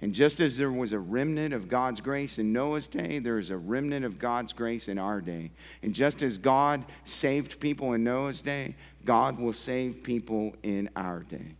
And 0.00 0.14
just 0.14 0.40
as 0.40 0.56
there 0.56 0.70
was 0.70 0.92
a 0.92 0.98
remnant 0.98 1.52
of 1.52 1.68
God's 1.68 2.00
grace 2.00 2.38
in 2.38 2.52
Noah's 2.52 2.86
day, 2.86 3.18
there 3.18 3.38
is 3.38 3.50
a 3.50 3.56
remnant 3.56 4.04
of 4.04 4.18
God's 4.18 4.52
grace 4.52 4.88
in 4.88 4.96
our 4.96 5.20
day. 5.20 5.50
And 5.82 5.92
just 5.92 6.22
as 6.22 6.38
God 6.38 6.84
saved 7.04 7.58
people 7.58 7.94
in 7.94 8.04
Noah's 8.04 8.40
day, 8.40 8.76
God 9.04 9.38
will 9.38 9.52
save 9.52 10.02
people 10.04 10.54
in 10.62 10.88
our 10.94 11.20
day. 11.20 11.56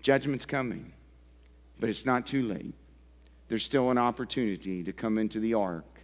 Judgment's 0.00 0.46
coming, 0.46 0.92
but 1.78 1.90
it's 1.90 2.06
not 2.06 2.26
too 2.26 2.42
late. 2.42 2.74
There's 3.48 3.64
still 3.64 3.90
an 3.90 3.98
opportunity 3.98 4.82
to 4.82 4.92
come 4.92 5.18
into 5.18 5.40
the 5.40 5.54
ark 5.54 5.97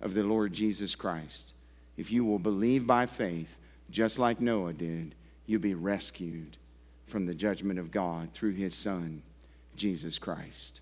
of 0.00 0.14
the 0.14 0.22
Lord 0.22 0.52
Jesus 0.52 0.94
Christ. 0.94 1.52
If 1.96 2.10
you 2.10 2.24
will 2.24 2.38
believe 2.38 2.86
by 2.86 3.06
faith, 3.06 3.48
just 3.90 4.18
like 4.18 4.40
Noah 4.40 4.72
did, 4.72 5.14
you'll 5.46 5.60
be 5.60 5.74
rescued 5.74 6.56
from 7.06 7.26
the 7.26 7.34
judgment 7.34 7.78
of 7.78 7.90
God 7.90 8.32
through 8.32 8.52
his 8.52 8.74
Son. 8.74 9.22
Jesus 9.76 10.18
Christ. 10.18 10.80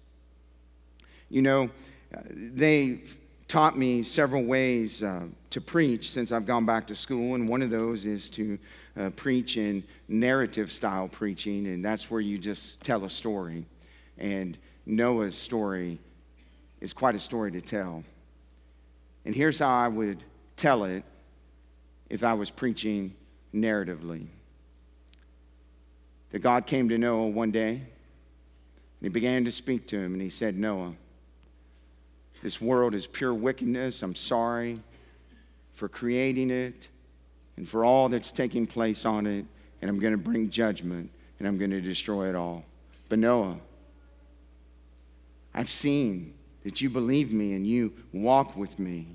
You 1.28 1.42
know, 1.42 1.70
they've 2.30 3.16
taught 3.48 3.76
me 3.76 4.02
several 4.02 4.44
ways 4.44 5.02
uh, 5.02 5.24
to 5.50 5.60
preach 5.60 6.10
since 6.10 6.32
I've 6.32 6.46
gone 6.46 6.64
back 6.64 6.86
to 6.86 6.94
school, 6.94 7.34
and 7.34 7.48
one 7.48 7.60
of 7.60 7.70
those 7.70 8.06
is 8.06 8.30
to 8.30 8.58
uh, 8.98 9.10
preach 9.10 9.56
in 9.56 9.84
narrative 10.08 10.72
style 10.72 11.08
preaching, 11.08 11.66
and 11.66 11.84
that's 11.84 12.10
where 12.10 12.20
you 12.20 12.38
just 12.38 12.80
tell 12.82 13.04
a 13.04 13.10
story. 13.10 13.66
And 14.16 14.56
Noah's 14.86 15.36
story 15.36 15.98
is 16.80 16.92
quite 16.92 17.14
a 17.14 17.20
story 17.20 17.50
to 17.52 17.60
tell. 17.60 18.04
And 19.24 19.34
here's 19.34 19.58
how 19.58 19.74
I 19.74 19.88
would 19.88 20.22
tell 20.56 20.84
it 20.84 21.04
if 22.10 22.22
I 22.22 22.34
was 22.34 22.50
preaching 22.50 23.14
narratively 23.54 24.26
that 26.30 26.40
God 26.40 26.66
came 26.66 26.88
to 26.88 26.98
Noah 26.98 27.28
one 27.28 27.50
day 27.50 27.70
and 27.70 27.82
he 29.00 29.08
began 29.08 29.44
to 29.44 29.52
speak 29.52 29.86
to 29.88 29.98
him, 29.98 30.14
and 30.14 30.22
he 30.22 30.30
said, 30.30 30.56
Noah, 30.56 30.94
this 32.42 32.60
world 32.60 32.94
is 32.94 33.06
pure 33.06 33.34
wickedness. 33.34 34.02
I'm 34.02 34.14
sorry 34.14 34.80
for 35.74 35.88
creating 35.88 36.50
it 36.50 36.88
and 37.56 37.68
for 37.68 37.84
all 37.84 38.08
that's 38.08 38.32
taking 38.32 38.66
place 38.66 39.04
on 39.04 39.26
it, 39.26 39.44
and 39.80 39.88
I'm 39.88 39.98
going 39.98 40.12
to 40.12 40.18
bring 40.18 40.50
judgment 40.50 41.10
and 41.38 41.48
I'm 41.48 41.58
going 41.58 41.70
to 41.70 41.80
destroy 41.80 42.28
it 42.28 42.34
all. 42.34 42.64
But 43.08 43.18
Noah, 43.18 43.56
I've 45.54 45.70
seen 45.70 46.34
that 46.64 46.80
you 46.80 46.90
believe 46.90 47.32
me 47.32 47.52
and 47.54 47.66
you 47.66 47.92
walk 48.12 48.56
with 48.56 48.78
me. 48.78 49.06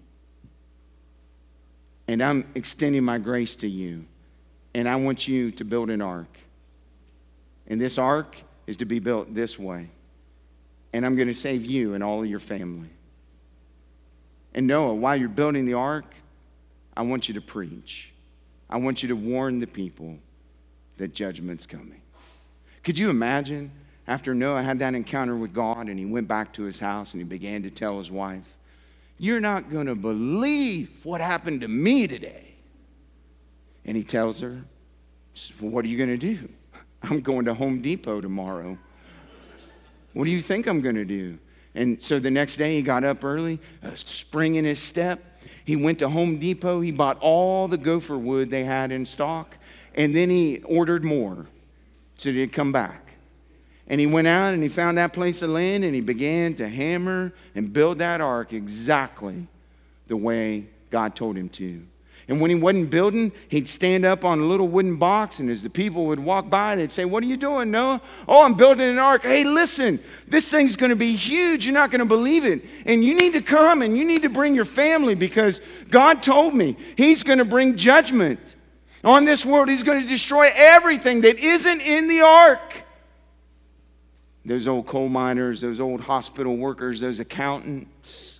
And 2.08 2.24
I'm 2.24 2.48
extending 2.56 3.04
my 3.04 3.18
grace 3.18 3.56
to 3.58 3.68
you. 3.68 4.06
And 4.74 4.88
I 4.88 4.96
want 4.96 5.28
you 5.28 5.52
to 5.52 5.66
build 5.66 5.90
an 5.90 6.02
ark. 6.02 6.38
And 7.68 7.82
this 7.82 7.98
ark 7.98 8.36
is 8.68 8.78
to 8.78 8.86
be 8.86 9.00
built 9.00 9.34
this 9.34 9.60
way. 9.60 9.90
And 10.94 11.06
I'm 11.06 11.16
going 11.16 11.28
to 11.28 11.34
save 11.34 11.66
you 11.66 11.94
and 11.96 12.04
all 12.04 12.22
of 12.24 12.30
your 12.30 12.40
family. 12.40 12.90
And 14.54 14.66
Noah, 14.66 14.96
while 14.96 15.16
you're 15.16 15.30
building 15.30 15.66
the 15.66 15.74
ark, 15.74 16.06
I 16.96 17.02
want 17.04 17.28
you 17.28 17.36
to 17.36 17.42
preach. 17.42 18.12
I 18.70 18.78
want 18.78 19.02
you 19.02 19.10
to 19.10 19.16
warn 19.16 19.60
the 19.60 19.68
people 19.68 20.18
that 20.98 21.14
judgment's 21.14 21.66
coming. 21.66 22.02
Could 22.84 22.98
you 22.98 23.10
imagine 23.10 23.72
after 24.10 24.34
Noah 24.34 24.64
had 24.64 24.80
that 24.80 24.96
encounter 24.96 25.36
with 25.36 25.54
God 25.54 25.88
and 25.88 26.00
he 26.00 26.06
went 26.06 26.28
back 26.28 26.52
to 26.54 26.64
his 26.64 26.80
house 26.80 27.14
and 27.14 27.22
he 27.22 27.26
began 27.26 27.62
to 27.62 27.70
tell 27.70 28.00
his 28.00 28.10
wife, 28.10 28.58
You're 29.20 29.40
not 29.40 29.72
going 29.72 29.86
to 29.86 29.94
believe 29.94 30.90
what 31.04 31.22
happened 31.22 31.62
to 31.62 31.68
me 31.68 32.08
today. 32.08 32.56
And 33.86 33.96
he 33.96 34.04
tells 34.04 34.40
her, 34.40 34.64
well, 35.62 35.70
What 35.70 35.86
are 35.86 35.88
you 35.88 35.98
going 35.98 36.10
to 36.10 36.18
do? 36.18 36.50
I'm 37.04 37.22
going 37.22 37.46
to 37.46 37.54
Home 37.54 37.84
Depot 37.84 38.20
tomorrow. 38.20 38.80
What 40.14 40.24
do 40.24 40.32
you 40.32 40.42
think 40.42 40.66
I'm 40.66 40.82
going 40.82 40.96
to 40.96 41.06
do? 41.06 41.38
And 41.76 42.02
so 42.02 42.18
the 42.18 42.32
next 42.32 42.56
day 42.56 42.78
he 42.78 42.82
got 42.82 43.04
up 43.04 43.24
early, 43.24 43.60
a 43.84 43.96
spring 43.96 44.56
in 44.56 44.66
his 44.66 44.82
step. 44.82 45.24
He 45.66 45.76
went 45.76 46.00
to 46.00 46.10
Home 46.10 46.40
Depot. 46.40 46.82
He 46.82 46.92
bought 46.92 47.20
all 47.20 47.68
the 47.68 47.78
gopher 47.78 48.18
wood 48.18 48.50
they 48.50 48.64
had 48.64 48.92
in 48.92 49.06
stock. 49.06 49.56
And 49.94 50.16
then 50.16 50.32
he 50.32 50.64
ordered 50.64 51.04
more 51.04 51.46
so 52.18 52.32
he'd 52.32 52.52
come 52.52 52.72
back. 52.72 53.09
And 53.90 54.00
he 54.00 54.06
went 54.06 54.28
out 54.28 54.54
and 54.54 54.62
he 54.62 54.70
found 54.70 54.98
that 55.00 55.14
place 55.14 55.42
of 55.42 55.50
land 55.50 55.84
and 55.84 55.96
he 55.96 56.02
began 56.02 56.54
to 56.56 56.70
hammer 56.70 57.34
and 57.56 57.74
build 57.74 58.00
that 58.00 58.22
ark 58.22 58.54
exactly 58.54 59.48
the 60.08 60.16
way 60.16 60.68
God 60.92 61.16
told 61.16 61.36
him 61.36 61.50
to. 61.50 61.82
And 62.30 62.40
when 62.40 62.52
he 62.52 62.56
wasn't 62.56 62.92
building, 62.92 63.32
he'd 63.48 63.68
stand 63.68 64.06
up 64.06 64.24
on 64.24 64.40
a 64.40 64.46
little 64.46 64.68
wooden 64.68 64.98
box, 64.98 65.40
and 65.40 65.50
as 65.50 65.64
the 65.64 65.70
people 65.70 66.06
would 66.06 66.20
walk 66.20 66.48
by, 66.48 66.76
they'd 66.76 66.92
say, 66.92 67.04
What 67.04 67.24
are 67.24 67.26
you 67.26 67.38
doing, 67.38 67.72
Noah? 67.72 68.00
Oh, 68.28 68.46
I'm 68.46 68.54
building 68.54 68.88
an 68.88 69.00
ark. 69.00 69.24
Hey, 69.24 69.44
listen, 69.44 70.00
this 70.28 70.48
thing's 70.48 70.76
going 70.76 70.92
to 70.92 70.96
be 70.96 71.16
huge. 71.16 71.66
You're 71.66 71.74
not 71.74 71.90
going 71.90 72.00
to 72.00 72.06
believe 72.06 72.46
it. 72.46 72.64
And 72.86 73.04
you 73.04 73.16
need 73.16 73.34
to 73.34 73.42
come 73.42 73.82
and 73.82 73.98
you 73.98 74.06
need 74.06 74.22
to 74.22 74.30
bring 74.30 74.54
your 74.54 74.66
family 74.66 75.16
because 75.16 75.60
God 75.90 76.22
told 76.22 76.54
me 76.54 76.78
He's 76.96 77.24
going 77.24 77.40
to 77.40 77.46
bring 77.46 77.78
judgment 77.78 78.40
on 79.04 79.26
this 79.26 79.44
world. 79.44 79.68
He's 79.68 79.82
going 79.82 80.00
to 80.00 80.08
destroy 80.08 80.52
everything 80.54 81.22
that 81.22 81.40
isn't 81.40 81.82
in 81.82 82.08
the 82.08 82.22
ark. 82.22 82.84
Those 84.50 84.68
old 84.68 84.88
coal 84.88 85.10
miners, 85.10 85.62
those 85.62 85.80
old 85.80 86.02
hospital 86.02 86.58
workers, 86.58 87.00
those 87.00 87.20
accountants, 87.20 88.40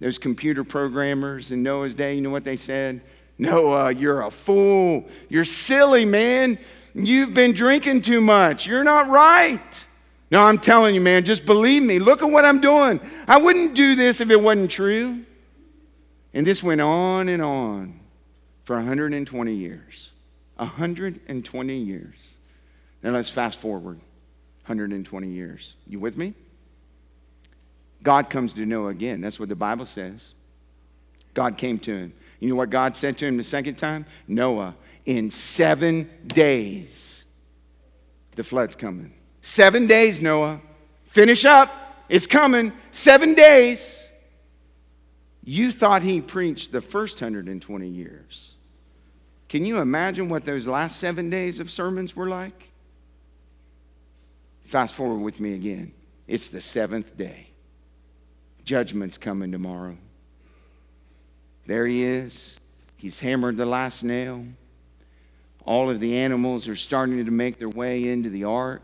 those 0.00 0.18
computer 0.18 0.64
programmers 0.64 1.52
in 1.52 1.62
Noah's 1.62 1.94
day, 1.94 2.16
you 2.16 2.22
know 2.22 2.30
what 2.30 2.42
they 2.42 2.56
said? 2.56 3.00
Noah, 3.38 3.92
you're 3.92 4.22
a 4.22 4.32
fool. 4.32 5.04
You're 5.28 5.44
silly, 5.44 6.04
man. 6.04 6.58
You've 6.92 7.34
been 7.34 7.52
drinking 7.52 8.02
too 8.02 8.20
much. 8.20 8.66
You're 8.66 8.82
not 8.82 9.08
right. 9.10 9.86
No, 10.28 10.42
I'm 10.42 10.58
telling 10.58 10.92
you, 10.92 11.00
man, 11.00 11.24
just 11.24 11.46
believe 11.46 11.84
me. 11.84 12.00
Look 12.00 12.20
at 12.20 12.28
what 12.28 12.44
I'm 12.44 12.60
doing. 12.60 13.00
I 13.28 13.36
wouldn't 13.36 13.74
do 13.76 13.94
this 13.94 14.20
if 14.20 14.30
it 14.30 14.40
wasn't 14.40 14.72
true. 14.72 15.24
And 16.32 16.44
this 16.44 16.64
went 16.64 16.80
on 16.80 17.28
and 17.28 17.40
on 17.40 18.00
for 18.64 18.74
120 18.74 19.54
years. 19.54 20.10
120 20.56 21.76
years. 21.76 22.16
Now 23.04 23.12
let's 23.12 23.30
fast 23.30 23.60
forward 23.60 24.00
120 24.66 25.28
years. 25.28 25.74
You 25.86 26.00
with 26.00 26.16
me? 26.16 26.34
God 28.02 28.30
comes 28.30 28.54
to 28.54 28.66
Noah 28.66 28.88
again. 28.88 29.20
That's 29.20 29.38
what 29.38 29.48
the 29.48 29.56
Bible 29.56 29.84
says. 29.84 30.34
God 31.32 31.56
came 31.56 31.78
to 31.80 31.96
him. 31.96 32.12
You 32.40 32.50
know 32.50 32.56
what 32.56 32.70
God 32.70 32.96
said 32.96 33.18
to 33.18 33.26
him 33.26 33.36
the 33.36 33.42
second 33.42 33.76
time? 33.76 34.06
Noah, 34.28 34.74
in 35.06 35.30
seven 35.30 36.10
days, 36.26 37.24
the 38.36 38.44
flood's 38.44 38.76
coming. 38.76 39.12
Seven 39.42 39.86
days, 39.86 40.20
Noah. 40.20 40.60
Finish 41.06 41.44
up. 41.44 41.70
It's 42.08 42.26
coming. 42.26 42.72
Seven 42.92 43.34
days. 43.34 44.08
You 45.44 45.72
thought 45.72 46.02
he 46.02 46.20
preached 46.20 46.72
the 46.72 46.80
first 46.80 47.16
120 47.16 47.88
years. 47.88 48.52
Can 49.48 49.64
you 49.64 49.78
imagine 49.78 50.28
what 50.28 50.44
those 50.44 50.66
last 50.66 50.98
seven 50.98 51.30
days 51.30 51.60
of 51.60 51.70
sermons 51.70 52.16
were 52.16 52.28
like? 52.28 52.70
Fast 54.74 54.94
forward 54.94 55.20
with 55.20 55.38
me 55.38 55.54
again. 55.54 55.92
It's 56.26 56.48
the 56.48 56.60
seventh 56.60 57.16
day. 57.16 57.46
Judgment's 58.64 59.16
coming 59.16 59.52
tomorrow. 59.52 59.96
There 61.64 61.86
he 61.86 62.02
is. 62.02 62.58
He's 62.96 63.20
hammered 63.20 63.56
the 63.56 63.66
last 63.66 64.02
nail. 64.02 64.44
All 65.64 65.90
of 65.90 66.00
the 66.00 66.16
animals 66.16 66.66
are 66.66 66.74
starting 66.74 67.24
to 67.24 67.30
make 67.30 67.60
their 67.60 67.68
way 67.68 68.08
into 68.08 68.30
the 68.30 68.42
ark. 68.42 68.82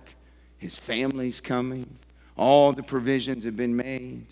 His 0.58 0.76
family's 0.76 1.40
coming. 1.40 1.98
All 2.36 2.72
the 2.72 2.84
provisions 2.84 3.44
have 3.44 3.56
been 3.56 3.74
made. 3.74 4.24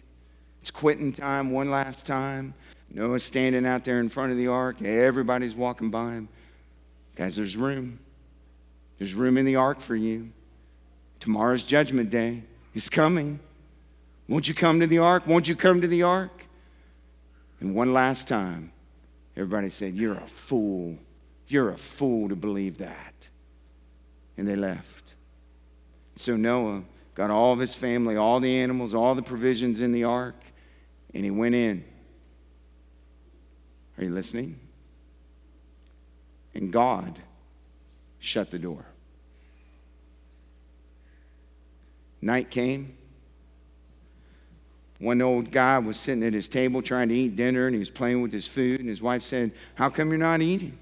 It's 0.60 0.70
quitting 0.70 1.12
time 1.12 1.50
one 1.50 1.72
last 1.72 2.06
time. 2.06 2.54
Noah's 2.88 3.24
standing 3.24 3.66
out 3.66 3.84
there 3.84 3.98
in 3.98 4.08
front 4.08 4.30
of 4.30 4.38
the 4.38 4.46
ark. 4.46 4.80
Everybody's 4.80 5.56
walking 5.56 5.90
by 5.90 6.12
him. 6.12 6.28
Guys, 7.16 7.34
there's 7.34 7.56
room. 7.56 7.98
There's 8.98 9.14
room 9.14 9.36
in 9.36 9.44
the 9.44 9.56
ark 9.56 9.80
for 9.80 9.96
you. 9.96 10.30
Tomorrow's 11.20 11.64
judgment 11.64 12.10
day. 12.10 12.42
He's 12.72 12.88
coming. 12.88 13.40
Won't 14.28 14.46
you 14.46 14.54
come 14.54 14.80
to 14.80 14.86
the 14.86 14.98
ark? 14.98 15.26
Won't 15.26 15.48
you 15.48 15.56
come 15.56 15.80
to 15.80 15.88
the 15.88 16.02
ark? 16.02 16.44
And 17.60 17.74
one 17.74 17.92
last 17.92 18.28
time, 18.28 18.72
everybody 19.36 19.70
said, 19.70 19.94
You're 19.94 20.14
a 20.14 20.26
fool. 20.26 20.96
You're 21.48 21.70
a 21.70 21.78
fool 21.78 22.28
to 22.28 22.36
believe 22.36 22.78
that. 22.78 23.14
And 24.36 24.46
they 24.46 24.54
left. 24.54 25.14
So 26.16 26.36
Noah 26.36 26.82
got 27.14 27.30
all 27.30 27.52
of 27.52 27.58
his 27.58 27.74
family, 27.74 28.16
all 28.16 28.38
the 28.38 28.54
animals, 28.58 28.94
all 28.94 29.14
the 29.14 29.22
provisions 29.22 29.80
in 29.80 29.92
the 29.92 30.04
ark, 30.04 30.36
and 31.14 31.24
he 31.24 31.30
went 31.30 31.54
in. 31.54 31.84
Are 33.96 34.04
you 34.04 34.10
listening? 34.10 34.60
And 36.54 36.72
God 36.72 37.18
shut 38.20 38.50
the 38.50 38.58
door. 38.58 38.84
Night 42.20 42.50
came. 42.50 42.96
One 44.98 45.22
old 45.22 45.52
guy 45.52 45.78
was 45.78 45.96
sitting 45.96 46.24
at 46.24 46.34
his 46.34 46.48
table 46.48 46.82
trying 46.82 47.08
to 47.10 47.14
eat 47.14 47.36
dinner 47.36 47.66
and 47.66 47.74
he 47.74 47.78
was 47.78 47.90
playing 47.90 48.20
with 48.20 48.32
his 48.32 48.48
food, 48.48 48.80
and 48.80 48.88
his 48.88 49.00
wife 49.00 49.22
said, 49.22 49.52
How 49.76 49.90
come 49.90 50.08
you're 50.08 50.18
not 50.18 50.42
eating? 50.42 50.76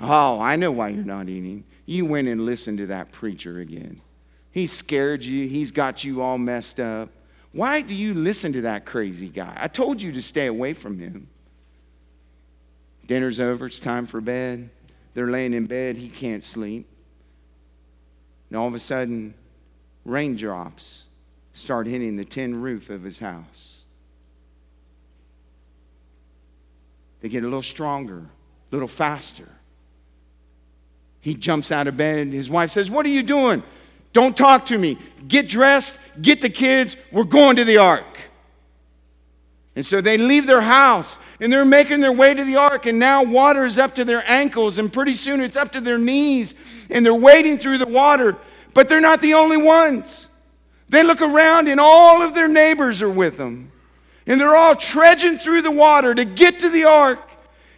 Oh, 0.00 0.38
I 0.38 0.56
know 0.56 0.70
why 0.70 0.90
you're 0.90 1.04
not 1.04 1.28
eating. 1.28 1.64
You 1.86 2.04
went 2.04 2.28
and 2.28 2.44
listened 2.44 2.78
to 2.78 2.86
that 2.88 3.12
preacher 3.12 3.60
again. 3.60 4.00
He 4.50 4.66
scared 4.66 5.22
you, 5.22 5.48
he's 5.48 5.70
got 5.70 6.04
you 6.04 6.20
all 6.20 6.38
messed 6.38 6.80
up. 6.80 7.08
Why 7.52 7.80
do 7.80 7.94
you 7.94 8.12
listen 8.12 8.52
to 8.52 8.62
that 8.62 8.84
crazy 8.84 9.28
guy? 9.28 9.54
I 9.56 9.68
told 9.68 10.02
you 10.02 10.12
to 10.12 10.20
stay 10.20 10.46
away 10.46 10.74
from 10.74 10.98
him. 10.98 11.28
Dinner's 13.06 13.40
over, 13.40 13.66
it's 13.66 13.78
time 13.78 14.06
for 14.06 14.20
bed. 14.20 14.68
They're 15.14 15.30
laying 15.30 15.54
in 15.54 15.66
bed, 15.66 15.96
he 15.96 16.08
can't 16.08 16.44
sleep. 16.44 16.86
And 18.50 18.58
all 18.58 18.68
of 18.68 18.74
a 18.74 18.78
sudden, 18.78 19.32
raindrops 20.06 21.04
start 21.52 21.86
hitting 21.86 22.16
the 22.16 22.24
tin 22.24 22.62
roof 22.62 22.90
of 22.90 23.02
his 23.02 23.18
house. 23.18 23.82
They 27.20 27.28
get 27.28 27.42
a 27.42 27.46
little 27.46 27.62
stronger, 27.62 28.18
a 28.18 28.74
little 28.74 28.88
faster. 28.88 29.48
He 31.20 31.34
jumps 31.34 31.72
out 31.72 31.88
of 31.88 31.96
bed. 31.96 32.28
His 32.28 32.48
wife 32.48 32.70
says, 32.70 32.90
What 32.90 33.04
are 33.04 33.10
you 33.10 33.22
doing? 33.22 33.62
Don't 34.12 34.36
talk 34.36 34.66
to 34.66 34.78
me. 34.78 34.98
Get 35.26 35.48
dressed, 35.48 35.96
get 36.22 36.40
the 36.40 36.50
kids. 36.50 36.96
We're 37.10 37.24
going 37.24 37.56
to 37.56 37.64
the 37.64 37.78
ark. 37.78 38.04
And 39.74 39.84
so 39.84 40.00
they 40.00 40.16
leave 40.16 40.46
their 40.46 40.62
house 40.62 41.18
and 41.40 41.52
they're 41.52 41.64
making 41.64 42.00
their 42.00 42.12
way 42.12 42.32
to 42.32 42.44
the 42.44 42.56
ark, 42.56 42.86
and 42.86 42.98
now 42.98 43.22
water 43.22 43.64
is 43.64 43.76
up 43.76 43.94
to 43.96 44.04
their 44.04 44.22
ankles, 44.26 44.78
and 44.78 44.90
pretty 44.90 45.14
soon 45.14 45.42
it's 45.42 45.56
up 45.56 45.72
to 45.72 45.82
their 45.82 45.98
knees, 45.98 46.54
and 46.88 47.04
they're 47.04 47.14
wading 47.14 47.58
through 47.58 47.76
the 47.76 47.86
water. 47.86 48.38
But 48.76 48.90
they're 48.90 49.00
not 49.00 49.22
the 49.22 49.32
only 49.32 49.56
ones. 49.56 50.28
They 50.90 51.02
look 51.02 51.22
around, 51.22 51.66
and 51.66 51.80
all 51.80 52.20
of 52.20 52.34
their 52.34 52.46
neighbors 52.46 53.00
are 53.00 53.08
with 53.08 53.38
them. 53.38 53.72
And 54.26 54.38
they're 54.38 54.54
all 54.54 54.76
trudging 54.76 55.38
through 55.38 55.62
the 55.62 55.70
water 55.70 56.14
to 56.14 56.26
get 56.26 56.60
to 56.60 56.68
the 56.68 56.84
ark. 56.84 57.18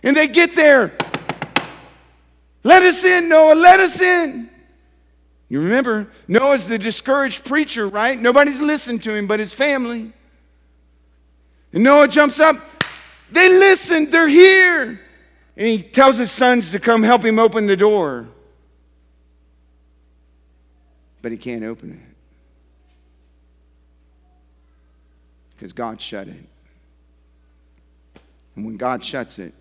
And 0.03 0.17
they 0.17 0.27
get 0.27 0.57
there. 0.57 0.93
Let 2.65 2.83
us 2.83 3.05
in, 3.05 3.29
Noah, 3.29 3.55
let 3.55 3.79
us 3.79 4.01
in. 4.01 4.51
You 5.49 5.61
remember, 5.61 6.09
Noah's 6.27 6.67
the 6.67 6.79
discouraged 6.79 7.45
preacher, 7.45 7.87
right? 7.87 8.21
Nobody's 8.21 8.61
listened 8.61 9.05
to 9.05 9.15
him 9.15 9.29
but 9.29 9.39
his 9.39 9.55
family. 9.55 10.13
And 11.73 11.85
Noah 11.85 12.09
jumps 12.09 12.41
up. 12.41 12.85
They 13.31 13.49
listened, 13.49 14.11
they're 14.11 14.27
here. 14.27 15.01
And 15.57 15.69
he 15.69 15.81
tells 15.81 16.17
his 16.19 16.33
sons 16.33 16.73
to 16.73 16.81
come 16.81 17.05
help 17.05 17.25
him 17.25 17.39
open 17.39 17.67
the 17.67 17.77
door. 17.77 18.27
But 21.29 21.33
he 21.33 21.39
can't 21.39 21.63
open 21.63 21.91
it 21.91 21.99
because 25.51 25.75
God 25.75 26.01
shut 26.01 26.27
it. 26.27 26.43
And 28.57 28.65
when 28.65 28.79
God 28.79 29.05
shuts 29.05 29.39
it, 29.39 29.53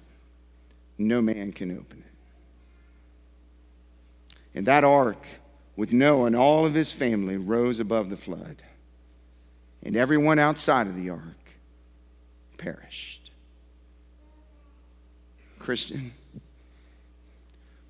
no 0.98 1.22
man 1.22 1.52
can 1.52 1.72
open 1.72 2.06
it. 2.06 2.06
And 4.56 4.66
that 4.66 4.86
ark 4.86 5.22
with 5.76 5.92
Noah 5.92 6.28
and 6.28 6.38
all 6.38 6.66
of 6.66 6.74
his 6.74 6.94
family 6.94 7.36
rose 7.36 7.82
above 7.82 8.10
the 8.10 8.16
flood. 8.16 8.62
And 9.84 9.98
everyone 9.98 10.40
outside 10.40 10.88
of 10.88 10.96
the 10.96 11.10
ark 11.10 11.52
perished. 12.58 13.30
Christian, 15.60 16.14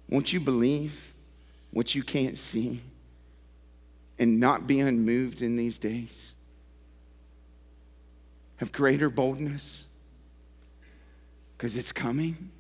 won't 0.09 0.33
you 0.33 0.39
believe 0.39 1.13
what 1.69 1.93
you 1.93 2.01
can't 2.01 2.39
see 2.39 2.81
and 4.19 4.39
not 4.39 4.67
be 4.67 4.79
unmoved 4.79 5.41
in 5.41 5.55
these 5.55 5.77
days? 5.77 6.33
Have 8.57 8.71
greater 8.71 9.09
boldness 9.09 9.85
because 11.57 11.75
it's 11.75 11.91
coming. 11.91 12.51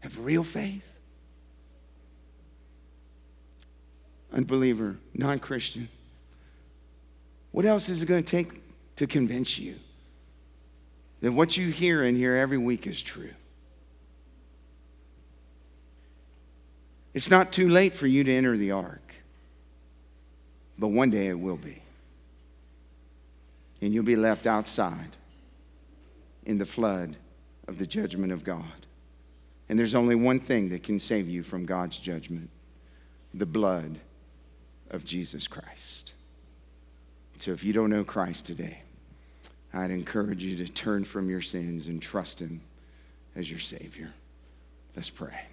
Have 0.00 0.18
real 0.18 0.44
faith. 0.44 0.82
Unbeliever, 4.32 4.96
non 5.14 5.38
Christian. 5.38 5.88
What 7.52 7.64
else 7.64 7.88
is 7.88 8.02
it 8.02 8.06
going 8.06 8.22
to 8.22 8.30
take 8.30 8.60
to 8.96 9.06
convince 9.06 9.58
you 9.58 9.76
that 11.22 11.32
what 11.32 11.56
you 11.56 11.70
hear 11.70 12.04
in 12.04 12.16
here 12.16 12.36
every 12.36 12.58
week 12.58 12.86
is 12.86 13.00
true? 13.00 13.30
It's 17.16 17.30
not 17.30 17.50
too 17.50 17.70
late 17.70 17.96
for 17.96 18.06
you 18.06 18.24
to 18.24 18.30
enter 18.36 18.58
the 18.58 18.72
ark, 18.72 19.14
but 20.78 20.88
one 20.88 21.08
day 21.08 21.28
it 21.28 21.40
will 21.40 21.56
be. 21.56 21.82
And 23.80 23.94
you'll 23.94 24.04
be 24.04 24.16
left 24.16 24.46
outside 24.46 25.16
in 26.44 26.58
the 26.58 26.66
flood 26.66 27.16
of 27.68 27.78
the 27.78 27.86
judgment 27.86 28.34
of 28.34 28.44
God. 28.44 28.84
And 29.70 29.78
there's 29.78 29.94
only 29.94 30.14
one 30.14 30.40
thing 30.40 30.68
that 30.68 30.82
can 30.82 31.00
save 31.00 31.26
you 31.26 31.42
from 31.42 31.64
God's 31.64 31.96
judgment 31.96 32.50
the 33.32 33.46
blood 33.46 33.98
of 34.90 35.06
Jesus 35.06 35.48
Christ. 35.48 36.12
So 37.38 37.50
if 37.52 37.64
you 37.64 37.72
don't 37.72 37.88
know 37.88 38.04
Christ 38.04 38.44
today, 38.44 38.82
I'd 39.72 39.90
encourage 39.90 40.42
you 40.42 40.58
to 40.58 40.70
turn 40.70 41.02
from 41.02 41.30
your 41.30 41.40
sins 41.40 41.86
and 41.86 42.00
trust 42.00 42.40
Him 42.40 42.60
as 43.34 43.50
your 43.50 43.60
Savior. 43.60 44.12
Let's 44.94 45.08
pray. 45.08 45.46